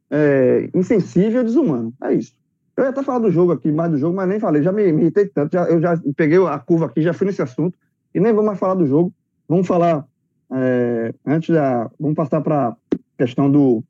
é, 0.08 0.70
insensível, 0.72 1.42
desumano. 1.42 1.92
É 2.02 2.14
isso. 2.14 2.32
Eu 2.76 2.84
ia 2.84 2.90
até 2.90 3.02
falar 3.02 3.18
do 3.18 3.30
jogo 3.30 3.52
aqui, 3.52 3.72
mais 3.72 3.90
do 3.90 3.98
jogo, 3.98 4.16
mas 4.16 4.28
nem 4.28 4.38
falei. 4.38 4.62
Já 4.62 4.70
me, 4.70 4.90
me 4.92 5.02
irritei 5.02 5.26
tanto. 5.26 5.52
Já, 5.52 5.64
eu 5.64 5.80
já 5.80 6.00
peguei 6.16 6.38
a 6.46 6.58
curva 6.60 6.86
aqui, 6.86 7.02
já 7.02 7.12
fui 7.12 7.26
nesse 7.26 7.42
assunto. 7.42 7.76
e 8.14 8.20
nem 8.20 8.32
vou 8.32 8.44
mais 8.44 8.58
falar 8.58 8.74
do 8.74 8.86
jogo. 8.86 9.12
Vamos 9.48 9.66
falar 9.66 10.06
é, 10.52 11.12
antes 11.26 11.52
da. 11.52 11.90
Vamos 11.98 12.14
passar 12.14 12.40
para 12.40 12.68
a 12.68 12.76
questão 13.18 13.50
do, 13.50 13.82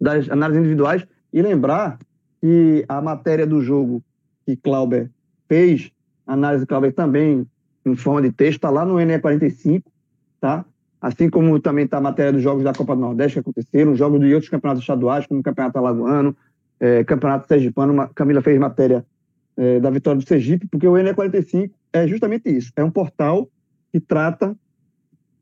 das 0.00 0.30
análises 0.30 0.60
individuais 0.60 1.06
e 1.32 1.42
lembrar 1.42 1.98
que 2.40 2.84
a 2.88 3.02
matéria 3.02 3.46
do 3.46 3.60
jogo 3.60 4.02
que 4.44 4.56
Clauber 4.56 5.10
fez, 5.48 5.90
a 6.26 6.34
análise 6.34 6.66
Clauber 6.66 6.92
também 6.92 7.46
em 7.84 7.94
forma 7.94 8.22
de 8.22 8.32
texto, 8.32 8.56
está 8.56 8.70
lá 8.70 8.84
no 8.84 8.94
NE45, 8.94 9.82
tá? 10.40 10.64
Assim 11.00 11.28
como 11.28 11.60
também 11.60 11.84
está 11.84 11.98
a 11.98 12.00
matéria 12.00 12.32
dos 12.32 12.42
jogos 12.42 12.64
da 12.64 12.72
Copa 12.72 12.94
do 12.94 13.02
Nordeste 13.02 13.34
que 13.34 13.40
aconteceram, 13.40 13.94
jogos 13.94 14.20
de 14.20 14.32
outros 14.32 14.48
campeonatos 14.48 14.82
estaduais, 14.82 15.26
como 15.26 15.40
o 15.40 15.42
Campeonato 15.42 15.76
Alagoano, 15.76 16.34
é, 16.80 17.04
Campeonato 17.04 17.46
Sergipano. 17.46 18.08
Camila 18.14 18.40
fez 18.40 18.58
matéria 18.58 19.04
é, 19.56 19.80
da 19.80 19.90
vitória 19.90 20.18
do 20.18 20.26
Sergipe, 20.26 20.66
porque 20.66 20.88
o 20.88 20.94
NE45 20.94 21.70
é 21.92 22.08
justamente 22.08 22.48
isso. 22.48 22.72
É 22.74 22.82
um 22.82 22.90
portal 22.90 23.48
que 23.92 24.00
trata 24.00 24.56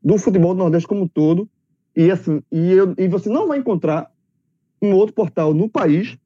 do 0.03 0.17
futebol 0.17 0.53
do 0.53 0.59
Nordeste 0.59 0.87
como 0.87 1.03
um 1.03 1.07
todo. 1.07 1.47
E 1.95 2.11
assim, 2.11 2.43
e, 2.51 2.73
eu, 2.73 2.93
e 2.97 3.07
você 3.07 3.29
não 3.29 3.47
vai 3.47 3.57
encontrar 3.57 4.11
um 4.81 4.91
outro 4.91 5.15
portal 5.15 5.53
no 5.53 5.69
país 5.69 6.17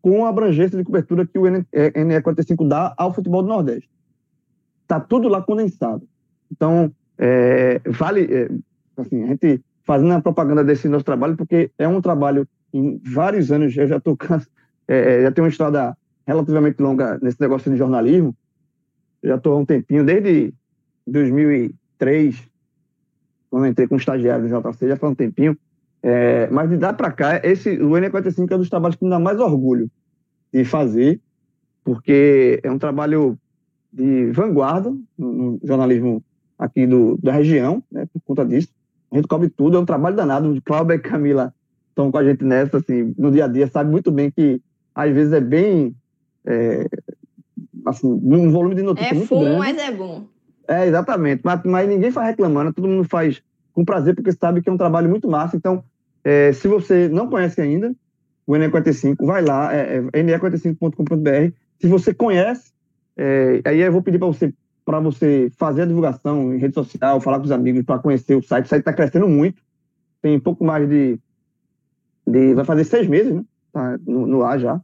com 0.00 0.24
a 0.24 0.28
abrangência 0.28 0.78
de 0.78 0.84
cobertura 0.84 1.26
que 1.26 1.38
o 1.38 1.42
NE45 1.42 2.64
é, 2.64 2.68
dá 2.68 2.94
ao 2.96 3.12
futebol 3.12 3.42
do 3.42 3.48
Nordeste. 3.48 3.88
Está 4.82 5.00
tudo 5.00 5.28
lá 5.28 5.42
condensado. 5.42 6.06
Então, 6.50 6.92
é, 7.18 7.80
vale, 7.84 8.28
é, 8.32 8.50
assim, 8.96 9.22
a 9.24 9.26
gente 9.26 9.62
fazendo 9.84 10.12
a 10.12 10.20
propaganda 10.20 10.62
desse 10.62 10.88
nosso 10.88 11.04
trabalho, 11.04 11.36
porque 11.36 11.70
é 11.78 11.88
um 11.88 12.00
trabalho 12.00 12.46
em 12.72 13.00
vários 13.04 13.50
anos, 13.50 13.76
eu 13.76 13.86
já 13.86 13.96
estou 13.96 14.16
é, 14.86 15.20
é, 15.20 15.22
já 15.22 15.32
tenho 15.32 15.46
uma 15.46 15.50
estrada 15.50 15.96
relativamente 16.26 16.80
longa 16.80 17.18
nesse 17.22 17.40
negócio 17.40 17.70
de 17.70 17.78
jornalismo, 17.78 18.36
já 19.22 19.36
estou 19.36 19.54
há 19.54 19.56
um 19.56 19.64
tempinho, 19.64 20.04
desde 20.04 20.52
2003, 21.06 22.48
quando 23.50 23.66
entrei 23.66 23.88
como 23.88 23.98
estagiário 23.98 24.46
no 24.46 24.60
JC, 24.60 24.88
já 24.88 24.96
faz 24.96 25.12
um 25.12 25.16
tempinho, 25.16 25.56
é, 26.02 26.48
mas 26.50 26.70
de 26.70 26.76
dar 26.76 26.92
para 26.92 27.10
cá, 27.10 27.40
esse, 27.42 27.70
o 27.70 27.90
N45 27.90 28.50
é 28.50 28.54
um 28.54 28.58
dos 28.58 28.70
trabalhos 28.70 28.96
que 28.96 29.04
me 29.04 29.10
dá 29.10 29.18
mais 29.18 29.40
orgulho 29.40 29.90
de 30.52 30.64
fazer, 30.64 31.20
porque 31.84 32.60
é 32.62 32.70
um 32.70 32.78
trabalho 32.78 33.38
de 33.92 34.30
vanguarda 34.32 34.94
no, 35.16 35.32
no 35.32 35.60
jornalismo 35.62 36.22
aqui 36.58 36.86
do, 36.86 37.18
da 37.22 37.32
região, 37.32 37.82
né, 37.90 38.06
por 38.12 38.20
conta 38.22 38.44
disso. 38.44 38.68
A 39.10 39.16
gente 39.16 39.28
cobre 39.28 39.48
tudo, 39.48 39.76
é 39.76 39.80
um 39.80 39.86
trabalho 39.86 40.16
danado. 40.16 40.60
Cláudia 40.64 40.94
e 40.94 40.98
Camila 40.98 41.54
estão 41.88 42.10
com 42.10 42.18
a 42.18 42.24
gente 42.24 42.44
nessa, 42.44 42.78
assim, 42.78 43.14
no 43.16 43.30
dia 43.30 43.46
a 43.46 43.48
dia, 43.48 43.66
sabe 43.68 43.90
muito 43.90 44.10
bem 44.10 44.30
que 44.30 44.60
às 44.94 45.12
vezes 45.12 45.32
é 45.32 45.40
bem. 45.40 45.94
É, 46.44 46.86
assim, 47.86 48.06
um 48.06 48.50
volume 48.50 48.74
de 48.74 48.82
notícias 48.82 49.12
é 49.12 49.14
muito 49.14 49.34
grande. 49.34 49.46
É 49.46 49.52
bom, 49.52 49.58
mas 49.58 49.78
é 49.78 49.90
bom. 49.90 50.26
É, 50.66 50.86
exatamente. 50.86 51.40
Mas, 51.44 51.62
mas 51.64 51.88
ninguém 51.88 52.10
faz 52.10 52.28
reclamando, 52.28 52.72
todo 52.72 52.88
mundo 52.88 53.04
faz 53.04 53.42
com 53.72 53.84
prazer, 53.84 54.14
porque 54.14 54.32
sabe 54.32 54.60
que 54.60 54.68
é 54.68 54.72
um 54.72 54.76
trabalho 54.76 55.08
muito 55.08 55.28
massa. 55.28 55.56
Então, 55.56 55.82
é, 56.28 56.52
se 56.52 56.68
você 56.68 57.08
não 57.08 57.26
conhece 57.26 57.58
ainda 57.58 57.96
o 58.46 58.52
NE45, 58.52 59.24
vai 59.24 59.42
lá, 59.42 59.74
é, 59.74 59.96
é 60.12 60.22
ne45.com.br. 60.22 61.54
Se 61.80 61.88
você 61.88 62.12
conhece, 62.12 62.70
é, 63.16 63.62
aí 63.64 63.80
eu 63.80 63.90
vou 63.90 64.02
pedir 64.02 64.18
para 64.18 64.28
você 64.28 64.52
para 64.84 65.00
você 65.00 65.50
fazer 65.58 65.82
a 65.82 65.86
divulgação 65.86 66.54
em 66.54 66.58
rede 66.58 66.74
social, 66.74 67.20
falar 67.20 67.38
com 67.38 67.44
os 67.44 67.50
amigos 67.50 67.82
para 67.82 67.98
conhecer 67.98 68.34
o 68.34 68.42
site. 68.42 68.66
O 68.66 68.68
site 68.68 68.80
está 68.80 68.92
crescendo 68.92 69.26
muito. 69.26 69.62
Tem 70.20 70.38
pouco 70.38 70.64
mais 70.64 70.86
de, 70.86 71.18
de 72.26 72.54
vai 72.54 72.64
fazer 72.64 72.84
seis 72.84 73.06
meses, 73.06 73.34
né? 73.34 73.44
Tá 73.72 73.98
no, 74.06 74.26
no 74.26 74.42
ar 74.42 74.58
já. 74.58 74.80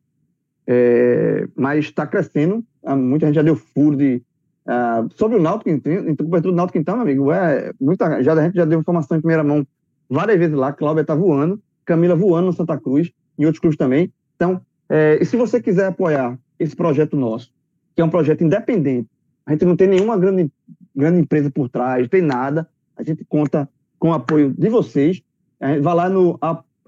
É, 0.66 1.46
mas 1.54 1.86
está 1.86 2.06
crescendo. 2.06 2.64
Muita 2.86 3.26
gente 3.26 3.36
já 3.36 3.42
deu 3.42 3.56
furo 3.56 3.96
de 3.96 4.22
Uh, 4.66 5.12
sobre 5.14 5.36
o 5.36 5.42
Náutico, 5.42 5.68
então, 5.68 5.92
cobertura 6.16 6.50
do 6.50 6.56
Náutico, 6.56 6.78
então, 6.78 6.94
meu 6.94 7.02
amigo, 7.02 7.30
é, 7.30 7.70
muita, 7.78 8.22
já, 8.22 8.32
a 8.32 8.44
gente 8.44 8.54
já 8.54 8.64
deu 8.64 8.80
informação 8.80 9.18
em 9.18 9.20
primeira 9.20 9.44
mão 9.44 9.66
várias 10.08 10.38
vezes 10.38 10.54
lá. 10.54 10.72
Cláudia 10.72 11.02
está 11.02 11.14
voando, 11.14 11.60
Camila 11.84 12.14
voando 12.14 12.46
no 12.46 12.52
Santa 12.52 12.78
Cruz, 12.78 13.10
em 13.38 13.44
outros 13.44 13.60
clubes 13.60 13.76
também. 13.76 14.12
Então, 14.36 14.60
é, 14.88 15.18
e 15.20 15.24
se 15.24 15.36
você 15.36 15.60
quiser 15.60 15.86
apoiar 15.86 16.38
esse 16.58 16.74
projeto 16.74 17.16
nosso, 17.16 17.52
que 17.94 18.02
é 18.02 18.04
um 18.04 18.10
projeto 18.10 18.42
independente, 18.42 19.08
a 19.46 19.52
gente 19.52 19.64
não 19.64 19.76
tem 19.76 19.88
nenhuma 19.88 20.16
grande, 20.16 20.50
grande 20.94 21.20
empresa 21.20 21.50
por 21.50 21.68
trás, 21.68 22.08
tem 22.08 22.22
nada, 22.22 22.68
a 22.96 23.02
gente 23.02 23.24
conta 23.24 23.68
com 23.98 24.10
o 24.10 24.14
apoio 24.14 24.52
de 24.52 24.68
vocês. 24.68 25.22
A 25.60 25.78
vai 25.80 25.94
lá 25.94 26.08
no, 26.08 26.38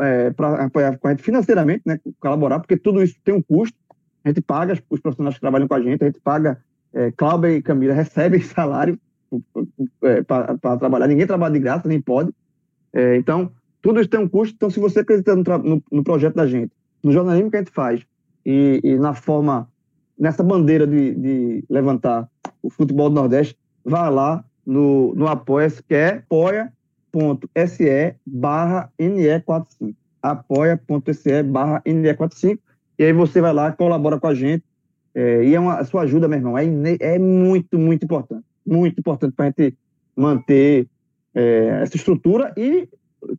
é, 0.00 0.30
para 0.30 0.64
apoiar 0.64 0.98
com 0.98 1.08
a 1.08 1.10
gente 1.10 1.22
financeiramente, 1.22 1.82
né, 1.86 1.98
colaborar, 2.20 2.60
porque 2.60 2.76
tudo 2.76 3.02
isso 3.02 3.16
tem 3.24 3.34
um 3.34 3.42
custo. 3.42 3.76
A 4.24 4.28
gente 4.28 4.40
paga 4.40 4.78
os 4.90 5.00
profissionais 5.00 5.36
que 5.36 5.40
trabalham 5.40 5.68
com 5.68 5.74
a 5.74 5.80
gente, 5.80 6.02
a 6.02 6.06
gente 6.06 6.20
paga 6.20 6.60
é, 6.92 7.12
Cláudia 7.12 7.50
e 7.50 7.62
Camila 7.62 7.94
recebem 7.94 8.40
salário 8.42 8.98
é, 10.02 10.22
para 10.22 10.76
trabalhar, 10.78 11.06
ninguém 11.06 11.26
trabalha 11.26 11.52
de 11.52 11.60
graça, 11.60 11.88
nem 11.88 12.00
pode. 12.00 12.32
É, 12.96 13.14
então, 13.18 13.52
tudo 13.82 14.00
isso 14.00 14.08
tem 14.08 14.18
um 14.18 14.26
custo. 14.26 14.54
Então, 14.56 14.70
se 14.70 14.80
você 14.80 15.00
acredita 15.00 15.36
no, 15.36 15.42
no, 15.42 15.82
no, 15.92 16.02
projeto 16.02 16.34
da 16.34 16.46
gente, 16.46 16.72
no 17.02 17.12
jornalismo 17.12 17.50
que 17.50 17.58
a 17.58 17.60
gente 17.60 17.70
faz 17.70 18.00
e, 18.44 18.80
e 18.82 18.96
na 18.96 19.12
forma, 19.12 19.68
nessa 20.18 20.42
bandeira 20.42 20.86
de, 20.86 21.14
de, 21.14 21.64
levantar 21.68 22.26
o 22.62 22.70
futebol 22.70 23.10
do 23.10 23.16
Nordeste, 23.16 23.54
vá 23.84 24.08
lá 24.08 24.42
no, 24.64 25.14
no 25.14 25.28
apoia-se, 25.28 25.82
que 25.82 25.94
é 25.94 26.22
apoia.se 26.24 26.72
barra 28.24 28.90
NE45. 28.98 29.94
apoia.se 30.22 31.42
barra 31.42 31.82
NE45. 31.82 32.58
E 32.98 33.04
aí 33.04 33.12
você 33.12 33.42
vai 33.42 33.52
lá, 33.52 33.72
colabora 33.72 34.18
com 34.18 34.26
a 34.26 34.34
gente, 34.34 34.64
é, 35.14 35.44
e 35.44 35.54
é 35.54 35.60
uma, 35.60 35.74
a 35.74 35.84
sua 35.84 36.02
ajuda, 36.02 36.26
meu 36.28 36.38
irmão, 36.38 36.56
é, 36.56 36.64
é 36.98 37.18
muito, 37.18 37.78
muito 37.78 38.04
importante. 38.04 38.44
Muito 38.66 38.98
importante 38.98 39.34
para 39.34 39.44
a 39.44 39.48
gente 39.48 39.76
manter 40.16 40.88
é, 41.36 41.82
essa 41.82 41.96
estrutura 41.96 42.52
e 42.56 42.88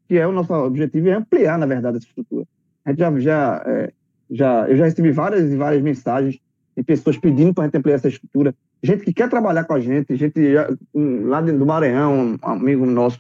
que 0.08 0.18
é 0.18 0.28
o 0.28 0.32
nosso 0.32 0.54
objetivo 0.54 1.10
é 1.10 1.14
ampliar, 1.14 1.58
na 1.58 1.66
verdade, 1.66 1.98
essa 1.98 2.06
estrutura. 2.06 2.46
A 2.86 2.92
gente 2.92 3.00
já, 3.00 3.20
já, 3.20 3.64
é, 3.66 3.92
já, 4.30 4.70
eu 4.70 4.78
já 4.78 4.86
recebi 4.86 5.12
várias 5.12 5.52
e 5.52 5.56
várias 5.56 5.82
mensagens 5.82 6.40
de 6.76 6.84
pessoas 6.84 7.18
pedindo 7.18 7.54
para 7.54 7.64
a 7.64 7.68
gente 7.68 7.78
ampliar 7.78 7.96
essa 7.96 8.08
estrutura. 8.08 8.54
Gente 8.84 9.04
que 9.04 9.14
quer 9.14 9.28
trabalhar 9.30 9.64
com 9.64 9.74
a 9.74 9.80
gente, 9.80 10.16
gente 10.16 10.54
já, 10.54 10.70
lá 10.94 11.42
do 11.42 11.66
Maranhão, 11.66 12.36
um 12.36 12.38
amigo 12.44 12.86
nosso, 12.86 13.20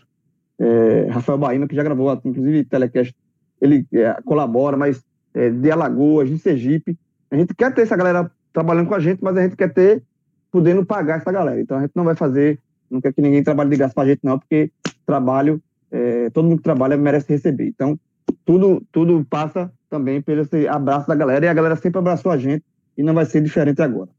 é, 0.60 1.08
Rafael 1.10 1.40
Baína, 1.40 1.68
que 1.68 1.76
já 1.76 1.84
gravou, 1.84 2.14
inclusive, 2.24 2.64
telecast, 2.66 3.16
ele 3.60 3.86
é, 3.94 4.16
colabora, 4.24 4.78
mas 4.78 5.04
é, 5.34 5.50
de 5.50 5.72
Alagoas, 5.72 6.30
de 6.30 6.38
Sergipe. 6.38 6.98
A 7.32 7.36
gente 7.36 7.56
quer 7.56 7.74
ter 7.74 7.82
essa 7.82 7.96
galera 7.96 8.32
trabalhando 8.54 8.88
com 8.88 8.96
a 8.96 9.00
gente, 9.00 9.24
mas 9.24 9.36
a 9.36 9.42
gente 9.42 9.56
quer 9.56 9.74
ter, 9.74 10.04
podendo 10.52 10.86
pagar 10.86 11.18
essa 11.18 11.32
galera. 11.32 11.60
Então 11.60 11.78
a 11.78 11.82
gente 11.82 11.94
não 11.96 12.04
vai 12.04 12.16
fazer, 12.16 12.60
não 12.90 13.02
quer 13.02 13.14
que 13.14 13.22
ninguém 13.22 13.44
trabalhe 13.44 13.70
de 13.70 13.78
graça 13.78 13.94
para 13.94 14.04
a 14.04 14.08
gente, 14.08 14.20
não, 14.24 14.40
porque 14.40 14.72
trabalho, 15.06 15.62
é, 15.92 16.30
todo 16.30 16.46
mundo 16.46 16.58
que 16.58 16.64
trabalha 16.64 16.98
merece 16.98 17.32
receber. 17.32 17.68
Então, 17.68 18.00
tudo, 18.46 18.84
tudo 18.92 19.26
passa 19.30 19.72
também 19.90 20.22
pelo 20.22 20.42
esse 20.42 20.68
abraço 20.68 21.08
da 21.08 21.16
galera, 21.16 21.46
e 21.46 21.50
a 21.50 21.54
galera 21.54 21.76
sempre 21.76 22.00
abraçou 22.00 22.32
a 22.32 22.38
gente, 22.38 22.64
e 22.98 23.04
não 23.04 23.14
vai 23.14 23.26
ser 23.26 23.42
diferente 23.42 23.82
agora. 23.82 24.10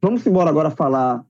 Vamos 0.00 0.26
embora 0.26 0.50
agora 0.50 0.70
falar, 0.70 1.24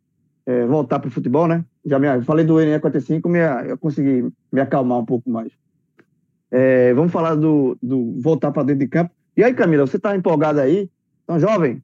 é, 0.46 0.66
voltar 0.66 0.98
para 0.98 1.08
o 1.08 1.12
futebol, 1.12 1.46
né? 1.46 1.64
Já 1.84 1.98
me, 1.98 2.22
falei 2.22 2.44
do 2.44 2.54
NE45, 2.54 3.28
me, 3.28 3.38
eu 3.70 3.78
consegui 3.78 4.30
me 4.52 4.60
acalmar 4.60 4.98
um 4.98 5.04
pouco 5.04 5.30
mais. 5.30 5.52
É, 6.50 6.92
vamos 6.94 7.12
falar 7.12 7.34
do, 7.34 7.76
do 7.82 8.20
voltar 8.20 8.50
para 8.50 8.62
dentro 8.64 8.80
de 8.80 8.88
campo. 8.88 9.10
E 9.36 9.44
aí, 9.44 9.54
Camila, 9.54 9.86
você 9.86 9.96
está 9.96 10.16
empolgada 10.16 10.62
aí? 10.62 10.90
Então, 11.24 11.38
jovem, 11.38 11.82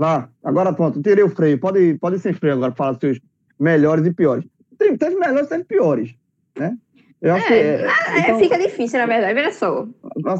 Vá, 0.00 0.30
agora 0.42 0.72
pronto, 0.72 1.02
tirei 1.02 1.22
o 1.22 1.28
freio. 1.28 1.60
Pode, 1.60 1.98
pode 1.98 2.18
ser 2.20 2.32
freio 2.32 2.54
agora, 2.54 2.72
falar 2.72 2.92
dos 2.92 3.00
seus 3.00 3.20
melhores 3.60 4.06
e 4.06 4.12
piores. 4.12 4.44
Teve, 4.78 4.96
teve 4.96 5.16
melhores 5.16 5.46
e 5.46 5.50
teve 5.50 5.64
piores, 5.64 6.14
né? 6.58 6.76
Eu 7.20 7.34
acho 7.34 7.44
é, 7.44 7.48
que, 7.48 7.54
é, 7.54 7.86
é, 7.86 8.20
então, 8.20 8.38
fica 8.38 8.58
difícil, 8.58 8.98
na 8.98 9.04
verdade. 9.04 9.38
Olha 9.38 9.52
só. 9.52 9.86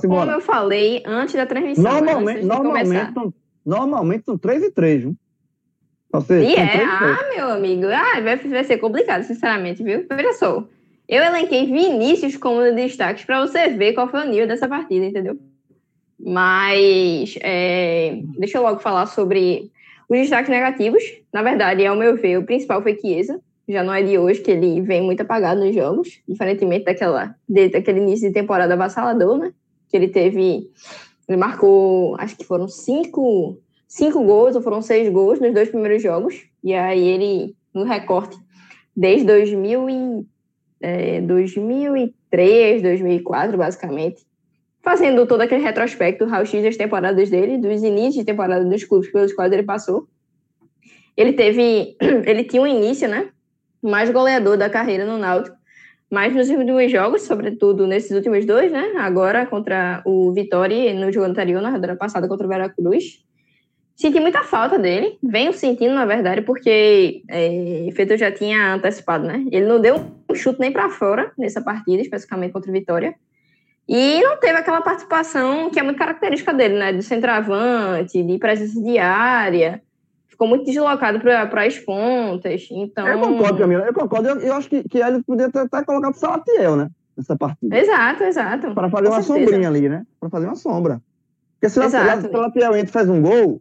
Como 0.01 0.31
eu 0.31 0.41
falei 0.41 1.03
antes 1.05 1.35
da 1.35 1.45
transmissão. 1.45 1.85
Normalmente, 1.85 2.43
normalmente, 2.43 3.12
são, 3.12 3.35
normalmente 3.66 4.25
são 4.25 4.39
3 4.39 4.62
e 4.62 4.71
3, 4.71 5.03
viu? 5.03 5.16
Você, 6.11 6.43
e 6.43 6.55
é? 6.55 6.83
Ah, 6.83 7.29
meu 7.37 7.51
amigo. 7.51 7.87
Ah, 7.87 8.21
vai, 8.23 8.37
vai 8.37 8.64
ser 8.64 8.79
complicado, 8.79 9.23
sinceramente, 9.25 9.83
viu? 9.83 10.07
Olha 10.11 10.33
só. 10.33 10.64
Eu 11.07 11.23
elenquei 11.23 11.66
Vinícius 11.66 12.37
como 12.37 12.62
destaques 12.75 13.25
para 13.25 13.41
você 13.41 13.68
ver 13.68 13.93
qual 13.93 14.09
foi 14.09 14.21
o 14.21 14.31
nível 14.31 14.47
dessa 14.47 14.66
partida, 14.66 15.05
entendeu? 15.05 15.39
Mas 16.18 17.37
é, 17.43 18.21
deixa 18.39 18.59
eu 18.59 18.62
logo 18.62 18.81
falar 18.81 19.07
sobre 19.07 19.71
os 20.11 20.19
destaques 20.19 20.51
negativos. 20.51 21.03
Na 21.33 21.43
verdade, 21.43 21.87
ao 21.87 21.97
meu 21.97 22.17
ver, 22.17 22.39
o 22.39 22.45
principal 22.45 22.83
foi 22.83 22.99
Chiesa. 22.99 23.41
Já 23.69 23.85
não 23.85 23.95
é 23.95 24.03
de 24.03 24.19
hoje 24.19 24.41
que 24.41 24.51
ele 24.51 24.81
vem 24.81 25.01
muito 25.01 25.21
apagado 25.21 25.65
nos 25.65 25.73
jogos, 25.73 26.21
diferentemente 26.27 26.85
daquela, 26.85 27.37
daquele 27.49 28.01
início 28.01 28.27
de 28.27 28.35
temporada 28.35 28.75
avassalador, 28.75 29.39
né? 29.39 29.53
Que 29.89 29.97
ele 29.97 30.09
teve. 30.09 30.69
Ele 31.29 31.39
marcou, 31.39 32.17
acho 32.19 32.37
que 32.37 32.45
foram 32.45 32.67
cinco, 32.67 33.57
cinco 33.87 34.25
gols, 34.25 34.57
ou 34.57 34.63
foram 34.63 34.83
seis 34.83 35.09
gols 35.09 35.39
nos 35.39 35.55
dois 35.55 35.69
primeiros 35.69 36.03
jogos. 36.03 36.35
E 36.65 36.75
aí 36.75 37.07
ele, 37.07 37.55
no 37.73 37.85
recorte, 37.85 38.37
desde 38.97 39.25
2000 39.25 39.89
e, 39.89 40.27
é, 40.81 41.21
2003, 41.21 42.83
2004, 42.83 43.57
basicamente, 43.57 44.27
fazendo 44.83 45.26
todo 45.26 45.43
aquele 45.43 45.62
retrospecto, 45.62 46.24
raio-x 46.24 46.62
das 46.62 46.76
temporadas 46.76 47.28
dele, 47.31 47.59
dos 47.59 47.83
inícios 47.83 48.16
de 48.16 48.24
temporada 48.24 48.64
dos 48.64 48.85
clubes 48.85 49.11
pelos 49.12 49.33
quais 49.33 49.53
ele 49.53 49.62
passou. 49.62 50.09
Ele 51.16 51.33
teve, 51.33 51.97
ele 52.01 52.45
tinha 52.45 52.62
um 52.62 52.66
início, 52.66 53.09
né? 53.09 53.28
Mais 53.83 54.11
goleador 54.11 54.57
da 54.57 54.68
carreira 54.68 55.05
no 55.05 55.18
Náutico, 55.18 55.57
mas 56.11 56.35
nos 56.35 56.49
últimos 56.51 56.91
jogos, 56.91 57.22
sobretudo 57.22 57.87
nesses 57.87 58.11
últimos 58.11 58.45
dois, 58.45 58.70
né? 58.70 58.93
Agora 58.99 59.47
contra 59.47 60.03
o 60.05 60.33
Vitória 60.33 60.91
e 60.91 60.95
no 60.95 61.12
jogo 61.12 61.26
anterior, 61.26 61.62
na 61.62 61.70
rodada 61.70 61.97
passada 61.97 62.26
contra 62.26 62.47
o 62.47 62.49
Veracruz. 62.49 63.24
Senti 63.95 64.18
muita 64.18 64.43
falta 64.43 64.78
dele, 64.78 65.18
venho 65.22 65.53
sentindo, 65.53 65.95
na 65.95 66.07
verdade, 66.07 66.41
porque 66.41 67.22
é, 67.28 67.87
Feito 67.93 68.16
já 68.16 68.33
tinha 68.33 68.74
antecipado, 68.74 69.26
né? 69.26 69.45
Ele 69.53 69.66
não 69.66 69.78
deu 69.78 69.97
um 70.28 70.35
chute 70.35 70.59
nem 70.59 70.72
para 70.72 70.89
fora 70.89 71.31
nessa 71.37 71.61
partida, 71.61 72.01
especificamente 72.01 72.53
contra 72.53 72.70
o 72.70 72.72
Vitória. 72.72 73.14
E 73.93 74.22
não 74.22 74.36
teve 74.36 74.57
aquela 74.57 74.80
participação 74.80 75.68
que 75.68 75.80
é 75.80 75.82
muito 75.82 75.99
característica 75.99 76.55
dele, 76.55 76.78
né? 76.78 76.93
De 76.93 77.03
centroavante, 77.03 78.22
de 78.22 78.38
presença 78.38 78.80
diária. 78.80 79.82
Ficou 80.28 80.47
muito 80.47 80.64
deslocado 80.64 81.18
para 81.18 81.66
as 81.66 81.76
pontas. 81.76 82.68
Então... 82.70 83.09
Eu 83.09 83.18
concordo, 83.18 83.59
Camila. 83.59 83.84
Eu 83.84 83.93
concordo. 83.93 84.28
Eu, 84.28 84.38
eu 84.38 84.55
acho 84.55 84.68
que, 84.68 84.88
que 84.88 84.99
ele 84.99 85.20
podia 85.24 85.47
até, 85.47 85.62
até 85.62 85.84
colocar 85.84 86.11
o 86.11 86.14
Salatiel, 86.14 86.76
né? 86.76 86.88
Nessa 87.16 87.36
partida. 87.36 87.76
Exato, 87.76 88.22
exato. 88.22 88.74
Para 88.74 88.88
fazer 88.88 89.09
Com 89.09 89.14
uma 89.14 89.22
certeza. 89.22 89.47
sombrinha 89.47 89.68
ali, 89.68 89.88
né? 89.88 90.07
Para 90.20 90.30
fazer 90.30 90.47
uma 90.47 90.55
sombra. 90.55 91.03
Porque 91.55 91.68
se 91.68 91.80
o 91.80 91.91
Salatiel 91.91 92.76
entra 92.76 92.88
e 92.91 92.93
faz 92.93 93.09
um 93.09 93.20
gol, 93.20 93.61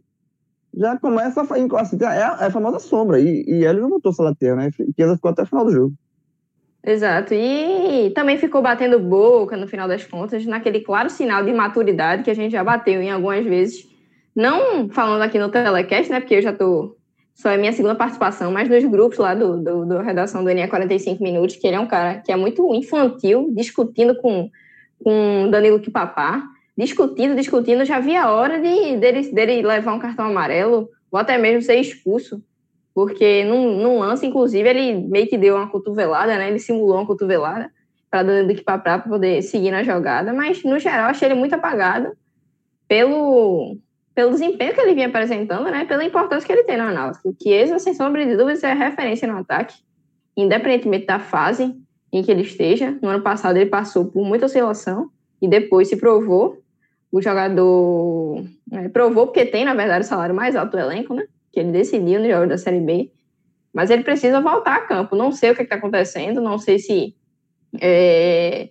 já 0.76 0.96
começa 1.00 1.42
a. 1.42 1.82
Assim, 1.82 1.98
é, 2.04 2.06
a, 2.06 2.38
é 2.42 2.46
a 2.46 2.52
famosa 2.52 2.78
sombra. 2.78 3.20
E, 3.20 3.46
e 3.48 3.66
ele 3.66 3.82
não 3.82 3.90
botou 3.90 4.12
o 4.12 4.16
Salatiel, 4.16 4.56
né? 4.56 4.70
Que 4.70 5.02
ele 5.02 5.16
ficou 5.16 5.32
até 5.32 5.42
o 5.42 5.48
final 5.48 5.66
do 5.66 5.72
jogo. 5.72 5.94
Exato. 6.86 7.34
E 7.34 8.12
também 8.12 8.38
ficou 8.38 8.62
batendo 8.62 9.00
boca 9.00 9.58
no 9.58 9.68
final 9.68 9.88
das 9.88 10.06
contas, 10.06 10.46
naquele 10.46 10.80
claro 10.80 11.10
sinal 11.10 11.44
de 11.44 11.52
maturidade 11.52 12.24
que 12.24 12.32
a 12.32 12.36
gente 12.36 12.52
já 12.52 12.64
bateu 12.64 13.02
em 13.02 13.12
algumas 13.12 13.46
vezes. 13.46 13.88
Não 14.36 14.90
falando 14.90 15.22
aqui 15.22 15.38
no 15.38 15.50
telecast, 15.50 16.10
né? 16.10 16.20
Porque 16.20 16.36
eu 16.36 16.42
já 16.42 16.54
tô. 16.54 16.96
Só 17.36 17.50
é 17.50 17.58
minha 17.58 17.72
segunda 17.72 17.96
participação, 17.96 18.52
mas 18.52 18.68
nos 18.68 18.84
grupos 18.84 19.18
lá 19.18 19.34
do, 19.34 19.62
do, 19.62 19.86
do 19.86 20.00
redação 20.00 20.44
do 20.44 20.50
NE 20.50 20.68
45 20.68 21.24
Minutos, 21.24 21.56
que 21.56 21.66
ele 21.68 21.78
é 21.78 21.80
um 21.80 21.88
cara 21.88 22.20
que 22.20 22.34
é 22.34 22.36
muito 22.36 22.74
infantil, 22.76 23.50
discutindo 23.56 24.14
com, 24.16 24.50
com 25.02 25.50
Danilo 25.50 25.80
Kipapá, 25.80 26.44
discutindo, 26.78 27.36
discutindo, 27.36 27.86
já 27.86 27.96
havia 27.96 28.30
hora 28.30 28.60
de, 28.60 28.98
dele, 28.98 29.32
dele 29.32 29.62
levar 29.62 29.94
um 29.94 30.00
cartão 30.00 30.26
amarelo, 30.26 30.90
ou 31.10 31.18
até 31.18 31.38
mesmo 31.38 31.62
ser 31.62 31.76
expulso 31.76 32.44
porque 33.00 33.46
num, 33.46 33.78
num, 33.78 34.00
lance, 34.00 34.28
inclusive, 34.28 34.68
ele 34.68 35.08
meio 35.08 35.26
que 35.26 35.38
deu 35.38 35.56
uma 35.56 35.70
cotovelada, 35.70 36.38
né? 36.38 36.50
Ele 36.50 36.60
simulou 36.60 36.98
uma 36.98 37.06
cotovelada 37.06 37.72
para 38.12 38.24
dando 38.24 38.54
que 38.54 38.62
para 38.62 39.00
poder 39.00 39.42
seguir 39.42 39.72
na 39.72 39.84
jogada, 39.84 40.34
mas 40.34 40.62
no 40.66 40.78
geral 40.78 41.10
achei 41.10 41.30
ele 41.30 41.40
muito 41.40 41.56
apagado 41.56 42.12
pelo 42.90 43.78
pelo 44.14 44.32
desempenho 44.32 44.74
que 44.74 44.82
ele 44.82 44.96
vinha 44.96 45.08
apresentando, 45.08 45.72
né? 45.72 45.86
Pela 45.86 46.04
importância 46.04 46.46
que 46.46 46.52
ele 46.52 46.66
tem 46.66 46.76
no 46.76 46.92
Náutico. 46.92 47.34
Que 47.40 47.52
esse, 47.52 47.80
sem 47.80 47.94
sombra 47.94 48.26
de 48.26 48.36
dúvidas, 48.36 48.66
é 48.66 48.74
referência 48.74 49.26
no 49.26 49.38
ataque, 49.38 49.76
independentemente 50.36 51.06
da 51.06 51.20
fase 51.20 51.74
em 52.12 52.22
que 52.22 52.30
ele 52.30 52.42
esteja. 52.42 52.98
No 53.02 53.08
ano 53.08 53.24
passado 53.24 53.56
ele 53.56 53.70
passou 53.70 54.08
por 54.08 54.26
muita 54.26 54.48
oscilação 54.48 55.10
e 55.42 55.48
depois 55.48 55.88
se 55.88 55.96
provou 55.96 56.58
o 57.10 57.22
jogador 57.22 58.44
é, 58.74 58.90
provou 58.90 59.28
porque 59.28 59.46
tem, 59.46 59.64
na 59.64 59.74
verdade, 59.74 60.04
o 60.04 60.08
salário 60.08 60.36
mais 60.36 60.54
alto 60.54 60.72
do 60.72 60.80
elenco, 60.80 61.14
né? 61.14 61.24
Que 61.52 61.60
ele 61.60 61.72
decidiu 61.72 62.20
no 62.20 62.30
jogo 62.30 62.48
da 62.48 62.58
Série 62.58 62.80
B, 62.80 63.12
mas 63.74 63.90
ele 63.90 64.04
precisa 64.04 64.42
voltar 64.42 64.76
a 64.76 64.82
campo. 64.82 65.16
Não 65.16 65.32
sei 65.32 65.52
o 65.52 65.56
que 65.56 65.64
está 65.64 65.76
acontecendo, 65.76 66.42
não 66.42 66.58
sei 66.58 66.80
se 66.80 67.16
é, 67.80 68.70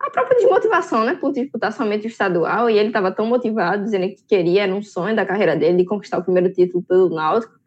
a 0.00 0.10
própria 0.10 0.36
desmotivação, 0.38 1.04
né, 1.04 1.14
por 1.14 1.32
disputar 1.32 1.72
somente 1.72 2.06
o 2.06 2.08
estadual, 2.08 2.70
e 2.70 2.78
ele 2.78 2.88
estava 2.88 3.10
tão 3.10 3.26
motivado, 3.26 3.84
dizendo 3.84 4.08
que 4.08 4.24
queria, 4.26 4.62
era 4.64 4.74
um 4.74 4.82
sonho 4.82 5.16
da 5.16 5.26
carreira 5.26 5.56
dele, 5.56 5.78
de 5.78 5.84
conquistar 5.84 6.18
o 6.18 6.22
primeiro 6.22 6.52
título 6.52 6.82
pelo 6.82 7.08
Náutico, 7.10 7.58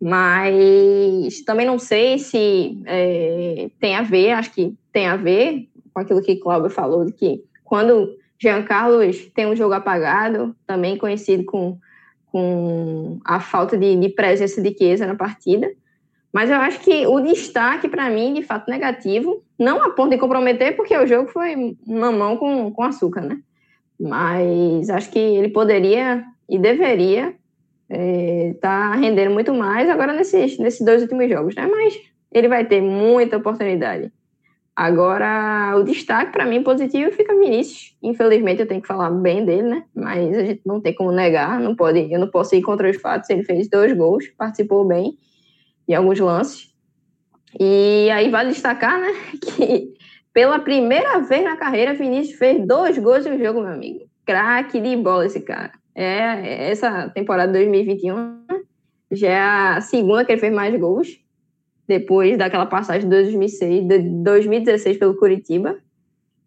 mas 0.00 1.42
também 1.42 1.64
não 1.64 1.78
sei 1.78 2.18
se 2.18 2.82
é, 2.86 3.70
tem 3.80 3.94
a 3.94 4.02
ver, 4.02 4.32
acho 4.32 4.52
que 4.52 4.74
tem 4.92 5.06
a 5.06 5.16
ver 5.16 5.68
com 5.94 6.00
aquilo 6.00 6.22
que 6.22 6.36
Cláudio 6.36 6.70
falou, 6.70 7.04
de 7.04 7.12
que 7.12 7.44
quando 7.64 8.16
Jean 8.40 8.64
Carlos 8.64 9.26
tem 9.34 9.46
um 9.46 9.54
jogo 9.54 9.74
apagado, 9.74 10.56
também 10.66 10.98
conhecido 10.98 11.44
com 11.44 11.78
com 12.32 13.20
a 13.24 13.38
falta 13.38 13.76
de, 13.76 13.94
de 13.94 14.08
presença 14.08 14.60
de 14.60 14.74
Chiesa 14.74 15.06
na 15.06 15.14
partida. 15.14 15.70
Mas 16.32 16.48
eu 16.48 16.56
acho 16.56 16.80
que 16.80 17.06
o 17.06 17.20
destaque, 17.20 17.88
para 17.88 18.08
mim, 18.08 18.32
de 18.32 18.42
fato 18.42 18.70
negativo, 18.70 19.44
não 19.58 19.84
a 19.84 19.90
ponto 19.90 20.10
de 20.10 20.18
comprometer, 20.18 20.74
porque 20.74 20.96
o 20.96 21.06
jogo 21.06 21.28
foi 21.28 21.76
mamão 21.86 22.38
com, 22.38 22.72
com 22.72 22.82
açúcar, 22.82 23.20
né? 23.20 23.38
Mas 24.00 24.88
acho 24.88 25.10
que 25.10 25.18
ele 25.18 25.50
poderia 25.50 26.24
e 26.48 26.58
deveria 26.58 27.34
estar 27.90 27.90
é, 27.90 28.54
tá 28.58 28.94
rendendo 28.94 29.30
muito 29.30 29.52
mais 29.52 29.90
agora 29.90 30.14
nesses, 30.14 30.58
nesses 30.58 30.80
dois 30.84 31.02
últimos 31.02 31.28
jogos, 31.28 31.54
né? 31.54 31.68
Mas 31.70 32.00
ele 32.32 32.48
vai 32.48 32.64
ter 32.64 32.80
muita 32.80 33.36
oportunidade. 33.36 34.10
Agora, 34.74 35.76
o 35.76 35.84
destaque 35.84 36.32
para 36.32 36.46
mim 36.46 36.62
positivo 36.62 37.12
fica 37.12 37.36
Vinícius. 37.36 37.94
Infelizmente, 38.02 38.60
eu 38.60 38.66
tenho 38.66 38.80
que 38.80 38.88
falar 38.88 39.10
bem 39.10 39.44
dele, 39.44 39.62
né? 39.62 39.84
Mas 39.94 40.36
a 40.36 40.44
gente 40.44 40.62
não 40.64 40.80
tem 40.80 40.94
como 40.94 41.12
negar, 41.12 41.60
não 41.60 41.76
pode, 41.76 42.10
eu 42.10 42.18
não 42.18 42.28
posso 42.28 42.54
ir 42.54 42.62
contra 42.62 42.88
os 42.88 42.96
fatos. 42.96 43.28
Ele 43.28 43.44
fez 43.44 43.68
dois 43.68 43.92
gols, 43.92 44.28
participou 44.28 44.84
bem 44.84 45.18
em 45.86 45.94
alguns 45.94 46.18
lances. 46.18 46.72
E 47.60 48.08
aí 48.10 48.30
vale 48.30 48.50
destacar, 48.50 48.98
né, 48.98 49.12
que 49.42 49.92
pela 50.32 50.58
primeira 50.58 51.20
vez 51.20 51.44
na 51.44 51.56
carreira, 51.56 51.92
Vinícius 51.92 52.38
fez 52.38 52.66
dois 52.66 52.96
gols 52.96 53.26
no 53.26 53.38
jogo, 53.38 53.60
meu 53.60 53.72
amigo. 53.72 54.06
Craque 54.24 54.80
de 54.80 54.96
bola 54.96 55.26
esse 55.26 55.40
cara. 55.40 55.72
É, 55.94 56.70
essa 56.70 57.10
temporada 57.10 57.52
2021 57.52 58.42
já 59.10 59.28
é 59.28 59.40
a 59.40 59.80
segunda 59.82 60.24
que 60.24 60.32
ele 60.32 60.40
fez 60.40 60.52
mais 60.52 60.74
gols 60.80 61.21
depois 61.86 62.38
daquela 62.38 62.66
passagem 62.66 63.02
de 63.02 63.08
2006, 63.08 63.86
de 63.86 63.98
2016 63.98 64.98
pelo 64.98 65.16
Curitiba. 65.16 65.78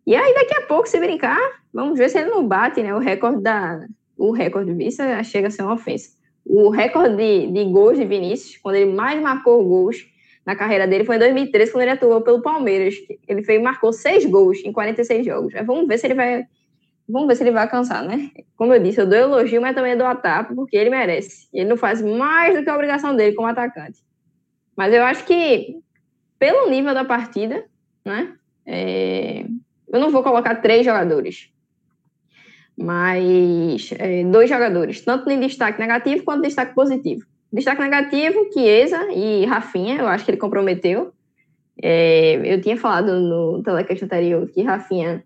E 0.06 0.16
aí, 0.16 0.34
daqui 0.34 0.56
a 0.56 0.62
pouco, 0.68 0.88
se 0.88 1.00
brincar, 1.00 1.40
vamos 1.74 1.98
ver 1.98 2.10
se 2.10 2.20
ele 2.20 2.30
não 2.30 2.48
bate 2.48 2.82
né, 2.82 2.94
o 2.94 3.00
recorde 3.00 3.42
da. 3.42 3.86
O 4.18 4.32
recorde, 4.32 4.72
isso 4.86 5.02
chega 5.24 5.48
a 5.48 5.52
ser 5.52 5.64
uma 5.64 5.74
ofensa. 5.74 6.10
O 6.46 6.70
recorde 6.70 7.18
de, 7.18 7.52
de 7.52 7.66
gols 7.72 7.98
de 7.98 8.06
Vinícius, 8.06 8.58
quando 8.62 8.76
ele 8.76 8.94
mais 8.94 9.20
marcou 9.22 9.64
gols 9.66 10.06
na 10.46 10.56
carreira 10.56 10.88
dele, 10.88 11.04
foi 11.04 11.16
em 11.16 11.20
2013, 11.20 11.72
quando 11.72 11.82
ele 11.82 11.92
atuou 11.92 12.22
pelo 12.22 12.42
Palmeiras. 12.42 12.94
Ele 13.28 13.44
fez, 13.44 13.62
marcou 13.62 13.92
seis 13.92 14.26
gols 14.26 14.60
em 14.64 14.72
46 14.72 15.26
jogos. 15.26 15.54
Vamos 15.66 15.88
ver 15.88 15.98
se 15.98 16.06
ele 16.06 16.14
vai. 16.14 16.46
Vamos 17.10 17.28
ver 17.28 17.36
se 17.36 17.44
ele 17.44 17.52
vai 17.52 17.64
alcançar, 17.64 18.04
né? 18.04 18.32
Como 18.56 18.74
eu 18.74 18.82
disse, 18.82 19.00
eu 19.00 19.08
dou 19.08 19.18
elogio, 19.18 19.62
mas 19.62 19.76
também 19.76 19.98
dou 19.98 20.08
a 20.08 20.16
tapa, 20.16 20.56
porque 20.56 20.78
ele 20.78 20.90
merece. 20.90 21.48
Ele 21.54 21.70
não 21.70 21.78
faz 21.78 22.02
mais 22.02 22.56
do 22.56 22.64
que 22.64 22.70
a 22.70 22.74
obrigação 22.74 23.16
dele 23.16 23.36
como 23.36 23.48
atacante. 23.48 24.00
Mas 24.76 24.94
eu 24.94 25.04
acho 25.04 25.26
que, 25.26 25.78
pelo 26.38 26.70
nível 26.70 26.94
da 26.94 27.06
partida, 27.06 27.66
né? 28.04 28.34
É, 28.66 29.46
eu 29.88 30.00
não 30.00 30.10
vou 30.10 30.24
colocar 30.24 30.56
três 30.56 30.86
jogadores, 30.86 31.50
mas 32.78 33.92
é, 33.98 34.24
dois 34.26 34.50
jogadores, 34.50 35.02
tanto 35.02 35.30
em 35.30 35.40
destaque 35.40 35.80
negativo 35.80 36.24
quanto 36.24 36.40
em 36.40 36.48
destaque 36.48 36.76
positivo. 36.76 37.26
Destaque 37.52 37.82
negativo, 37.82 38.50
Chiesa 38.52 39.12
e 39.14 39.46
Rafinha, 39.46 39.98
eu 39.98 40.08
acho 40.08 40.26
que 40.26 40.32
ele 40.32 40.38
comprometeu. 40.38 41.14
É, 41.82 42.42
eu 42.44 42.62
tinha 42.62 42.76
falado 42.76 43.20
no 43.20 43.62
telecast 43.64 44.04
anterior 44.04 44.48
que 44.50 44.62
Rafinha 44.62 45.24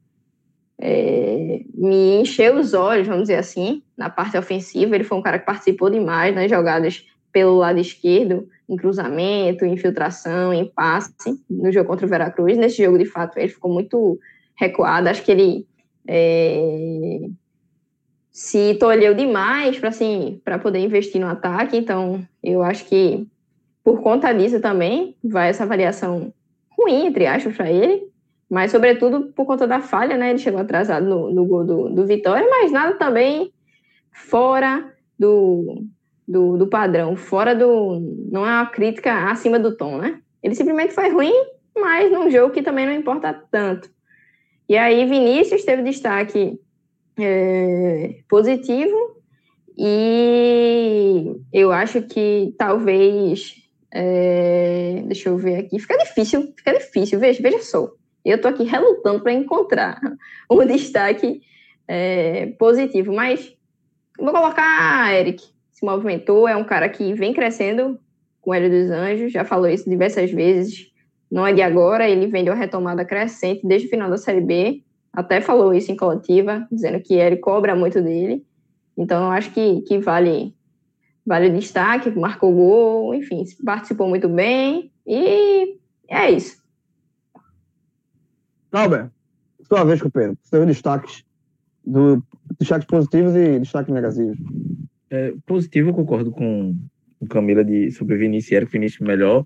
é, 0.79 1.61
me 1.73 2.21
encheu 2.21 2.57
os 2.57 2.73
olhos, 2.73 3.07
vamos 3.07 3.23
dizer 3.23 3.35
assim, 3.35 3.83
na 3.97 4.09
parte 4.09 4.37
ofensiva. 4.37 4.95
Ele 4.95 5.03
foi 5.03 5.17
um 5.17 5.21
cara 5.21 5.39
que 5.39 5.45
participou 5.45 5.89
demais 5.89 6.35
nas 6.35 6.49
jogadas 6.49 7.05
pelo 7.31 7.57
lado 7.57 7.79
esquerdo, 7.79 8.47
em 8.67 8.75
cruzamento, 8.75 9.65
infiltração, 9.65 10.53
em 10.53 10.65
passe, 10.65 11.39
no 11.49 11.71
jogo 11.71 11.87
contra 11.87 12.05
o 12.05 12.09
Veracruz. 12.09 12.57
Nesse 12.57 12.83
jogo, 12.83 12.97
de 12.97 13.05
fato, 13.05 13.37
ele 13.37 13.49
ficou 13.49 13.71
muito 13.71 14.19
recuado. 14.55 15.07
Acho 15.09 15.23
que 15.23 15.31
ele 15.31 15.67
é, 16.07 17.29
se 18.31 18.75
tolheu 18.75 19.13
demais 19.13 19.79
para 19.79 19.89
assim, 19.89 20.41
poder 20.61 20.79
investir 20.79 21.19
no 21.19 21.27
ataque. 21.27 21.77
Então, 21.77 22.25
eu 22.43 22.63
acho 22.63 22.85
que 22.85 23.27
por 23.83 24.01
conta 24.01 24.31
disso 24.33 24.59
também 24.59 25.15
vai 25.23 25.49
essa 25.49 25.65
variação 25.65 26.33
ruim, 26.77 27.07
entre 27.07 27.25
aspas, 27.25 27.55
para 27.55 27.71
ele. 27.71 28.07
Mas, 28.49 28.71
sobretudo, 28.71 29.31
por 29.33 29.45
conta 29.45 29.67
da 29.67 29.79
falha, 29.79 30.17
né? 30.17 30.31
Ele 30.31 30.39
chegou 30.39 30.59
atrasado 30.59 31.05
no, 31.05 31.31
no 31.31 31.45
gol 31.45 31.63
do, 31.63 31.89
do 31.89 32.05
Vitória, 32.05 32.47
mas 32.49 32.71
nada 32.71 32.95
também 32.95 33.51
fora 34.11 34.91
do, 35.17 35.83
do, 36.29 36.57
do 36.57 36.67
padrão, 36.67 37.15
fora 37.15 37.55
do. 37.55 37.99
Não 38.31 38.45
é 38.45 38.49
uma 38.51 38.67
crítica 38.67 39.31
acima 39.31 39.57
do 39.57 39.75
tom, 39.75 39.97
né? 39.97 40.21
Ele 40.43 40.53
simplesmente 40.53 40.93
foi 40.93 41.09
ruim, 41.09 41.33
mas 41.75 42.11
num 42.11 42.29
jogo 42.29 42.53
que 42.53 42.61
também 42.61 42.85
não 42.85 42.93
importa 42.93 43.33
tanto. 43.49 43.89
E 44.69 44.77
aí, 44.77 45.03
Vinícius 45.07 45.65
teve 45.65 45.81
destaque 45.81 46.59
é, 47.17 48.19
positivo, 48.29 48.95
e 49.75 51.35
eu 51.51 51.71
acho 51.71 52.03
que 52.03 52.53
talvez. 52.59 53.55
É, 53.91 55.01
deixa 55.07 55.29
eu 55.29 55.37
ver 55.37 55.55
aqui. 55.55 55.79
Fica 55.79 55.97
difícil, 55.97 56.53
fica 56.55 56.77
difícil. 56.77 57.19
Veja, 57.19 57.41
veja 57.41 57.59
só. 57.63 57.91
Eu 58.23 58.35
estou 58.35 58.51
aqui 58.51 58.63
relutando 58.63 59.23
para 59.23 59.33
encontrar 59.33 59.99
um 60.47 60.63
destaque 60.63 61.41
é, 61.87 62.53
positivo, 62.59 63.11
mas 63.11 63.51
vou 64.19 64.31
colocar 64.31 65.11
Eric 65.11 65.43
se 65.79 65.85
movimentou, 65.85 66.45
é 66.45 66.55
um 66.57 66.63
cara 66.63 66.89
que 66.89 67.13
vem 67.13 67.33
crescendo 67.33 67.97
com 68.41 68.51
o 68.51 68.53
Hélio 68.53 68.69
dos 68.69 68.91
Anjos, 68.91 69.31
já 69.31 69.45
falou 69.45 69.69
isso 69.69 69.89
diversas 69.89 70.29
vezes. 70.29 70.91
Não 71.31 71.47
é 71.47 71.53
de 71.53 71.61
agora, 71.61 72.09
ele 72.09 72.27
vem 72.27 72.43
de 72.43 72.49
uma 72.49 72.55
retomada 72.55 73.05
crescente 73.05 73.65
desde 73.65 73.87
o 73.87 73.89
final 73.89 74.09
da 74.09 74.17
Série 74.17 74.41
B. 74.41 74.83
Até 75.13 75.39
falou 75.39 75.73
isso 75.73 75.89
em 75.91 75.95
coletiva, 75.95 76.67
dizendo 76.69 76.99
que 76.99 77.13
ele 77.13 77.37
cobra 77.37 77.75
muito 77.75 78.01
dele. 78.01 78.45
Então, 78.97 79.23
eu 79.23 79.31
acho 79.31 79.51
que, 79.53 79.81
que 79.83 79.99
vale, 79.99 80.53
vale 81.25 81.47
o 81.47 81.53
destaque, 81.53 82.11
marcou 82.11 82.53
gol, 82.53 83.15
enfim, 83.15 83.43
participou 83.63 84.09
muito 84.09 84.27
bem. 84.27 84.91
E 85.07 85.77
é 86.09 86.29
isso. 86.29 86.61
Albert, 88.71 89.09
sua 89.65 89.85
vez, 89.85 90.01
companheiro. 90.01 90.37
Seus 90.43 90.65
destaques, 90.67 91.23
do, 91.85 92.21
destaques 92.59 92.85
positivos 92.85 93.33
e 93.35 93.59
destaques 93.59 93.93
negativos. 93.93 94.37
É, 95.09 95.33
positivo, 95.45 95.89
eu 95.89 95.93
concordo 95.93 96.31
com 96.31 96.75
o 97.19 97.27
Camila 97.27 97.63
de, 97.63 97.91
sobre 97.91 98.17
Vinícius 98.17 98.51
e 98.51 98.55
Eric. 98.55 98.71
Vinícius 98.71 99.07
melhor 99.07 99.45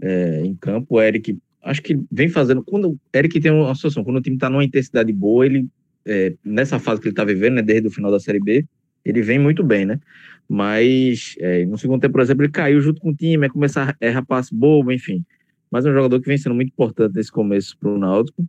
é, 0.00 0.40
em 0.44 0.54
campo. 0.54 0.96
O 0.96 1.00
Eric, 1.00 1.38
acho 1.62 1.82
que 1.82 1.98
vem 2.10 2.28
fazendo. 2.28 2.62
Quando 2.62 2.90
o 2.90 2.98
Eric 3.14 3.40
tem 3.40 3.52
uma 3.52 3.74
situação, 3.74 4.02
quando 4.02 4.16
o 4.16 4.22
time 4.22 4.36
está 4.36 4.48
numa 4.48 4.64
intensidade 4.64 5.12
boa, 5.12 5.44
ele, 5.44 5.66
é, 6.06 6.34
nessa 6.44 6.78
fase 6.78 7.00
que 7.00 7.08
ele 7.08 7.12
está 7.12 7.24
vivendo, 7.24 7.54
né, 7.54 7.62
desde 7.62 7.88
o 7.88 7.90
final 7.90 8.10
da 8.10 8.20
Série 8.20 8.40
B, 8.40 8.64
ele 9.04 9.20
vem 9.22 9.38
muito 9.38 9.62
bem, 9.62 9.84
né? 9.84 10.00
Mas 10.48 11.34
é, 11.38 11.64
no 11.66 11.78
segundo 11.78 12.00
tempo, 12.00 12.12
por 12.12 12.22
exemplo, 12.22 12.44
ele 12.44 12.52
caiu 12.52 12.80
junto 12.80 13.00
com 13.00 13.10
o 13.10 13.14
time, 13.14 13.46
é 13.46 13.48
começar 13.48 13.96
a 14.00 14.06
errar 14.06 14.24
passe 14.24 14.54
bobo, 14.54 14.90
enfim. 14.90 15.24
Mas 15.70 15.84
é 15.84 15.90
um 15.90 15.94
jogador 15.94 16.20
que 16.20 16.26
vem 16.26 16.38
sendo 16.38 16.54
muito 16.54 16.68
importante 16.68 17.14
nesse 17.14 17.30
começo 17.30 17.76
para 17.78 17.90
o 17.90 17.98
Náutico. 17.98 18.46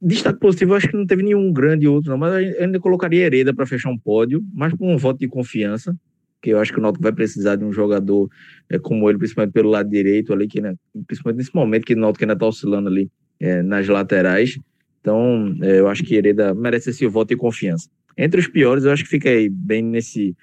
Destaque 0.00 0.38
positivo, 0.38 0.74
acho 0.74 0.88
que 0.88 0.96
não 0.96 1.06
teve 1.06 1.22
nenhum 1.22 1.52
grande 1.52 1.86
outro, 1.86 2.10
não, 2.10 2.18
mas 2.18 2.32
ainda 2.58 2.80
colocaria 2.80 3.26
Hereda 3.26 3.52
para 3.52 3.66
fechar 3.66 3.90
um 3.90 3.98
pódio, 3.98 4.42
mas 4.54 4.72
com 4.72 4.92
um 4.92 4.96
voto 4.96 5.18
de 5.18 5.28
confiança, 5.28 5.94
que 6.40 6.50
eu 6.50 6.58
acho 6.58 6.72
que 6.72 6.78
o 6.78 6.82
Náutico 6.82 7.02
vai 7.02 7.12
precisar 7.12 7.56
de 7.56 7.64
um 7.64 7.72
jogador 7.72 8.30
é, 8.70 8.78
como 8.78 9.08
ele, 9.08 9.18
principalmente 9.18 9.52
pelo 9.52 9.70
lado 9.70 9.90
direito 9.90 10.32
ali, 10.32 10.46
que, 10.46 10.60
né, 10.60 10.74
principalmente 11.06 11.38
nesse 11.38 11.54
momento 11.54 11.84
que 11.84 11.94
o 11.94 11.98
Náutico 11.98 12.24
ainda 12.24 12.34
está 12.34 12.46
oscilando 12.46 12.88
ali 12.88 13.10
é, 13.40 13.62
nas 13.62 13.86
laterais. 13.88 14.58
Então, 15.00 15.54
é, 15.62 15.80
eu 15.80 15.88
acho 15.88 16.02
que 16.02 16.14
Hereda 16.14 16.54
merece 16.54 16.90
esse 16.90 17.06
voto 17.06 17.28
de 17.28 17.36
confiança. 17.36 17.88
Entre 18.16 18.40
os 18.40 18.48
piores, 18.48 18.84
eu 18.84 18.92
acho 18.92 19.04
que 19.04 19.10
fica 19.10 19.28
aí 19.28 19.48
bem 19.48 19.82
nesse. 19.82 20.34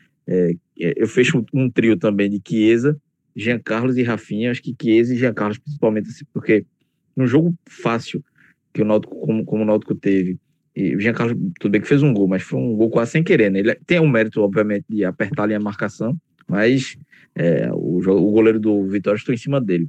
Eu 0.77 1.07
fecho 1.07 1.43
um 1.53 1.69
trio 1.69 1.97
também 1.97 2.29
de 2.29 2.39
Chiesa, 2.47 2.95
Jean 3.36 3.59
Carlos 3.59 3.97
e 3.97 4.03
Rafinha. 4.03 4.51
Acho 4.51 4.61
que 4.61 4.75
Chiesa 4.79 5.13
e 5.13 5.17
Jean 5.17 5.34
Carlos, 5.34 5.57
principalmente, 5.57 6.07
assim, 6.09 6.23
porque 6.31 6.65
num 7.15 7.25
jogo 7.25 7.53
fácil 7.67 8.23
que 8.74 8.82
o 8.82 8.86
Náutico, 8.86 9.15
como, 9.19 9.45
como 9.45 9.63
o 9.63 9.65
Náutico 9.65 9.95
teve, 9.95 10.38
e 10.76 10.95
o 10.95 11.13
Carlos, 11.13 11.38
tudo 11.59 11.71
bem 11.71 11.82
que 11.82 11.88
fez 11.88 12.01
um 12.01 12.13
gol, 12.13 12.28
mas 12.28 12.41
foi 12.41 12.59
um 12.59 12.76
gol 12.76 12.89
quase 12.89 13.11
sem 13.11 13.24
querer, 13.24 13.51
né? 13.51 13.59
Ele 13.59 13.76
tem 13.86 13.99
o 13.99 14.03
um 14.03 14.09
mérito, 14.09 14.41
obviamente, 14.41 14.86
de 14.89 15.05
apertar 15.05 15.43
ali 15.43 15.53
a 15.53 15.59
marcação, 15.59 16.17
mas 16.47 16.97
é, 17.36 17.69
o, 17.71 17.97
o 17.99 18.32
goleiro 18.32 18.59
do 18.59 18.88
Vitória 18.88 19.17
estou 19.17 19.34
em 19.34 19.38
cima 19.38 19.61
dele. 19.61 19.88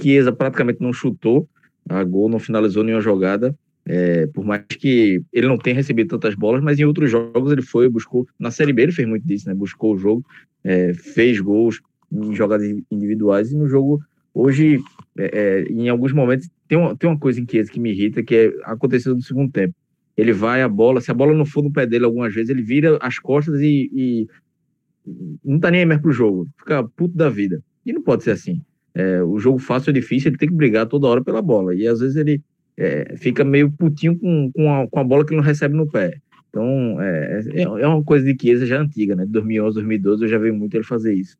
Chiesa 0.00 0.32
praticamente 0.32 0.80
não 0.80 0.92
chutou 0.92 1.48
a 1.88 2.02
gol, 2.02 2.28
não 2.28 2.40
finalizou 2.40 2.82
nenhuma 2.82 3.02
jogada. 3.02 3.56
É, 3.86 4.26
por 4.28 4.44
mais 4.44 4.64
que 4.66 5.22
ele 5.30 5.46
não 5.46 5.58
tenha 5.58 5.76
recebido 5.76 6.08
tantas 6.08 6.34
bolas, 6.34 6.62
mas 6.62 6.80
em 6.80 6.84
outros 6.84 7.10
jogos 7.10 7.52
ele 7.52 7.62
foi, 7.62 7.88
buscou. 7.88 8.26
Na 8.38 8.50
Série 8.50 8.72
B 8.72 8.82
ele 8.82 8.92
fez 8.92 9.06
muito 9.06 9.26
disso, 9.26 9.46
né? 9.46 9.54
Buscou 9.54 9.94
o 9.94 9.98
jogo, 9.98 10.24
é, 10.64 10.94
fez 10.94 11.38
gols 11.38 11.80
em 12.10 12.34
jogadas 12.34 12.66
individuais 12.90 13.52
e 13.52 13.56
no 13.56 13.68
jogo 13.68 14.02
hoje, 14.32 14.78
é, 15.18 15.64
é 15.66 15.72
em 15.72 15.88
alguns 15.88 16.12
momentos, 16.12 16.48
tem 16.68 16.78
uma, 16.78 16.96
tem 16.96 17.08
uma 17.08 17.18
coisa 17.18 17.40
em 17.40 17.46
que, 17.46 17.80
me 17.80 17.90
irrita, 17.90 18.22
que 18.22 18.34
é 18.34 18.52
aconteceu 18.64 19.14
no 19.14 19.22
segundo 19.22 19.50
tempo. 19.50 19.74
Ele 20.16 20.32
vai 20.32 20.62
a 20.62 20.68
bola, 20.68 21.00
se 21.00 21.10
a 21.10 21.14
bola 21.14 21.34
não 21.34 21.44
for 21.44 21.62
no 21.62 21.72
pé 21.72 21.86
dele 21.86 22.04
algumas 22.04 22.32
vezes, 22.32 22.50
ele 22.50 22.62
vira 22.62 22.98
as 23.00 23.18
costas 23.18 23.60
e, 23.60 23.90
e 23.92 24.28
não 25.44 25.58
tá 25.58 25.70
nem 25.70 25.84
mais 25.84 26.00
pro 26.00 26.12
jogo, 26.12 26.46
fica 26.58 26.84
puto 26.84 27.16
da 27.16 27.28
vida. 27.28 27.62
E 27.84 27.92
não 27.92 28.02
pode 28.02 28.24
ser 28.24 28.30
assim. 28.30 28.60
É, 28.94 29.22
o 29.22 29.38
jogo 29.38 29.58
fácil 29.58 29.90
é 29.90 29.92
difícil, 29.92 30.30
ele 30.30 30.38
tem 30.38 30.48
que 30.48 30.54
brigar 30.54 30.86
toda 30.86 31.08
hora 31.08 31.22
pela 31.22 31.42
bola. 31.42 31.74
E 31.74 31.86
às 31.86 32.00
vezes 32.00 32.16
ele 32.16 32.40
é, 32.76 33.16
fica 33.16 33.44
meio 33.44 33.70
putinho 33.70 34.18
com, 34.18 34.50
com, 34.52 34.72
a, 34.72 34.88
com 34.88 35.00
a 35.00 35.04
bola 35.04 35.24
que 35.24 35.32
ele 35.32 35.40
não 35.40 35.46
recebe 35.46 35.76
no 35.76 35.90
pé. 35.90 36.18
Então, 36.48 37.00
é, 37.02 37.40
é, 37.52 37.62
é 37.62 37.88
uma 37.88 38.02
coisa 38.04 38.24
de 38.24 38.36
Chiesa 38.40 38.64
já 38.64 38.80
antiga, 38.80 39.16
né? 39.16 39.24
De 39.26 39.32
2011, 39.32 39.74
2012, 39.74 40.22
eu 40.22 40.28
já 40.28 40.38
vi 40.38 40.52
muito 40.52 40.74
ele 40.76 40.84
fazer 40.84 41.12
isso. 41.12 41.36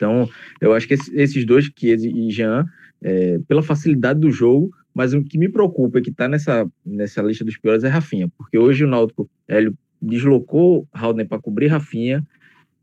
Então, 0.00 0.26
eu 0.62 0.72
acho 0.72 0.88
que 0.88 0.94
esses 1.12 1.44
dois, 1.44 1.70
Chiesa 1.78 2.08
e 2.08 2.30
Jean, 2.30 2.64
é, 3.02 3.38
pela 3.46 3.62
facilidade 3.62 4.18
do 4.18 4.30
jogo, 4.30 4.70
mas 4.94 5.12
o 5.12 5.22
que 5.22 5.36
me 5.36 5.46
preocupa 5.46 5.98
é 5.98 6.00
que 6.00 6.08
está 6.08 6.26
nessa, 6.26 6.66
nessa 6.84 7.20
lista 7.20 7.44
dos 7.44 7.58
piores 7.58 7.84
é 7.84 7.88
Rafinha, 7.88 8.26
porque 8.38 8.56
hoje 8.56 8.82
o 8.82 8.88
Náutico 8.88 9.28
ele 9.46 9.74
deslocou 10.00 10.88
Haldner 10.90 11.28
para 11.28 11.38
cobrir 11.38 11.66
Rafinha, 11.66 12.26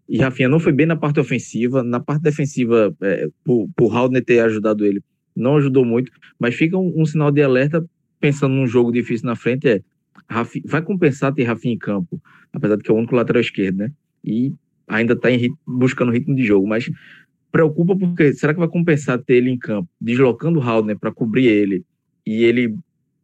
e 0.08 0.20
Rafinha 0.20 0.48
não 0.48 0.60
foi 0.60 0.72
bem 0.72 0.86
na 0.86 0.96
parte 0.96 1.20
ofensiva, 1.20 1.82
na 1.82 2.00
parte 2.00 2.22
defensiva, 2.22 2.96
é, 3.02 3.28
por, 3.44 3.68
por 3.76 3.96
Haldner 3.96 4.24
ter 4.24 4.40
ajudado 4.42 4.86
ele, 4.86 5.02
não 5.36 5.58
ajudou 5.58 5.84
muito, 5.84 6.12
mas 6.40 6.54
fica 6.54 6.78
um, 6.78 7.02
um, 7.02 7.06
sinal 7.06 7.32
de 7.32 7.42
alerta 7.42 7.84
pensando 8.20 8.54
num 8.54 8.68
jogo 8.68 8.92
difícil 8.92 9.26
na 9.26 9.36
frente, 9.36 9.68
é 9.68 9.82
vai 10.66 10.84
compensar 10.84 11.34
ter 11.34 11.46
Rafinha 11.46 11.74
em 11.74 11.80
campo, 11.80 12.22
apesar 12.54 12.76
de 12.76 12.84
que 12.84 12.92
é 12.92 12.94
o 12.94 12.98
único 12.98 13.16
lateral 13.16 13.42
esquerdo, 13.42 13.78
né? 13.78 13.92
E 14.24 14.54
ainda 14.88 15.14
está 15.14 15.30
buscando 15.66 16.12
ritmo 16.12 16.36
de 16.36 16.46
jogo, 16.46 16.68
mas 16.68 16.90
preocupa 17.52 17.96
porque 17.96 18.34
será 18.34 18.54
que 18.54 18.60
vai 18.60 18.68
compensar 18.68 19.20
ter 19.20 19.36
ele 19.36 19.50
em 19.50 19.58
campo, 19.58 19.90
deslocando 20.00 20.60
o 20.60 20.62
Haldner 20.62 20.98
para 20.98 21.12
cobrir 21.12 21.48
ele 21.48 21.84
e 22.26 22.44
ele 22.44 22.76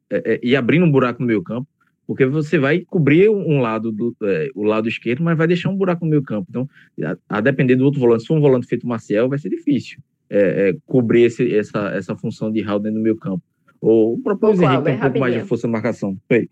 é, 0.09 0.33
é, 0.33 0.39
e 0.43 0.55
abrindo 0.55 0.85
um 0.85 0.91
buraco 0.91 1.21
no 1.21 1.27
meio 1.27 1.41
campo? 1.41 1.67
Porque 2.05 2.25
você 2.25 2.59
vai 2.59 2.81
cobrir 2.81 3.29
um 3.29 3.59
lado 3.61 3.91
do 3.91 4.13
é, 4.23 4.49
o 4.53 4.63
lado 4.63 4.89
esquerdo, 4.89 5.23
mas 5.23 5.37
vai 5.37 5.47
deixar 5.47 5.69
um 5.69 5.77
buraco 5.77 6.03
no 6.03 6.11
meio 6.11 6.21
campo. 6.21 6.47
Então, 6.49 6.69
a, 7.01 7.37
a 7.37 7.41
depender 7.41 7.75
do 7.75 7.85
outro 7.85 7.99
volante, 7.99 8.23
se 8.23 8.27
for 8.27 8.37
um 8.37 8.41
volante 8.41 8.67
feito 8.67 8.85
Marcel, 8.85 9.29
vai 9.29 9.39
ser 9.39 9.49
difícil 9.49 9.99
é, 10.29 10.69
é, 10.69 10.77
cobrir 10.85 11.23
esse, 11.23 11.55
essa, 11.55 11.89
essa 11.89 12.15
função 12.15 12.51
de 12.51 12.61
Haldner 12.63 12.91
no 12.91 12.99
meio 12.99 13.15
campo. 13.15 13.43
Ou 13.79 14.15
o 14.15 14.21
próprio 14.21 14.63
Henrique 14.63 14.83
tem 14.83 14.95
um 14.95 14.99
pouco 14.99 15.19
mais 15.19 15.33
de 15.33 15.41
força 15.41 15.67
de 15.67 15.73
marcação. 15.73 16.17
Foi. 16.27 16.49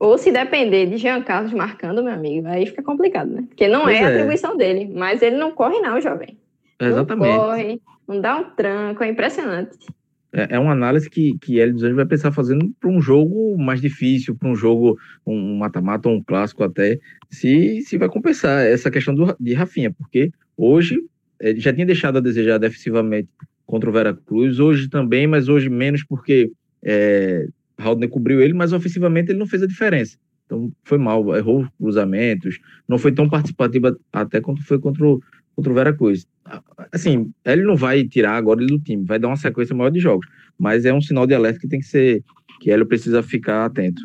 Ou 0.00 0.16
se 0.16 0.32
depender 0.32 0.86
de 0.86 0.96
Jean 0.96 1.20
Carlos 1.22 1.52
marcando, 1.52 2.02
meu 2.02 2.14
amigo, 2.14 2.48
aí 2.48 2.64
fica 2.64 2.82
complicado, 2.82 3.30
né? 3.30 3.44
Porque 3.46 3.68
não 3.68 3.86
é, 3.86 3.96
é 3.96 4.04
a 4.04 4.08
atribuição 4.08 4.56
dele, 4.56 4.90
mas 4.94 5.20
ele 5.20 5.36
não 5.36 5.52
corre 5.52 5.78
não, 5.80 6.00
jovem. 6.00 6.38
Exatamente. 6.80 7.28
Não 7.28 7.38
corre, 7.38 7.82
não 8.08 8.20
dá 8.20 8.38
um 8.38 8.44
tranco, 8.44 9.04
é 9.04 9.08
impressionante. 9.10 9.76
É, 10.32 10.56
é 10.56 10.58
uma 10.58 10.72
análise 10.72 11.10
que, 11.10 11.36
que 11.38 11.58
ele 11.58 11.72
dos 11.72 11.82
Anjos 11.82 11.96
vai 11.96 12.06
pensar 12.06 12.32
fazendo 12.32 12.72
para 12.80 12.88
um 12.88 12.98
jogo 12.98 13.58
mais 13.58 13.78
difícil, 13.78 14.34
para 14.34 14.48
um 14.48 14.56
jogo, 14.56 14.98
um 15.26 15.58
mata-mata 15.58 16.08
ou 16.08 16.14
um 16.14 16.22
clássico 16.22 16.64
até, 16.64 16.98
se, 17.28 17.82
se 17.82 17.98
vai 17.98 18.08
compensar 18.08 18.64
essa 18.64 18.90
questão 18.90 19.14
do, 19.14 19.36
de 19.38 19.52
Rafinha, 19.52 19.92
porque 19.92 20.32
hoje 20.56 20.98
ele 21.38 21.60
já 21.60 21.74
tinha 21.74 21.84
deixado 21.84 22.16
a 22.16 22.22
desejar 22.22 22.56
defensivamente 22.56 23.28
contra 23.66 23.90
o 23.90 23.92
Veracruz, 23.92 24.58
hoje 24.58 24.88
também, 24.88 25.26
mas 25.26 25.48
hoje 25.48 25.68
menos 25.68 26.02
porque 26.04 26.50
é, 26.82 27.46
Haldner 27.80 28.08
cobriu 28.08 28.40
ele, 28.40 28.52
mas 28.52 28.72
ofensivamente 28.72 29.30
ele 29.30 29.38
não 29.38 29.46
fez 29.46 29.62
a 29.62 29.66
diferença. 29.66 30.16
Então 30.46 30.72
foi 30.82 30.98
mal, 30.98 31.36
errou 31.36 31.66
cruzamentos, 31.78 32.58
não 32.88 32.98
foi 32.98 33.12
tão 33.12 33.28
participativo 33.28 33.96
até 34.12 34.40
quanto 34.40 34.64
foi 34.64 34.78
contra 34.80 35.06
o, 35.06 35.20
contra 35.54 35.70
o 35.70 35.74
Veracruz. 35.74 36.26
Assim, 36.92 37.32
ele 37.44 37.62
não 37.62 37.76
vai 37.76 38.04
tirar 38.04 38.36
agora 38.36 38.60
ele 38.60 38.76
do 38.76 38.82
time, 38.82 39.04
vai 39.04 39.18
dar 39.18 39.28
uma 39.28 39.36
sequência 39.36 39.74
maior 39.74 39.90
de 39.90 40.00
jogos, 40.00 40.26
mas 40.58 40.84
é 40.84 40.92
um 40.92 41.00
sinal 41.00 41.26
de 41.26 41.34
alerta 41.34 41.60
que 41.60 41.68
tem 41.68 41.78
que 41.78 41.86
ser, 41.86 42.24
que 42.60 42.70
ele 42.70 42.84
precisa 42.84 43.22
ficar 43.22 43.64
atento. 43.64 44.02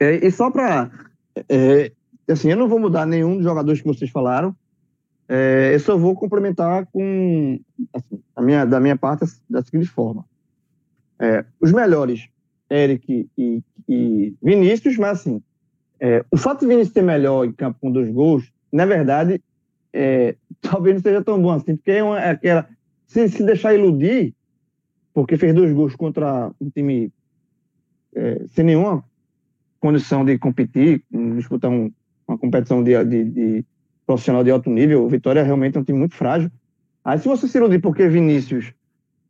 É, 0.00 0.26
e 0.26 0.30
só 0.32 0.50
para, 0.50 0.90
é, 1.48 1.92
assim, 2.28 2.50
eu 2.50 2.56
não 2.56 2.68
vou 2.68 2.80
mudar 2.80 3.06
nenhum 3.06 3.36
dos 3.36 3.44
jogadores 3.44 3.80
que 3.80 3.86
vocês 3.86 4.10
falaram, 4.10 4.54
é, 5.28 5.70
eu 5.74 5.80
só 5.80 5.96
vou 5.96 6.14
complementar 6.14 6.86
com, 6.86 7.60
assim, 7.92 8.20
a 8.36 8.42
minha, 8.42 8.64
da 8.64 8.80
minha 8.80 8.96
parte, 8.96 9.24
da 9.48 9.62
seguinte 9.62 9.88
forma. 9.88 10.24
É, 11.18 11.44
os 11.60 11.72
melhores, 11.72 12.28
Eric 12.70 13.28
e, 13.36 13.62
e 13.88 14.34
Vinícius, 14.42 14.96
mas 14.96 15.20
assim, 15.20 15.42
é, 16.00 16.24
o 16.30 16.36
fato 16.36 16.60
de 16.60 16.66
Vinícius 16.66 16.92
ser 16.92 17.02
melhor 17.02 17.44
em 17.44 17.52
campo 17.52 17.78
com 17.80 17.90
dois 17.90 18.10
gols, 18.10 18.50
na 18.72 18.86
verdade, 18.86 19.40
é, 19.92 20.36
talvez 20.60 20.96
não 20.96 21.02
seja 21.02 21.22
tão 21.22 21.40
bom 21.40 21.50
assim, 21.50 21.76
porque 21.76 21.92
é, 21.92 22.02
uma, 22.02 22.20
é 22.20 22.30
aquela. 22.30 22.68
Se, 23.06 23.28
se 23.28 23.44
deixar 23.44 23.74
iludir, 23.74 24.34
porque 25.12 25.36
fez 25.36 25.54
dois 25.54 25.72
gols 25.72 25.94
contra 25.94 26.50
um 26.60 26.70
time 26.70 27.12
é, 28.14 28.44
sem 28.48 28.64
nenhuma 28.64 29.04
condição 29.78 30.24
de 30.24 30.38
competir, 30.38 31.02
disputar 31.36 31.70
um, 31.70 31.92
uma 32.26 32.38
competição 32.38 32.82
de, 32.82 33.04
de, 33.04 33.24
de, 33.24 33.64
profissional 34.06 34.42
de 34.42 34.50
alto 34.50 34.70
nível, 34.70 35.04
o 35.04 35.08
Vitória 35.08 35.42
realmente 35.42 35.76
é 35.76 35.80
um 35.80 35.84
time 35.84 35.98
muito 35.98 36.14
frágil. 36.14 36.50
Aí, 37.04 37.18
se 37.18 37.28
você 37.28 37.46
se 37.46 37.58
iludir 37.58 37.80
porque 37.80 38.08
Vinícius 38.08 38.72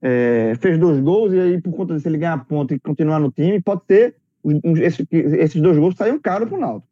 é, 0.06 0.54
fez 0.60 0.78
dois 0.78 1.00
gols 1.00 1.32
e 1.32 1.40
aí, 1.40 1.60
por 1.62 1.72
conta 1.72 1.94
disso, 1.94 2.06
ele 2.06 2.18
ganhar 2.18 2.44
ponto 2.44 2.74
e 2.74 2.78
continuar 2.78 3.18
no 3.18 3.32
time, 3.32 3.58
pode 3.58 3.80
ter 3.86 4.14
um, 4.44 4.76
esse, 4.76 5.08
esses 5.10 5.62
dois 5.62 5.78
gols 5.78 5.96
saíram 5.96 6.18
caro 6.18 6.46
para 6.46 6.58
o 6.58 6.60
Naldo. 6.60 6.84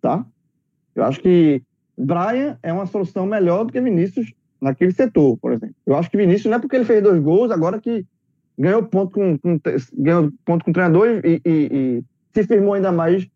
Tá? 0.00 0.24
Eu 0.94 1.02
acho 1.02 1.20
que 1.20 1.60
Brian 1.98 2.56
é 2.62 2.72
uma 2.72 2.86
solução 2.86 3.26
melhor 3.26 3.64
do 3.64 3.72
que 3.72 3.80
Vinícius 3.80 4.32
naquele 4.60 4.92
setor, 4.92 5.36
por 5.38 5.52
exemplo. 5.52 5.74
Eu 5.84 5.96
acho 5.96 6.08
que 6.08 6.16
Vinícius 6.16 6.46
não 6.46 6.58
é 6.58 6.60
porque 6.60 6.76
ele 6.76 6.84
fez 6.84 7.02
dois 7.02 7.20
gols, 7.20 7.50
agora 7.50 7.80
que 7.80 8.06
ganhou 8.56 8.84
ponto 8.84 9.12
com, 9.12 9.36
com 9.36 9.60
ganhou 9.94 10.30
ponto 10.44 10.64
com 10.64 10.70
o 10.70 10.74
treinador 10.74 11.20
e, 11.24 11.42
e, 11.44 11.44
e, 11.44 12.04
se 12.32 12.46
firmou 12.46 12.74
ainda 12.74 12.92
mais 12.92 13.26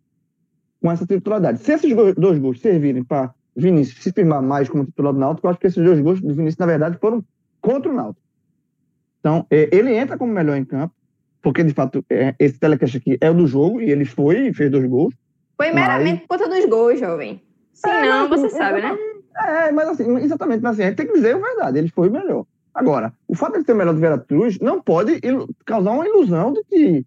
com 0.81 0.93
essa 0.93 1.05
titularidade. 1.05 1.59
Se 1.59 1.73
esses 1.73 1.93
dois 2.17 2.39
gols 2.39 2.61
servirem 2.61 3.03
para 3.03 3.35
Vinícius 3.57 4.05
se 4.05 4.13
firmar 4.13 4.41
mais 4.41 4.69
como 4.69 4.85
titular 4.85 5.13
do 5.13 5.19
Náutico, 5.19 5.49
eu 5.49 5.51
acho 5.51 5.59
que 5.59 5.67
esses 5.67 5.83
dois 5.83 6.01
gols 6.01 6.21
do 6.21 6.33
Vinícius, 6.33 6.59
na 6.59 6.67
verdade, 6.67 6.97
foram 7.01 7.25
contra 7.61 7.91
o 7.91 7.95
Náutico. 7.95 8.28
Então, 9.29 9.47
é, 9.51 9.69
ele 9.71 9.95
entra 9.95 10.17
como 10.17 10.33
melhor 10.33 10.57
em 10.57 10.65
campo, 10.65 10.95
porque, 11.43 11.63
de 11.63 11.75
fato, 11.75 12.03
é, 12.09 12.35
esse 12.39 12.59
telecast 12.59 12.97
aqui 12.97 13.19
é 13.21 13.31
o 13.31 13.35
do 13.35 13.47
jogo, 13.47 13.79
e 13.79 13.91
ele 13.91 14.07
foi 14.07 14.49
e 14.49 14.55
fez 14.55 14.71
dois 14.71 14.87
gols. 14.87 15.15
Foi 15.55 15.71
meramente 15.71 16.21
mas... 16.21 16.27
por 16.27 16.39
conta 16.39 16.49
dos 16.49 16.65
gols, 16.65 16.99
jovem. 16.99 17.43
Se 17.75 17.91
é, 17.91 18.09
não, 18.09 18.27
mas, 18.27 18.41
você 18.41 18.49
sabe, 18.49 18.81
né? 18.81 18.97
É, 19.37 19.71
mas 19.71 19.89
assim, 19.91 20.17
exatamente, 20.17 20.63
mas 20.63 20.73
assim, 20.73 20.85
a 20.85 20.87
gente 20.87 20.97
tem 20.97 21.07
que 21.07 21.13
dizer 21.13 21.35
a 21.35 21.39
verdade, 21.39 21.79
ele 21.79 21.91
foi 21.91 22.09
o 22.09 22.13
melhor. 22.13 22.47
Agora, 22.75 23.13
o 23.27 23.35
fato 23.35 23.53
de 23.53 23.59
ele 23.59 23.65
ter 23.65 23.75
o 23.75 23.77
melhor 23.77 23.93
do 23.93 24.01
Veracruz 24.01 24.59
não 24.61 24.81
pode 24.81 25.21
causar 25.67 25.91
uma 25.91 26.09
ilusão 26.09 26.55
de 26.55 26.65
que, 26.65 27.07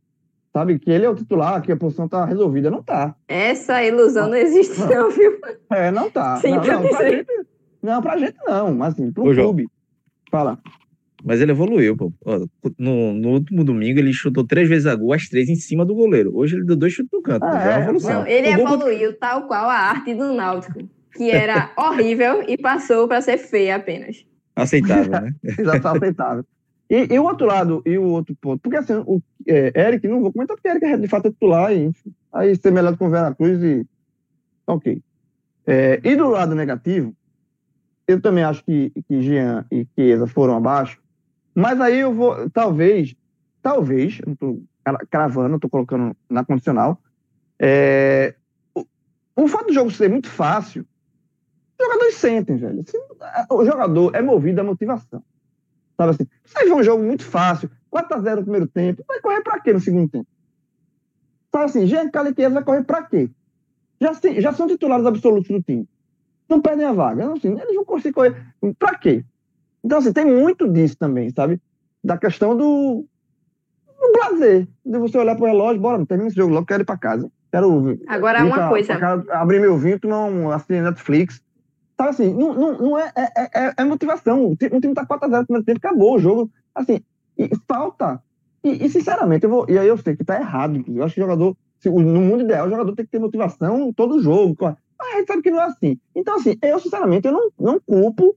sabe, 0.54 0.78
que 0.78 0.92
ele 0.92 1.06
é 1.06 1.10
o 1.10 1.16
titular, 1.16 1.60
que 1.64 1.72
a 1.72 1.78
posição 1.78 2.08
tá 2.08 2.24
resolvida. 2.24 2.70
Não 2.70 2.84
tá. 2.84 3.16
Essa 3.28 3.84
ilusão 3.84 4.30
não 4.30 4.38
existe, 4.38 4.80
não, 4.86 5.10
viu? 5.10 5.40
É, 5.72 5.90
não 5.90 6.08
tá. 6.12 6.38
Sim, 6.38 6.52
não, 6.52 6.64
não, 6.64 6.88
pra 6.88 7.10
gente, 7.10 7.46
não, 7.82 8.02
pra 8.02 8.18
gente 8.18 8.38
não, 8.46 8.76
mas 8.76 8.94
assim, 8.94 9.12
pro 9.12 9.24
Ô, 9.24 9.34
clube. 9.34 9.64
João. 9.64 9.72
Fala. 10.30 10.60
Mas 11.24 11.42
ele 11.42 11.52
evoluiu, 11.52 11.96
pô. 11.96 12.12
No, 12.78 13.14
no, 13.14 13.30
último 13.30 13.64
domingo 13.64 14.00
ele 14.00 14.14
chutou 14.14 14.46
três 14.46 14.68
vezes 14.68 14.86
a 14.86 14.96
gol, 14.96 15.14
as 15.14 15.28
três 15.28 15.50
em 15.50 15.56
cima 15.56 15.86
do 15.86 15.94
goleiro. 15.94 16.36
Hoje 16.36 16.56
ele 16.56 16.66
deu 16.66 16.76
dois 16.76 16.94
chutes 16.94 17.12
no 17.12 17.22
canto. 17.22 17.44
Ah, 17.44 17.70
é, 17.70 17.80
é 17.80 17.84
evolução. 17.84 18.14
Não, 18.22 18.28
ele 18.28 18.48
evoluiu 18.48 19.18
tal 19.18 19.48
qual 19.48 19.70
a 19.70 19.76
arte 19.76 20.14
do 20.14 20.34
Náutico, 20.34 20.80
que 21.14 21.30
era 21.30 21.72
horrível 21.78 22.44
e 22.48 22.58
passou 22.58 23.08
para 23.08 23.22
ser 23.22 23.38
feia 23.38 23.76
apenas. 23.76 24.26
Aceitável, 24.56 25.12
né? 25.12 25.34
Exato, 25.44 25.88
aceitável. 25.88 26.46
E, 26.90 27.14
e, 27.14 27.20
o 27.20 27.24
outro 27.24 27.48
lado, 27.48 27.82
e 27.86 27.98
o 27.98 28.04
outro 28.04 28.36
ponto, 28.36 28.60
porque 28.62 28.76
assim, 28.76 28.96
o 29.06 29.22
é, 29.48 29.88
Eric, 29.88 30.06
não 30.10 30.22
vou 30.22 30.34
comentar 30.34 30.58
porque 30.58 30.68
Eric 30.68 30.86
é 30.86 30.98
de 30.98 31.08
fato 31.08 31.28
é 31.28 31.32
titular, 31.32 31.72
e, 31.72 31.90
aí 32.34 32.54
ser 32.56 32.72
melhor 32.72 32.98
com 32.98 33.08
o 33.08 33.10
Veracruz 33.10 33.64
e. 33.64 33.86
Ok. 34.68 35.02
É, 35.66 36.02
e 36.04 36.16
do 36.18 36.28
lado 36.28 36.54
negativo, 36.54 37.16
eu 38.08 38.22
também 38.22 38.44
acho 38.44 38.64
que, 38.66 38.92
que 39.08 39.22
Jean 39.22 39.66
e 39.72 39.88
Chiesa 39.96 40.28
foram 40.28 40.58
abaixo, 40.58 41.01
mas 41.54 41.80
aí 41.82 42.00
eu 42.00 42.14
vou, 42.14 42.50
talvez, 42.50 43.16
talvez, 43.62 44.20
não 44.26 44.36
tô 44.36 44.62
cravando, 45.10 45.60
tô 45.60 45.70
colocando 45.70 46.16
na 46.30 46.44
condicional, 46.44 47.02
é, 47.60 48.36
o, 48.74 48.86
o 49.36 49.48
fato 49.48 49.68
do 49.68 49.74
jogo 49.74 49.92
ser 49.92 50.10
muito 50.10 50.30
fácil, 50.30 50.86
os 51.80 51.86
jogadores 51.86 52.16
sentem, 52.16 52.58
velho. 52.58 52.84
Assim, 52.88 52.98
o 53.50 53.66
jogador 53.66 54.16
é 54.16 54.22
movido 54.22 54.62
à 54.62 54.64
motivação. 54.64 55.24
Sabe 55.98 56.12
assim, 56.12 56.28
você 56.44 56.66
vê 56.66 56.74
um 56.74 56.84
jogo 56.84 57.04
muito 57.04 57.24
fácil, 57.24 57.70
4x0 57.94 58.36
no 58.38 58.44
primeiro 58.44 58.68
tempo, 58.68 59.04
vai 59.08 59.20
correr 59.20 59.42
pra 59.42 59.60
quê 59.60 59.74
no 59.74 59.80
segundo 59.80 60.10
tempo? 60.10 60.28
Sabe 61.52 61.66
assim, 61.66 61.86
Jean 61.86 62.10
Caliquez 62.10 62.54
vai 62.54 62.64
correr 62.64 62.84
pra 62.84 63.04
quê? 63.04 63.30
Já, 64.00 64.14
já 64.40 64.54
são 64.54 64.68
titulares 64.68 65.06
absolutos 65.06 65.50
do 65.50 65.62
time. 65.62 65.88
Não 66.50 66.62
perdem 66.62 66.86
a 66.86 66.94
vaga. 66.94 67.34
Assim, 67.34 67.52
eles 67.60 67.76
vão 67.76 67.86
conseguir 67.86 68.14
correr. 68.14 68.36
Pra 68.80 68.98
quê? 68.98 69.24
Então, 69.84 69.98
assim, 69.98 70.14
tem 70.14 70.26
muito 70.26 70.68
disso 70.68 70.96
também, 70.98 71.30
sabe? 71.32 71.60
Da 72.04 72.18
questão 72.18 72.56
do, 72.56 73.06
do 73.88 74.12
prazer. 74.14 74.68
De 74.86 74.98
você 74.98 75.18
olhar 75.18 75.36
pro 75.36 75.46
relógio, 75.46 75.82
bora, 75.82 76.06
termina 76.06 76.28
esse 76.28 76.38
jogo 76.38 76.54
logo, 76.54 76.66
quero 76.66 76.84
ir 76.84 76.86
pra 76.86 76.98
casa. 76.98 77.32
Quero. 77.52 78.00
Agora, 78.08 78.46
uma 78.46 78.56
pra, 78.56 78.70
coisa. 78.70 78.88
Pra 78.88 79.00
casa, 79.00 79.34
abrir 79.34 79.60
meu 79.60 79.78
vinho, 79.78 80.00
tomar 80.00 80.26
um, 80.26 80.52
assistir 80.52 80.82
Netflix. 80.82 81.42
Sabe 81.98 82.10
assim, 82.10 82.34
não, 82.34 82.54
não, 82.54 82.78
não 82.78 83.00
é, 83.00 83.12
é, 83.16 83.68
é, 83.68 83.74
é 83.78 83.84
motivação. 83.84 84.48
O 84.48 84.56
time 84.56 84.94
tá 84.94 85.06
4x0 85.06 85.40
no 85.40 85.46
primeiro 85.46 85.66
tempo, 85.66 85.80
acabou 85.80 86.16
o 86.16 86.20
jogo. 86.20 86.50
Assim, 86.74 87.02
e 87.38 87.50
falta. 87.68 88.22
E, 88.64 88.86
e, 88.86 88.90
sinceramente, 88.90 89.44
eu 89.44 89.50
vou, 89.50 89.66
e 89.68 89.78
aí 89.78 89.88
eu 89.88 89.98
sei 89.98 90.16
que 90.16 90.24
tá 90.24 90.40
errado. 90.40 90.84
Eu 90.88 91.04
acho 91.04 91.16
que 91.16 91.22
o 91.22 91.24
jogador, 91.24 91.58
no 91.86 92.22
mundo 92.22 92.44
ideal, 92.44 92.68
o 92.68 92.70
jogador 92.70 92.96
tem 92.96 93.06
que 93.06 93.12
ter 93.12 93.20
motivação 93.20 93.92
todo 93.94 94.22
jogo. 94.22 94.56
Mas 94.62 95.14
a 95.14 95.18
gente 95.18 95.28
sabe 95.28 95.42
que 95.42 95.52
não 95.52 95.62
é 95.62 95.66
assim. 95.66 96.00
Então, 96.16 96.36
assim, 96.36 96.58
eu, 96.62 96.80
sinceramente, 96.80 97.28
eu 97.28 97.34
não, 97.34 97.52
não 97.60 97.80
culpo 97.80 98.36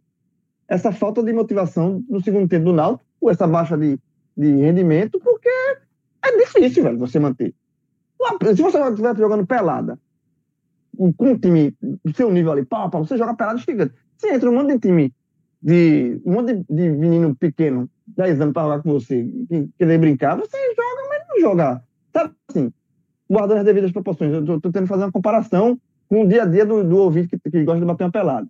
essa 0.68 0.92
falta 0.92 1.22
de 1.22 1.32
motivação 1.32 2.02
no 2.08 2.22
segundo 2.22 2.48
tempo 2.48 2.66
do 2.66 2.72
Náutico, 2.72 3.04
ou 3.20 3.30
essa 3.30 3.46
baixa 3.46 3.76
de, 3.76 3.98
de 4.36 4.56
rendimento, 4.56 5.18
porque 5.20 5.48
é 6.22 6.36
difícil, 6.38 6.84
velho, 6.84 6.98
você 6.98 7.18
manter. 7.18 7.54
Se 8.54 8.62
você 8.62 8.78
estiver 8.78 9.16
jogando 9.16 9.46
pelada, 9.46 9.98
com 10.96 11.30
um 11.30 11.38
time 11.38 11.76
do 11.80 12.14
seu 12.14 12.30
nível 12.30 12.52
ali, 12.52 12.64
pau, 12.64 12.90
você 12.90 13.18
joga 13.18 13.34
pelada 13.34 13.58
gigante. 13.58 13.94
Você 14.16 14.32
entra 14.32 14.48
um 14.48 14.54
monte 14.54 14.74
de 14.74 14.78
time, 14.78 15.12
de, 15.62 16.20
um 16.24 16.32
monte 16.32 16.54
de, 16.54 16.64
de 16.68 16.90
menino 16.90 17.34
pequeno, 17.34 17.90
10 18.06 18.40
anos 18.40 18.54
para 18.54 18.62
jogar 18.62 18.82
com 18.82 18.92
você, 18.92 19.28
que 19.48 19.68
querer 19.78 19.98
brincar, 19.98 20.36
você 20.36 20.56
joga, 20.74 21.08
mas 21.08 21.22
não 21.28 21.40
joga. 21.40 21.82
Sabe 22.12 22.34
assim, 22.48 22.72
guardando 23.28 23.58
as 23.58 23.64
devidas 23.64 23.92
proporções. 23.92 24.32
Eu 24.32 24.44
tô, 24.44 24.60
tô 24.60 24.68
tentando 24.68 24.86
fazer 24.86 25.04
uma 25.04 25.12
comparação 25.12 25.78
com 26.08 26.22
o 26.22 26.28
dia 26.28 26.44
a 26.44 26.46
dia 26.46 26.64
do, 26.64 26.84
do 26.84 26.96
ouvinte 26.98 27.28
que, 27.28 27.50
que 27.50 27.64
gosta 27.64 27.80
de 27.80 27.86
bater 27.86 28.04
uma 28.04 28.12
pelada. 28.12 28.46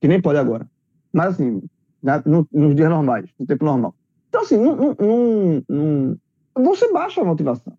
Que 0.00 0.08
nem 0.08 0.20
pode 0.20 0.38
agora. 0.38 0.68
Mas 1.12 1.34
assim, 1.34 1.62
né, 2.02 2.22
no, 2.24 2.46
nos 2.52 2.74
dias 2.74 2.88
normais, 2.88 3.28
no 3.38 3.46
tempo 3.46 3.64
normal. 3.64 3.94
Então, 4.28 4.42
assim, 4.42 4.56
não, 4.56 4.76
não, 4.76 6.16
não, 6.54 6.64
você 6.64 6.92
baixa 6.92 7.20
a 7.20 7.24
motivação. 7.24 7.76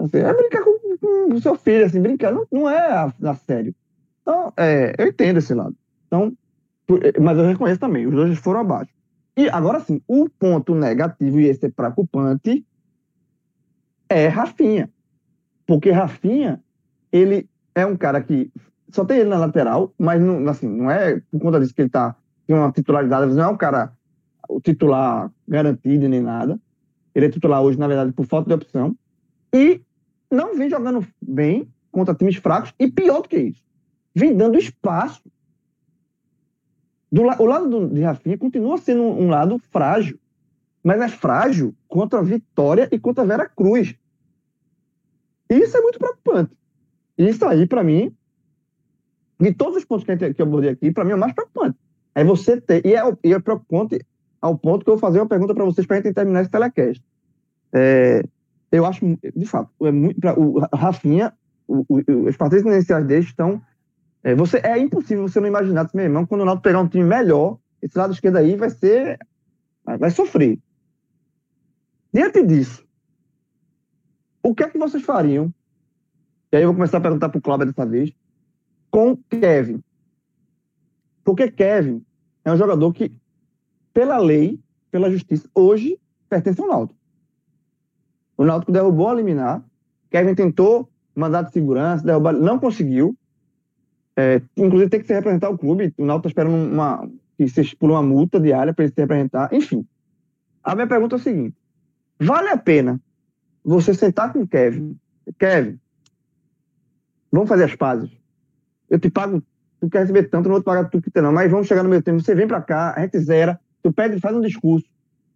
Assim, 0.00 0.18
é 0.18 0.34
brincar 0.34 0.62
com, 0.64 1.34
o 1.34 1.40
seu 1.40 1.56
filho, 1.56 1.86
assim, 1.86 2.00
brincar, 2.00 2.32
não, 2.32 2.46
não 2.50 2.68
é 2.68 2.78
a, 2.78 3.12
a 3.22 3.34
sério. 3.34 3.74
Então, 4.22 4.52
é, 4.56 4.94
eu 4.98 5.08
entendo 5.08 5.38
esse 5.38 5.54
lado. 5.54 5.76
Então, 6.06 6.36
é, 7.02 7.20
mas 7.20 7.38
eu 7.38 7.46
reconheço 7.46 7.80
também, 7.80 8.06
os 8.06 8.12
dois 8.12 8.38
foram 8.38 8.60
abaixo. 8.60 8.92
E 9.36 9.48
agora 9.48 9.80
sim, 9.80 10.00
o 10.06 10.28
ponto 10.28 10.74
negativo, 10.74 11.40
e 11.40 11.46
esse 11.46 11.66
é 11.66 11.70
preocupante, 11.70 12.64
é 14.08 14.28
Rafinha. 14.28 14.90
Porque 15.66 15.90
Rafinha, 15.90 16.62
ele 17.10 17.48
é 17.74 17.84
um 17.84 17.96
cara 17.96 18.20
que 18.22 18.50
só 18.90 19.04
tem 19.04 19.18
ele 19.18 19.30
na 19.30 19.38
lateral, 19.38 19.92
mas 19.98 20.22
não, 20.22 20.48
assim, 20.48 20.68
não 20.68 20.90
é 20.90 21.20
por 21.30 21.40
conta 21.40 21.58
disso 21.58 21.74
que 21.74 21.82
ele 21.82 21.88
tá, 21.88 22.10
tem 22.10 22.16
uma 22.52 22.70
titularidade, 22.70 23.32
não 23.32 23.44
é 23.44 23.48
um 23.48 23.56
cara 23.56 23.92
o 24.48 24.60
titular 24.60 25.30
garantido 25.48 26.08
nem 26.08 26.20
nada. 26.20 26.60
Ele 27.14 27.26
é 27.26 27.30
titular 27.30 27.62
hoje, 27.62 27.78
na 27.78 27.86
verdade, 27.86 28.12
por 28.12 28.26
falta 28.26 28.48
de 28.48 28.54
opção. 28.54 28.96
E 29.52 29.80
não 30.30 30.56
vem 30.56 30.68
jogando 30.68 31.06
bem 31.22 31.68
contra 31.90 32.14
times 32.14 32.36
fracos. 32.36 32.74
E 32.78 32.90
pior 32.90 33.22
do 33.22 33.28
que 33.28 33.38
isso, 33.38 33.62
vem 34.14 34.36
dando 34.36 34.58
espaço. 34.58 35.22
Do, 37.10 37.22
o 37.22 37.46
lado 37.46 37.68
do, 37.68 37.88
de 37.88 38.02
Rafinha 38.02 38.36
continua 38.36 38.76
sendo 38.78 39.02
um, 39.02 39.24
um 39.24 39.28
lado 39.28 39.58
frágil. 39.70 40.18
Mas 40.82 41.00
é 41.00 41.08
frágil 41.08 41.74
contra 41.88 42.18
a 42.18 42.22
Vitória 42.22 42.88
e 42.92 42.98
contra 42.98 43.22
a 43.22 43.26
Vera 43.26 43.48
Cruz. 43.48 43.94
Isso 45.48 45.76
é 45.76 45.80
muito 45.80 45.98
preocupante. 45.98 46.58
Isso 47.16 47.44
aí, 47.46 47.66
para 47.66 47.84
mim, 47.84 48.14
de 49.40 49.54
todos 49.54 49.76
os 49.76 49.84
pontos 49.84 50.04
que 50.04 50.42
eu 50.42 50.46
abordei 50.46 50.70
aqui, 50.70 50.90
para 50.90 51.04
mim 51.04 51.12
é 51.12 51.14
o 51.14 51.18
mais 51.18 51.32
preocupante. 51.32 51.78
É 52.14 52.24
você 52.24 52.60
ter. 52.60 52.84
E 52.86 52.94
é, 52.94 53.00
e 53.24 53.32
é 53.32 53.38
preocupante 53.38 54.04
ao 54.40 54.56
ponto 54.56 54.84
que 54.84 54.90
eu 54.90 54.94
vou 54.94 55.00
fazer 55.00 55.18
uma 55.18 55.28
pergunta 55.28 55.54
para 55.54 55.64
vocês 55.64 55.86
para 55.86 55.96
a 55.96 56.00
gente 56.00 56.14
terminar 56.14 56.42
esse 56.42 56.50
telecast. 56.50 57.02
É, 57.72 58.22
eu 58.70 58.84
acho, 58.84 59.00
de 59.34 59.46
fato, 59.46 59.70
é 59.82 59.90
muito, 59.90 60.20
pra, 60.20 60.38
o 60.38 60.58
Rafinha, 60.72 61.32
o, 61.66 61.84
o, 61.88 62.28
os 62.28 62.36
partidos 62.36 62.64
iniciais 62.64 63.06
dele 63.06 63.24
estão. 63.24 63.60
É, 64.22 64.34
você, 64.34 64.58
é 64.58 64.78
impossível 64.78 65.26
você 65.26 65.40
não 65.40 65.48
imaginar, 65.48 65.88
meu 65.94 66.04
irmão, 66.04 66.26
quando 66.26 66.42
o 66.42 66.44
Naldo 66.44 66.62
pegar 66.62 66.80
um 66.80 66.88
time 66.88 67.04
melhor, 67.04 67.58
esse 67.80 67.96
lado 67.96 68.12
esquerdo 68.12 68.36
aí 68.36 68.56
vai 68.56 68.70
ser. 68.70 69.18
Vai 69.84 70.10
sofrer. 70.10 70.58
Diante 72.12 72.42
disso, 72.42 72.86
o 74.42 74.54
que 74.54 74.62
é 74.62 74.68
que 74.68 74.78
vocês 74.78 75.02
fariam? 75.02 75.52
E 76.52 76.56
aí 76.56 76.62
eu 76.62 76.68
vou 76.68 76.74
começar 76.74 76.98
a 76.98 77.00
perguntar 77.00 77.28
para 77.28 77.38
o 77.38 77.42
Cláudio 77.42 77.66
dessa 77.66 77.84
vez 77.84 78.12
com 78.90 79.16
Kevin. 79.28 79.82
Porque 81.24 81.50
Kevin 81.50 82.04
é 82.44 82.52
um 82.52 82.56
jogador 82.56 82.92
que, 82.92 83.10
pela 83.92 84.18
lei, 84.18 84.60
pela 84.90 85.10
justiça, 85.10 85.48
hoje 85.54 85.98
pertence 86.28 86.60
ao 86.60 86.68
Náutico. 86.68 86.98
O 88.36 88.44
Náutico 88.44 88.70
derrubou 88.70 89.08
a 89.08 89.14
liminar. 89.14 89.64
Kevin 90.10 90.34
tentou 90.34 90.88
mandar 91.14 91.42
de 91.42 91.52
segurança, 91.52 92.04
derrubar, 92.04 92.32
não 92.32 92.58
conseguiu. 92.58 93.16
É, 94.16 94.40
inclusive 94.56 94.90
tem 94.90 95.00
que 95.00 95.06
se 95.06 95.14
representar 95.14 95.48
o 95.48 95.58
clube. 95.58 95.94
O 95.96 96.04
Náutico 96.04 96.28
está 96.28 96.42
esperando 96.42 96.72
uma, 96.72 97.08
que 97.36 97.48
se 97.48 97.74
por 97.76 97.90
uma 97.90 98.02
multa 98.02 98.38
diária 98.38 98.74
para 98.74 98.84
ele 98.84 98.92
se 98.92 99.00
representar. 99.00 99.52
Enfim, 99.52 99.86
a 100.62 100.74
minha 100.74 100.86
pergunta 100.86 101.16
é 101.16 101.18
a 101.18 101.22
seguinte: 101.22 101.56
vale 102.20 102.48
a 102.48 102.56
pena 102.56 103.00
você 103.64 103.94
sentar 103.94 104.32
com 104.32 104.40
o 104.40 104.46
Kevin? 104.46 104.96
Kevin, 105.38 105.80
vamos 107.32 107.48
fazer 107.48 107.64
as 107.64 107.74
pazes 107.74 108.10
eu 108.94 108.98
te 108.98 109.10
pago, 109.10 109.42
tu 109.84 109.90
quer 109.90 110.00
receber 110.00 110.24
tanto, 110.24 110.46
não 110.46 110.54
vou 110.54 110.60
te 110.60 110.64
pagar 110.64 110.88
tudo 110.88 111.02
que 111.02 111.10
tem, 111.10 111.22
não. 111.22 111.32
Mas 111.32 111.50
vamos 111.50 111.66
chegar 111.66 111.82
no 111.82 111.88
meu 111.88 112.02
tempo, 112.02 112.20
você 112.20 112.34
vem 112.34 112.46
para 112.46 112.60
cá, 112.62 112.94
a 112.96 113.00
gente 113.02 113.18
zera, 113.18 113.60
tu 113.82 113.92
pede, 113.92 114.18
faz 114.18 114.36
um 114.36 114.40
discurso, 114.40 114.86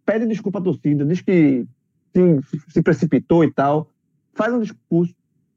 pede 0.05 0.25
desculpa 0.25 0.59
à 0.59 0.61
torcida, 0.61 1.05
diz 1.05 1.21
que 1.21 1.65
se, 2.13 2.39
se 2.69 2.81
precipitou 2.81 3.43
e 3.43 3.51
tal, 3.51 3.89
faz 4.33 4.53
um 4.53 4.59
discurso, 4.59 5.13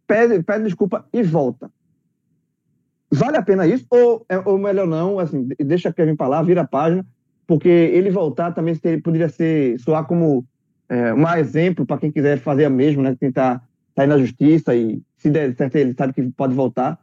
pede, 0.07 0.43
pede 0.43 0.65
desculpa 0.65 1.07
e 1.13 1.23
volta. 1.23 1.71
Vale 3.11 3.37
a 3.37 3.43
pena 3.43 3.67
isso? 3.67 3.87
Ou, 3.91 4.25
é, 4.29 4.39
ou 4.39 4.59
melhor 4.59 4.87
não, 4.87 5.19
assim, 5.19 5.49
deixa 5.59 5.93
Kevin 5.93 6.17
para 6.17 6.29
lá, 6.29 6.43
vira 6.43 6.63
a 6.63 6.67
página, 6.67 7.05
porque 7.47 7.69
ele 7.69 8.11
voltar 8.11 8.53
também 8.53 8.75
poderia 9.03 9.29
ser, 9.29 9.79
soar 9.81 10.07
como 10.07 10.47
é, 10.89 11.13
um 11.13 11.29
exemplo 11.37 11.87
para 11.87 11.99
quem 11.99 12.11
quiser 12.11 12.39
fazer 12.39 12.65
a 12.65 12.71
mesma, 12.71 13.03
né? 13.03 13.17
Tentar 13.19 13.63
sair 13.95 14.07
na 14.07 14.19
justiça 14.19 14.75
e 14.75 15.03
se 15.17 15.31
der 15.31 15.55
certo 15.57 15.77
ele 15.77 15.95
sabe 15.95 16.13
que 16.13 16.23
pode 16.31 16.55
voltar. 16.55 16.99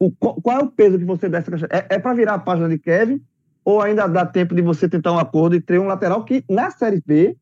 O, 0.00 0.10
qual 0.10 0.58
é 0.58 0.62
o 0.62 0.70
peso 0.70 0.98
que 0.98 1.04
você 1.04 1.28
dá 1.28 1.38
essa? 1.38 1.50
É, 1.70 1.96
é 1.96 1.98
para 1.98 2.14
virar 2.14 2.34
a 2.34 2.38
página 2.38 2.68
de 2.70 2.78
Kevin 2.78 3.22
ou 3.62 3.82
ainda 3.82 4.06
dá 4.06 4.24
tempo 4.24 4.54
de 4.54 4.62
você 4.62 4.88
tentar 4.88 5.12
um 5.12 5.18
acordo 5.18 5.54
e 5.54 5.60
ter 5.60 5.78
um 5.78 5.86
lateral 5.86 6.24
que 6.24 6.42
na 6.48 6.70
Série 6.70 7.02
B, 7.04 7.36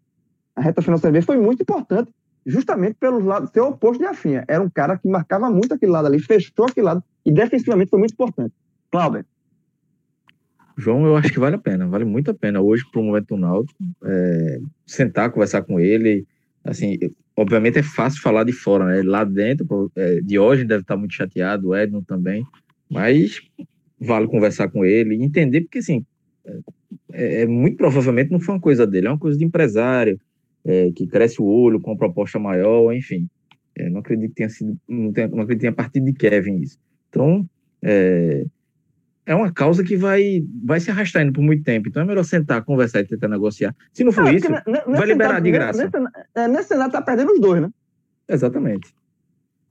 a 0.56 0.60
reta 0.60 0.82
final 0.82 0.98
da 0.98 1.02
Série 1.02 1.12
B 1.12 1.22
foi 1.22 1.38
muito 1.38 1.62
importante, 1.62 2.12
justamente 2.44 2.96
pelo 2.98 3.24
lado 3.24 3.48
ser 3.52 3.60
oposto 3.60 4.00
de 4.00 4.06
Rafinha. 4.06 4.44
Era 4.48 4.60
um 4.60 4.68
cara 4.68 4.98
que 4.98 5.08
marcava 5.08 5.48
muito 5.48 5.72
aquele 5.72 5.92
lado 5.92 6.08
ali, 6.08 6.18
fechou 6.18 6.66
aquele 6.66 6.86
lado 6.86 7.04
e 7.24 7.30
defensivamente 7.30 7.90
foi 7.90 8.00
muito 8.00 8.12
importante. 8.12 8.52
Cláudio. 8.90 9.24
João, 10.76 11.06
eu 11.06 11.16
acho 11.16 11.32
que 11.32 11.38
vale 11.38 11.56
a 11.56 11.58
pena, 11.58 11.86
vale 11.86 12.04
muito 12.04 12.30
a 12.30 12.34
pena 12.34 12.60
hoje 12.60 12.84
para 12.90 13.00
o 13.00 13.04
momento 13.04 13.28
do 13.28 13.36
Náutico, 13.36 13.78
é, 14.04 14.60
sentar, 14.86 15.30
conversar 15.30 15.62
com 15.62 15.78
ele, 15.78 16.26
assim, 16.68 16.98
obviamente 17.34 17.78
é 17.78 17.82
fácil 17.82 18.20
falar 18.20 18.44
de 18.44 18.52
fora, 18.52 18.84
né? 18.84 19.02
Lá 19.02 19.24
dentro, 19.24 19.90
é, 19.96 20.20
hoje 20.38 20.64
deve 20.64 20.82
estar 20.82 20.96
muito 20.96 21.14
chateado, 21.14 21.68
o 21.68 21.76
Edno 21.76 22.02
também, 22.02 22.44
mas 22.90 23.40
vale 23.98 24.28
conversar 24.28 24.68
com 24.68 24.84
ele 24.84 25.16
e 25.16 25.24
entender, 25.24 25.62
porque 25.62 25.78
assim, 25.78 26.04
é, 27.12 27.42
é, 27.42 27.46
muito 27.46 27.76
provavelmente 27.76 28.30
não 28.30 28.40
foi 28.40 28.54
uma 28.54 28.60
coisa 28.60 28.86
dele, 28.86 29.06
é 29.06 29.10
uma 29.10 29.18
coisa 29.18 29.38
de 29.38 29.44
empresário, 29.44 30.20
é, 30.64 30.90
que 30.92 31.06
cresce 31.06 31.40
o 31.40 31.46
olho 31.46 31.80
com 31.80 31.92
uma 31.92 31.96
proposta 31.96 32.38
maior, 32.38 32.92
enfim. 32.92 33.28
É, 33.74 33.88
não 33.88 34.00
acredito 34.00 34.30
que 34.30 34.36
tenha 34.36 34.50
sido, 34.50 34.76
não, 34.88 35.12
tenha, 35.12 35.28
não 35.28 35.40
acredito 35.40 35.60
que 35.60 35.60
tenha 35.60 35.72
partido 35.72 36.04
de 36.04 36.12
Kevin 36.12 36.58
isso. 36.58 36.78
Então, 37.08 37.48
é, 37.82 38.44
é 39.28 39.34
uma 39.34 39.52
causa 39.52 39.84
que 39.84 39.94
vai, 39.94 40.42
vai 40.64 40.80
se 40.80 40.90
arrastando 40.90 41.34
por 41.34 41.42
muito 41.42 41.62
tempo. 41.62 41.86
Então 41.86 42.02
é 42.02 42.06
melhor 42.06 42.24
sentar, 42.24 42.64
conversar 42.64 43.00
e 43.00 43.04
tentar 43.04 43.28
negociar. 43.28 43.76
Se 43.92 44.02
não 44.02 44.10
for 44.10 44.26
ah, 44.26 44.32
isso, 44.32 44.48
vai 44.48 45.06
liberar 45.06 45.38
de 45.40 45.50
graça. 45.50 45.84
Nesse, 45.84 46.08
é, 46.34 46.48
nesse 46.48 46.68
cenário 46.68 46.90
tá 46.90 47.02
perdendo 47.02 47.32
os 47.32 47.38
dois, 47.38 47.60
né? 47.60 47.70
Exatamente. 48.26 48.88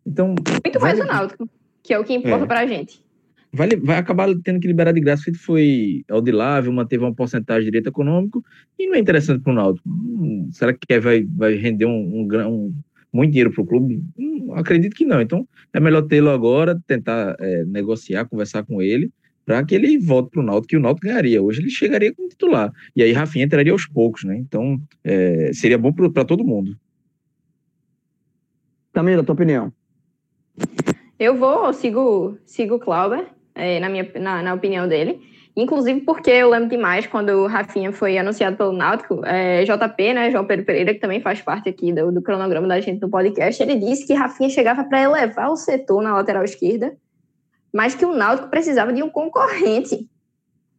Então. 0.06 0.36
Muito 0.64 0.80
mais 0.80 1.00
o 1.00 1.06
Náutico, 1.06 1.50
que 1.82 1.92
é 1.92 1.98
o 1.98 2.04
que 2.04 2.14
importa 2.14 2.46
é. 2.46 2.48
pra 2.48 2.68
gente. 2.68 3.04
Vai, 3.52 3.70
vai 3.70 3.98
acabar 3.98 4.30
tendo 4.44 4.60
que 4.60 4.68
liberar 4.68 4.92
de 4.92 5.00
graça. 5.00 5.24
Se 5.24 5.34
foi 5.34 6.06
audilável, 6.08 6.72
manteve 6.72 7.04
uma 7.04 7.16
porcentagem 7.16 7.62
de 7.62 7.72
direito 7.72 7.90
econômico 7.90 8.46
e 8.78 8.86
não 8.86 8.94
é 8.94 9.00
interessante 9.00 9.42
para 9.42 9.54
o 9.54 9.56
Náutico. 9.56 9.90
Hum, 9.90 10.50
será 10.52 10.72
que 10.72 11.00
vai, 11.00 11.24
vai 11.24 11.56
render 11.56 11.86
um, 11.86 12.28
um, 12.30 12.48
um 12.48 12.76
muito 13.12 13.32
dinheiro 13.32 13.52
para 13.52 13.64
o 13.64 13.66
clube? 13.66 14.04
Hum, 14.20 14.52
acredito 14.54 14.96
que 14.96 15.04
não. 15.04 15.20
Então 15.20 15.48
é 15.74 15.80
melhor 15.80 16.04
tê-lo 16.04 16.30
agora, 16.30 16.80
tentar 16.86 17.36
é, 17.40 17.66
negociar, 17.66 18.26
conversar 18.26 18.64
com 18.64 18.84
ele 18.84 19.12
para 19.48 19.64
que 19.64 19.74
ele 19.74 19.98
volte 19.98 20.32
para 20.32 20.42
o 20.42 20.44
Náutico, 20.44 20.68
que 20.68 20.76
o 20.76 20.80
Náutico 20.82 21.08
ganharia. 21.08 21.42
Hoje 21.42 21.62
ele 21.62 21.70
chegaria 21.70 22.14
como 22.14 22.28
titular. 22.28 22.70
E 22.94 23.02
aí 23.02 23.14
Rafinha 23.14 23.46
entraria 23.46 23.72
aos 23.72 23.88
poucos, 23.88 24.26
né? 24.26 24.36
Então, 24.36 24.78
é, 25.06 25.52
seria 25.54 25.78
bom 25.78 25.94
para 25.94 26.26
todo 26.26 26.44
mundo. 26.44 26.78
Camila, 28.92 29.24
tua 29.24 29.32
opinião? 29.32 29.72
Eu 31.18 31.38
vou, 31.38 31.72
sigo, 31.72 32.38
sigo 32.46 32.76
o 32.76 32.80
Clauber, 32.80 33.26
é, 33.56 33.80
na, 33.80 33.88
minha, 33.88 34.12
na, 34.20 34.44
na, 34.44 34.54
opinião 34.54 34.86
dele. 34.86 35.22
Inclusive 35.56 36.02
porque 36.02 36.30
eu 36.30 36.50
lembro 36.50 36.68
demais 36.68 37.08
quando 37.08 37.30
o 37.30 37.48
Rafinha 37.48 37.94
foi 37.94 38.18
anunciado 38.18 38.58
pelo 38.58 38.74
Náutico, 38.74 39.26
é, 39.26 39.64
JP, 39.64 40.14
né, 40.14 40.30
João 40.30 40.46
Pedro 40.46 40.66
Pereira, 40.66 40.94
que 40.94 41.00
também 41.00 41.22
faz 41.22 41.42
parte 41.42 41.70
aqui 41.70 41.94
do, 41.94 42.12
do 42.12 42.22
cronograma 42.22 42.68
da 42.68 42.82
gente 42.82 43.02
no 43.02 43.10
podcast, 43.10 43.64
ele 43.64 43.76
disse 43.76 44.06
que 44.06 44.14
Rafinha 44.14 44.50
chegava 44.50 44.84
para 44.84 45.02
elevar 45.02 45.50
o 45.50 45.56
setor 45.56 46.04
na 46.04 46.14
lateral 46.14 46.44
esquerda 46.44 46.98
mas 47.78 47.94
que 47.94 48.04
o 48.04 48.12
Náutico 48.12 48.50
precisava 48.50 48.92
de 48.92 49.04
um 49.04 49.10
concorrente. 49.10 50.10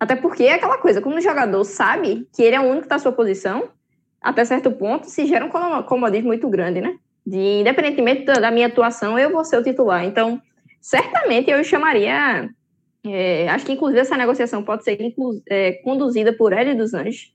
Até 0.01 0.17
porque 0.17 0.43
é 0.43 0.55
aquela 0.55 0.79
coisa, 0.79 1.01
como 1.01 1.15
o 1.15 1.21
jogador 1.21 1.63
sabe 1.63 2.27
que 2.35 2.43
ele 2.43 2.57
é 2.57 2.61
o 2.61 2.65
único 2.65 2.87
está 2.87 2.97
à 2.97 2.99
sua 2.99 3.13
posição, 3.13 3.69
até 4.21 4.45
certo 4.45 4.73
ponto 4.73 5.07
se 5.07 5.25
gera 5.25 5.45
um 5.45 5.83
comodismo 5.85 6.27
muito 6.27 6.49
grande, 6.49 6.81
né? 6.81 6.97
De, 7.25 7.61
independentemente 7.61 8.25
da 8.25 8.51
minha 8.51 8.67
atuação, 8.67 9.17
eu 9.17 9.31
vou 9.31 9.45
ser 9.45 9.59
o 9.59 9.63
titular. 9.63 10.05
Então, 10.05 10.43
certamente 10.81 11.49
eu 11.49 11.63
chamaria. 11.63 12.51
É, 13.07 13.49
acho 13.49 13.65
que, 13.65 13.73
inclusive, 13.75 14.01
essa 14.01 14.17
negociação 14.17 14.65
pode 14.65 14.83
ser 14.83 14.99
é, 15.49 15.75
conduzida 15.85 16.33
por 16.33 16.53
Hélio 16.53 16.77
dos 16.77 16.95
Anjos, 16.95 17.33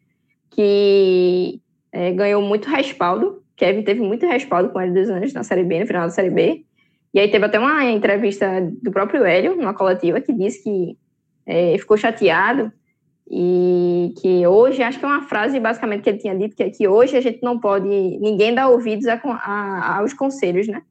que 0.52 1.62
é, 1.90 2.12
ganhou 2.12 2.42
muito 2.42 2.68
respaldo. 2.68 3.42
Kevin 3.56 3.84
teve 3.84 4.02
muito 4.02 4.26
respaldo 4.26 4.72
com 4.72 4.82
Hélio 4.82 4.94
dos 4.94 5.10
Anjos 5.10 5.32
na 5.32 5.44
Série 5.44 5.64
B, 5.64 5.80
no 5.80 5.88
final 5.88 6.04
da 6.04 6.10
Série 6.10 6.32
B. 6.32 6.66
E 7.14 7.20
aí 7.20 7.30
teve 7.30 7.46
até 7.46 7.60
uma 7.60 7.86
entrevista 7.86 8.48
do 8.82 8.92
próprio 8.92 9.24
Hélio, 9.24 9.56
numa 9.56 9.74
coletiva, 9.74 10.20
que 10.20 10.34
disse 10.34 10.64
que 10.64 10.98
é, 11.46 11.78
ficou 11.78 11.96
chateado 11.96 12.72
e 13.30 14.14
que 14.20 14.46
hoje, 14.46 14.82
acho 14.82 15.00
que 15.00 15.06
é 15.06 15.08
uma 15.08 15.22
frase 15.24 15.60
basicamente 15.60 16.02
que 16.02 16.10
ele 16.10 16.18
tinha 16.18 16.36
dito, 16.36 16.56
que 16.56 16.64
é 16.64 16.70
que 16.70 16.88
hoje 16.88 17.16
a 17.16 17.22
gente 17.22 17.42
não 17.42 17.60
pode, 17.60 17.88
ninguém 17.88 18.54
dá 18.54 18.68
ouvidos 18.68 19.08
a, 19.08 19.20
a, 19.24 20.00
aos 20.00 20.14
conselhos, 20.14 20.68
né? 20.68 20.82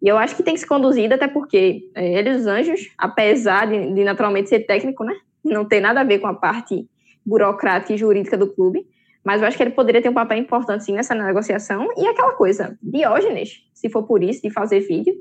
E 0.00 0.08
eu 0.08 0.16
acho 0.16 0.36
que 0.36 0.42
tem 0.42 0.54
que 0.54 0.60
ser 0.60 0.66
conduzido, 0.66 1.14
até 1.14 1.26
porque 1.26 1.82
é, 1.94 2.18
ele 2.18 2.30
os 2.30 2.46
anjos, 2.46 2.88
apesar 2.96 3.66
de, 3.66 3.92
de, 3.92 4.04
naturalmente 4.04 4.48
ser 4.48 4.60
técnico, 4.60 5.04
né? 5.04 5.14
Não 5.44 5.64
tem 5.64 5.80
nada 5.80 6.00
a 6.00 6.04
ver 6.04 6.18
com 6.18 6.26
a 6.26 6.34
parte 6.34 6.86
burocrática 7.24 7.92
e 7.92 7.98
jurídica 7.98 8.36
do 8.36 8.52
clube, 8.52 8.86
mas 9.24 9.40
eu 9.40 9.48
acho 9.48 9.56
que 9.56 9.62
ele 9.62 9.70
poderia 9.70 10.00
ter 10.00 10.08
um 10.08 10.14
papel 10.14 10.38
importante 10.38 10.84
sim 10.84 10.92
nessa 10.92 11.14
negociação. 11.14 11.88
E 11.96 12.06
aquela 12.06 12.32
coisa, 12.32 12.78
Diógenes, 12.82 13.64
se 13.74 13.90
for 13.90 14.04
por 14.04 14.22
isso, 14.22 14.40
de 14.42 14.50
fazer 14.50 14.80
vídeo, 14.80 15.14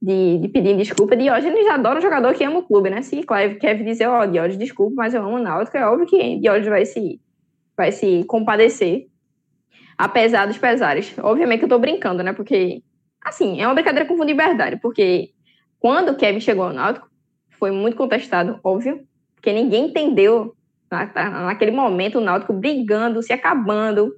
de, 0.00 0.38
de 0.38 0.48
pedir 0.48 0.76
desculpa. 0.76 1.16
Diógenes 1.16 1.66
adora 1.66 1.98
um 1.98 2.02
jogador 2.02 2.34
que 2.34 2.44
ama 2.44 2.60
o 2.60 2.62
clube, 2.62 2.90
né? 2.90 3.02
Se 3.02 3.22
Clive 3.22 3.56
quer 3.56 3.82
dizer, 3.82 4.06
ó, 4.06 4.22
oh, 4.22 4.26
Diógenes, 4.26 4.58
desculpa, 4.58 4.94
mas 4.96 5.14
eu 5.14 5.22
amo 5.22 5.36
o 5.36 5.38
Náutico, 5.38 5.76
é 5.76 5.86
óbvio 5.86 6.06
que 6.06 6.38
Diógenes 6.38 6.68
vai 6.68 6.84
se, 6.84 7.20
vai 7.76 7.92
se 7.92 8.24
compadecer, 8.24 9.06
apesar 9.96 10.46
dos 10.46 10.58
pesares. 10.58 11.14
Obviamente 11.18 11.60
que 11.60 11.64
eu 11.64 11.70
tô 11.70 11.78
brincando, 11.78 12.22
né? 12.22 12.32
Porque, 12.32 12.82
assim, 13.20 13.60
é 13.60 13.66
uma 13.66 13.74
brincadeira 13.74 14.08
com 14.08 14.16
fundo 14.16 14.28
de 14.28 14.34
verdade, 14.34 14.78
porque 14.80 15.30
quando 15.80 16.16
Kevin 16.16 16.40
chegou 16.40 16.64
ao 16.64 16.72
Náutico, 16.72 17.08
foi 17.58 17.72
muito 17.72 17.96
contestado, 17.96 18.60
óbvio, 18.62 19.00
porque 19.34 19.52
ninguém 19.52 19.86
entendeu 19.86 20.54
naquele 20.90 21.70
momento 21.70 22.18
o 22.18 22.20
Náutico 22.20 22.52
brigando, 22.52 23.22
se 23.22 23.32
acabando, 23.32 24.14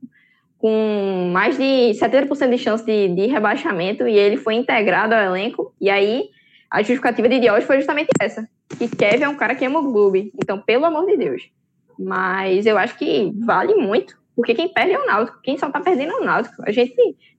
com 0.60 1.30
mais 1.32 1.56
de 1.56 1.92
70% 1.98 2.50
de 2.50 2.58
chance 2.58 2.84
de, 2.84 3.08
de, 3.08 3.26
rebaixamento 3.26 4.06
e 4.06 4.14
ele 4.14 4.36
foi 4.36 4.54
integrado 4.54 5.14
ao 5.14 5.22
elenco. 5.22 5.69
E 5.80 5.88
aí 5.88 6.28
a 6.70 6.78
justificativa 6.78 7.28
de 7.28 7.40
Dios 7.40 7.64
foi 7.64 7.76
justamente 7.76 8.08
essa: 8.20 8.48
que 8.78 8.88
Kevin 8.88 9.24
é 9.24 9.28
um 9.28 9.36
cara 9.36 9.54
que 9.54 9.64
ama 9.64 9.80
o 9.80 9.92
clube. 9.92 10.32
Então, 10.36 10.60
pelo 10.60 10.84
amor 10.84 11.06
de 11.06 11.16
Deus. 11.16 11.50
Mas 11.98 12.64
eu 12.64 12.78
acho 12.78 12.96
que 12.96 13.32
vale 13.44 13.74
muito, 13.74 14.16
porque 14.34 14.54
quem 14.54 14.72
perde 14.72 14.92
é 14.92 14.98
o 14.98 15.06
Náutico. 15.06 15.40
Quem 15.42 15.58
só 15.58 15.70
tá 15.70 15.80
perdendo 15.80 16.12
é 16.12 16.16
o 16.16 16.24
Náutico. 16.24 16.62
A 16.66 16.70
gente 16.70 16.94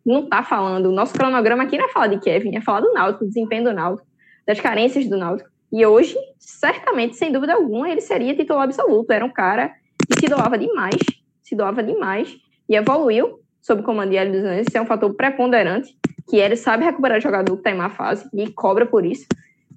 não 0.06 0.28
tá 0.28 0.44
falando, 0.44 0.88
o 0.88 0.92
nosso 0.92 1.14
cronograma 1.14 1.64
aqui 1.64 1.78
não 1.78 1.86
é 1.86 1.90
falar 1.90 2.08
de 2.08 2.20
Kevin, 2.20 2.56
é 2.56 2.62
falar 2.62 2.82
do 2.82 2.94
Náutico, 2.94 3.24
do 3.24 3.28
desempenho 3.28 3.64
do 3.64 3.74
Náutico, 3.74 4.08
das 4.46 4.60
carências 4.60 5.08
do 5.08 5.18
Náutico. 5.18 5.50
E 5.72 5.86
hoje, 5.86 6.16
certamente, 6.38 7.16
sem 7.16 7.32
dúvida 7.32 7.54
alguma, 7.54 7.90
ele 7.90 8.02
seria 8.02 8.36
titular 8.36 8.64
absoluto. 8.64 9.12
Era 9.12 9.26
um 9.26 9.32
cara 9.32 9.74
que 10.08 10.20
se 10.20 10.28
doava 10.28 10.58
demais, 10.58 10.98
se 11.42 11.56
doava 11.56 11.82
demais 11.82 12.36
e 12.68 12.76
evoluiu 12.76 13.40
sob 13.62 13.82
o 13.82 13.84
comando 13.84 14.10
de 14.10 14.18
Hélio 14.18 14.34
dos 14.34 14.44
Anjos. 14.44 14.68
Isso 14.68 14.78
é 14.78 14.82
um 14.82 14.86
fator 14.86 15.14
preponderante, 15.14 15.96
que 16.28 16.38
ele 16.38 16.56
sabe 16.56 16.86
recuperar 16.86 17.18
o 17.18 17.22
jogador 17.22 17.54
que 17.54 17.60
está 17.60 17.72
em 17.72 17.76
má 17.76 17.90
fase 17.90 18.28
e 18.34 18.50
cobra 18.52 18.86
por 18.86 19.06
isso. 19.06 19.26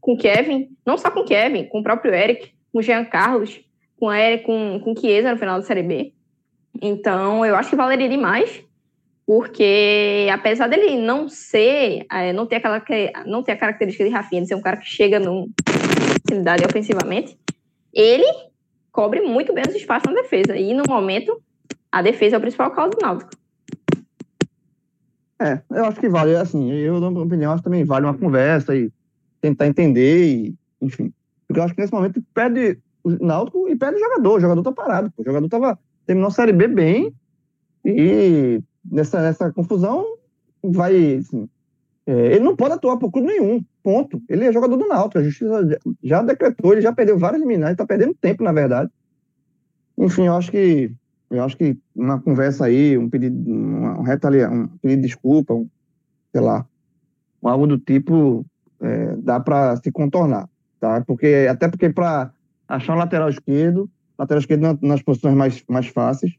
Com 0.01 0.17
Kevin, 0.17 0.69
não 0.85 0.97
só 0.99 1.11
com 1.11 1.25
Kevin, 1.25 1.65
com 1.65 1.81
o 1.81 1.83
próprio 1.83 2.15
Eric, 2.15 2.53
com 2.73 2.83
Jean 2.83 3.05
Carlos, 3.05 3.61
com 3.99 4.13
Eric, 4.13 4.45
com, 4.45 4.81
com 4.81 4.97
Chiesa 4.97 5.31
no 5.31 5.39
final 5.39 5.59
da 5.59 5.67
Série 5.67 5.83
B. 5.83 6.13
Então, 6.81 7.45
eu 7.47 7.55
acho 7.57 7.71
que 7.71 7.77
valeria 7.77 8.09
demais, 8.09 8.63
porque 9.27 10.29
apesar 10.33 10.69
dele 10.69 10.97
não 10.97 11.29
ser, 11.29 12.05
é, 12.13 12.33
não 12.33 12.47
ter 12.47 12.57
aquela 12.57 12.83
não 13.27 13.43
ter 13.43 13.53
a 13.53 13.57
característica 13.57 14.05
de 14.05 14.11
Rafinha, 14.11 14.43
de 14.43 14.49
ser 14.49 14.55
um 14.55 14.61
cara 14.61 14.77
que 14.77 14.87
chega 14.87 15.19
no 15.19 15.49
facilidade 16.27 16.65
ofensivamente, 16.65 17.39
ele 17.93 18.27
cobre 18.91 19.21
muito 19.21 19.53
bem 19.53 19.65
os 19.67 19.75
espaços 19.75 20.13
na 20.13 20.23
defesa. 20.23 20.57
E 20.57 20.75
no 20.75 20.85
momento 20.89 21.41
a 21.91 22.03
defesa 22.03 22.37
é 22.37 22.39
o 22.39 22.41
principal 22.41 22.71
causa 22.73 22.91
do 22.91 23.01
Náutico. 23.01 23.31
É, 25.41 25.61
eu 25.71 25.85
acho 25.85 26.01
que 26.01 26.09
vale, 26.09 26.37
assim, 26.37 26.71
eu 26.73 27.01
dou 27.01 27.11
uma 27.11 27.23
opinião, 27.23 27.53
acho 27.53 27.63
que 27.63 27.65
também 27.65 27.85
vale 27.85 28.07
uma 28.07 28.17
conversa 28.17 28.75
e 28.75 28.93
tentar 29.41 29.67
entender, 29.67 30.27
e, 30.27 30.55
enfim. 30.81 31.13
Porque 31.47 31.61
eu 31.61 31.65
acho 31.65 31.75
que 31.75 31.81
nesse 31.81 31.93
momento 31.93 32.23
perde 32.33 32.79
o 33.03 33.11
Náutico 33.11 33.69
e 33.69 33.77
perde 33.77 33.97
o 33.97 34.01
jogador. 34.01 34.37
O 34.37 34.41
jogador 34.41 34.63
tá 34.63 34.73
parado. 34.73 35.13
O 35.17 35.25
jogador 35.25 35.49
tava, 35.49 35.79
terminou 36.07 36.29
a 36.29 36.33
Série 36.33 36.53
B 36.53 36.69
bem 36.69 37.13
e 37.85 38.63
nessa, 38.91 39.21
nessa 39.21 39.53
confusão 39.53 40.07
vai, 40.63 41.17
assim, 41.17 41.49
é, 42.07 42.35
ele 42.35 42.45
não 42.45 42.57
pode 42.57 42.75
atuar 42.75 42.97
por 42.97 43.11
clube 43.11 43.29
nenhum, 43.29 43.63
ponto. 43.83 44.23
Ele 44.29 44.45
é 44.45 44.53
jogador 44.53 44.77
do 44.77 44.89
Náutico, 44.89 45.19
a 45.19 45.23
justiça 45.23 45.69
já, 45.69 45.79
já 46.03 46.23
decretou, 46.23 46.73
ele 46.73 46.81
já 46.81 46.93
perdeu 46.93 47.19
várias 47.19 47.41
liminares, 47.41 47.77
tá 47.77 47.87
perdendo 47.87 48.15
tempo, 48.15 48.43
na 48.43 48.53
verdade. 48.53 48.91
Enfim, 49.99 50.27
eu 50.27 50.35
acho 50.35 50.51
que 50.51 50.91
eu 51.35 51.45
acho 51.45 51.57
que 51.57 51.79
uma 51.95 52.21
conversa 52.21 52.67
aí, 52.67 52.97
um 52.97 53.09
pedido, 53.09 53.51
um, 53.51 54.03
retalia, 54.03 54.51
um 54.51 54.67
pedido 54.67 55.03
de 55.03 55.09
desculpa, 55.09 55.55
um, 55.55 55.69
sei 56.33 56.41
lá, 56.41 56.67
algo 57.43 57.67
do 57.67 57.79
tipo, 57.79 58.45
é, 58.81 59.17
dá 59.17 59.41
para 59.41 59.77
se 59.77 59.91
contornar, 59.91 60.49
tá? 60.81 61.03
Porque, 61.03 61.47
até 61.49 61.69
porque 61.69 61.91
para 61.91 62.33
achar 62.69 62.95
um 62.95 62.99
lateral 62.99 63.29
esquerdo, 63.29 63.91
lateral 64.19 64.41
esquerdo 64.41 64.79
nas 64.81 65.03
posições 65.03 65.35
mais, 65.35 65.63
mais 65.69 65.87
fáceis, 65.87 66.35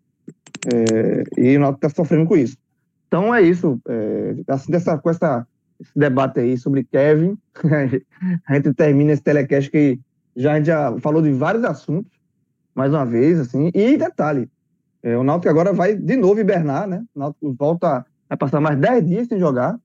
é, 0.73 1.23
e 1.37 1.57
o 1.57 1.59
Náutico 1.59 1.85
está 1.85 1.95
sofrendo 1.95 2.27
com 2.27 2.35
isso. 2.35 2.57
Então 3.07 3.33
é 3.33 3.41
isso, 3.41 3.79
é, 3.87 4.35
assim, 4.47 4.71
dessa, 4.71 4.97
com 4.97 5.09
essa 5.09 5.47
esse 5.79 5.91
debate 5.95 6.39
aí 6.39 6.57
sobre 6.57 6.83
Kevin. 6.83 7.37
a 8.47 8.55
gente 8.55 8.73
termina 8.73 9.11
esse 9.11 9.21
telecast 9.21 9.69
que 9.69 9.99
já, 10.35 10.53
a 10.53 10.57
gente 10.57 10.67
já 10.67 10.97
falou 10.99 11.21
de 11.21 11.31
vários 11.31 11.63
assuntos, 11.63 12.11
mais 12.73 12.93
uma 12.93 13.05
vez, 13.05 13.39
assim. 13.39 13.71
E 13.73 13.97
detalhe, 13.97 14.49
é, 15.05 15.15
o 15.15 15.23
Náutico 15.23 15.51
agora 15.51 15.71
vai 15.71 15.93
de 15.95 16.15
novo 16.15 16.39
hibernar, 16.39 16.87
né? 16.87 17.05
O 17.13 17.19
Náutico 17.19 17.53
volta, 17.53 18.03
vai 18.27 18.35
passar 18.35 18.59
mais 18.59 18.75
10 18.79 19.05
dias 19.05 19.27
sem 19.27 19.37
jogar, 19.37 19.79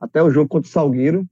até 0.00 0.20
o 0.20 0.30
jogo 0.30 0.48
contra 0.48 0.68
o 0.68 0.72
Salgueiro, 0.72 1.24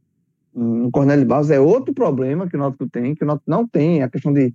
no 0.54 0.92
Cornélio 0.92 1.26
Barros. 1.26 1.50
É 1.50 1.58
outro 1.58 1.92
problema 1.92 2.48
que 2.48 2.54
o 2.54 2.58
Náutico 2.60 2.88
tem, 2.88 3.16
que 3.16 3.24
o 3.24 3.26
Náutico 3.26 3.50
não 3.50 3.66
tem, 3.66 4.00
a 4.00 4.08
questão 4.08 4.32
de 4.32 4.54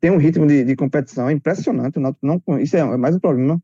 ter 0.00 0.10
um 0.10 0.16
ritmo 0.16 0.46
de, 0.46 0.64
de 0.64 0.74
competição 0.74 1.28
é 1.28 1.32
impressionante. 1.34 1.98
O 1.98 2.00
Náutico 2.00 2.26
não, 2.26 2.58
isso 2.58 2.74
é 2.74 2.96
mais 2.96 3.14
um 3.14 3.18
problema. 3.18 3.62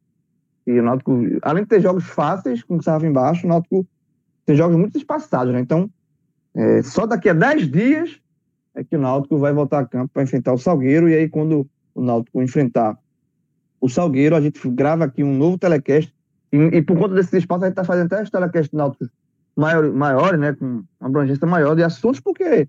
E 0.66 0.78
o 0.78 0.82
Náutico, 0.82 1.18
além 1.40 1.62
de 1.62 1.70
ter 1.70 1.80
jogos 1.80 2.04
fáceis, 2.04 2.62
como 2.62 2.80
estava 2.80 3.06
embaixo, 3.06 3.46
o 3.46 3.48
Náutico 3.48 3.86
tem 4.44 4.54
jogos 4.54 4.76
muito 4.76 4.98
espaçados, 4.98 5.50
né? 5.50 5.60
Então, 5.60 5.88
é, 6.54 6.82
só 6.82 7.06
daqui 7.06 7.30
a 7.30 7.32
10 7.32 7.70
dias 7.70 8.20
é 8.74 8.84
que 8.84 8.96
o 8.96 9.00
Náutico 9.00 9.38
vai 9.38 9.54
voltar 9.54 9.78
a 9.78 9.86
campo 9.86 10.10
para 10.12 10.24
enfrentar 10.24 10.52
o 10.52 10.58
Salgueiro. 10.58 11.08
E 11.08 11.14
aí, 11.14 11.26
quando 11.26 11.66
o 11.94 12.02
Náutico 12.02 12.42
enfrentar 12.42 12.98
o 13.80 13.88
Salgueiro, 13.88 14.34
a 14.34 14.40
gente 14.40 14.60
grava 14.70 15.04
aqui 15.04 15.22
um 15.22 15.36
novo 15.36 15.58
telecast. 15.58 16.12
E, 16.52 16.56
e 16.56 16.82
por 16.82 16.98
conta 16.98 17.14
desse 17.14 17.36
espaço, 17.36 17.64
a 17.64 17.66
gente 17.66 17.72
está 17.72 17.84
fazendo 17.84 18.06
até 18.06 18.22
os 18.22 18.30
telecasts 18.30 18.72
náuticos 18.72 19.08
maior, 19.58 19.92
maiores, 19.92 20.40
né? 20.40 20.52
Com 20.54 20.84
uma 21.00 21.08
abrangência 21.08 21.46
maior 21.46 21.74
de 21.74 21.82
assuntos, 21.82 22.20
porque, 22.20 22.68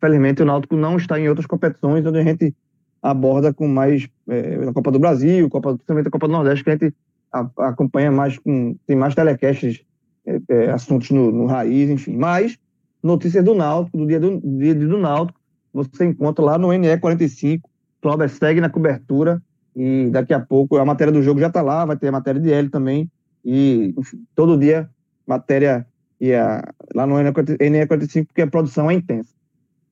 felizmente, 0.00 0.42
o 0.42 0.44
Náutico 0.44 0.76
não 0.76 0.96
está 0.96 1.18
em 1.18 1.28
outras 1.28 1.46
competições 1.46 2.04
onde 2.04 2.18
a 2.18 2.22
gente 2.22 2.54
aborda 3.02 3.54
com 3.54 3.66
mais 3.66 4.08
é, 4.28 4.68
a 4.68 4.72
Copa 4.72 4.90
do 4.90 4.98
Brasil, 4.98 5.48
Copa, 5.48 5.74
principalmente 5.74 6.08
a 6.08 6.10
Copa 6.10 6.26
do 6.26 6.32
Nordeste, 6.32 6.62
que 6.62 6.70
a 6.70 6.72
gente 6.74 6.94
a, 7.32 7.48
acompanha 7.68 8.12
mais 8.12 8.38
com. 8.38 8.76
tem 8.86 8.96
mais 8.96 9.14
telecasts, 9.14 9.82
é, 10.26 10.40
é, 10.48 10.70
assuntos 10.70 11.10
no, 11.10 11.32
no, 11.32 11.46
raiz, 11.46 11.88
enfim. 11.88 12.16
Mas 12.16 12.58
notícias 13.02 13.44
do 13.44 13.54
Náutico, 13.54 13.96
do 13.96 14.06
dia 14.06 14.20
do, 14.20 14.40
dia 14.40 14.74
do 14.74 14.98
Náutico, 14.98 15.40
você 15.72 16.04
encontra 16.04 16.44
lá 16.44 16.58
no 16.58 16.68
NE45. 16.68 17.60
Cláudio 18.02 18.28
segue 18.28 18.60
na 18.60 18.68
cobertura 18.68 19.42
e 19.76 20.08
daqui 20.10 20.32
a 20.32 20.40
pouco 20.40 20.76
a 20.76 20.84
matéria 20.84 21.12
do 21.12 21.22
jogo 21.22 21.38
já 21.38 21.48
está 21.48 21.60
lá, 21.60 21.84
vai 21.84 21.96
ter 21.96 22.08
a 22.08 22.12
matéria 22.12 22.40
de 22.40 22.50
L 22.50 22.68
também. 22.70 23.10
E 23.44 23.94
todo 24.34 24.58
dia 24.58 24.88
matéria 25.26 25.86
e 26.20 26.32
a, 26.32 26.62
lá 26.94 27.06
no 27.06 27.16
NE45, 27.16 28.26
porque 28.26 28.42
a 28.42 28.46
produção 28.46 28.90
é 28.90 28.94
intensa. 28.94 29.30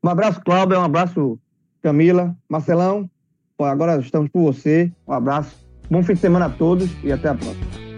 Um 0.03 0.09
abraço, 0.09 0.41
Cláudio, 0.43 0.79
um 0.79 0.85
abraço, 0.85 1.39
Camila, 1.83 2.35
Marcelão. 2.49 3.11
Agora 3.59 3.99
estamos 3.99 4.31
por 4.31 4.43
você. 4.43 4.93
Um 5.07 5.13
abraço. 5.13 5.65
Bom 5.91 6.03
fim 6.03 6.15
de 6.15 6.21
semana 6.21 6.47
a 6.47 6.51
todos 6.51 6.91
e 7.03 7.13
até 7.13 7.29
a 7.29 7.35
próxima. 7.35 7.94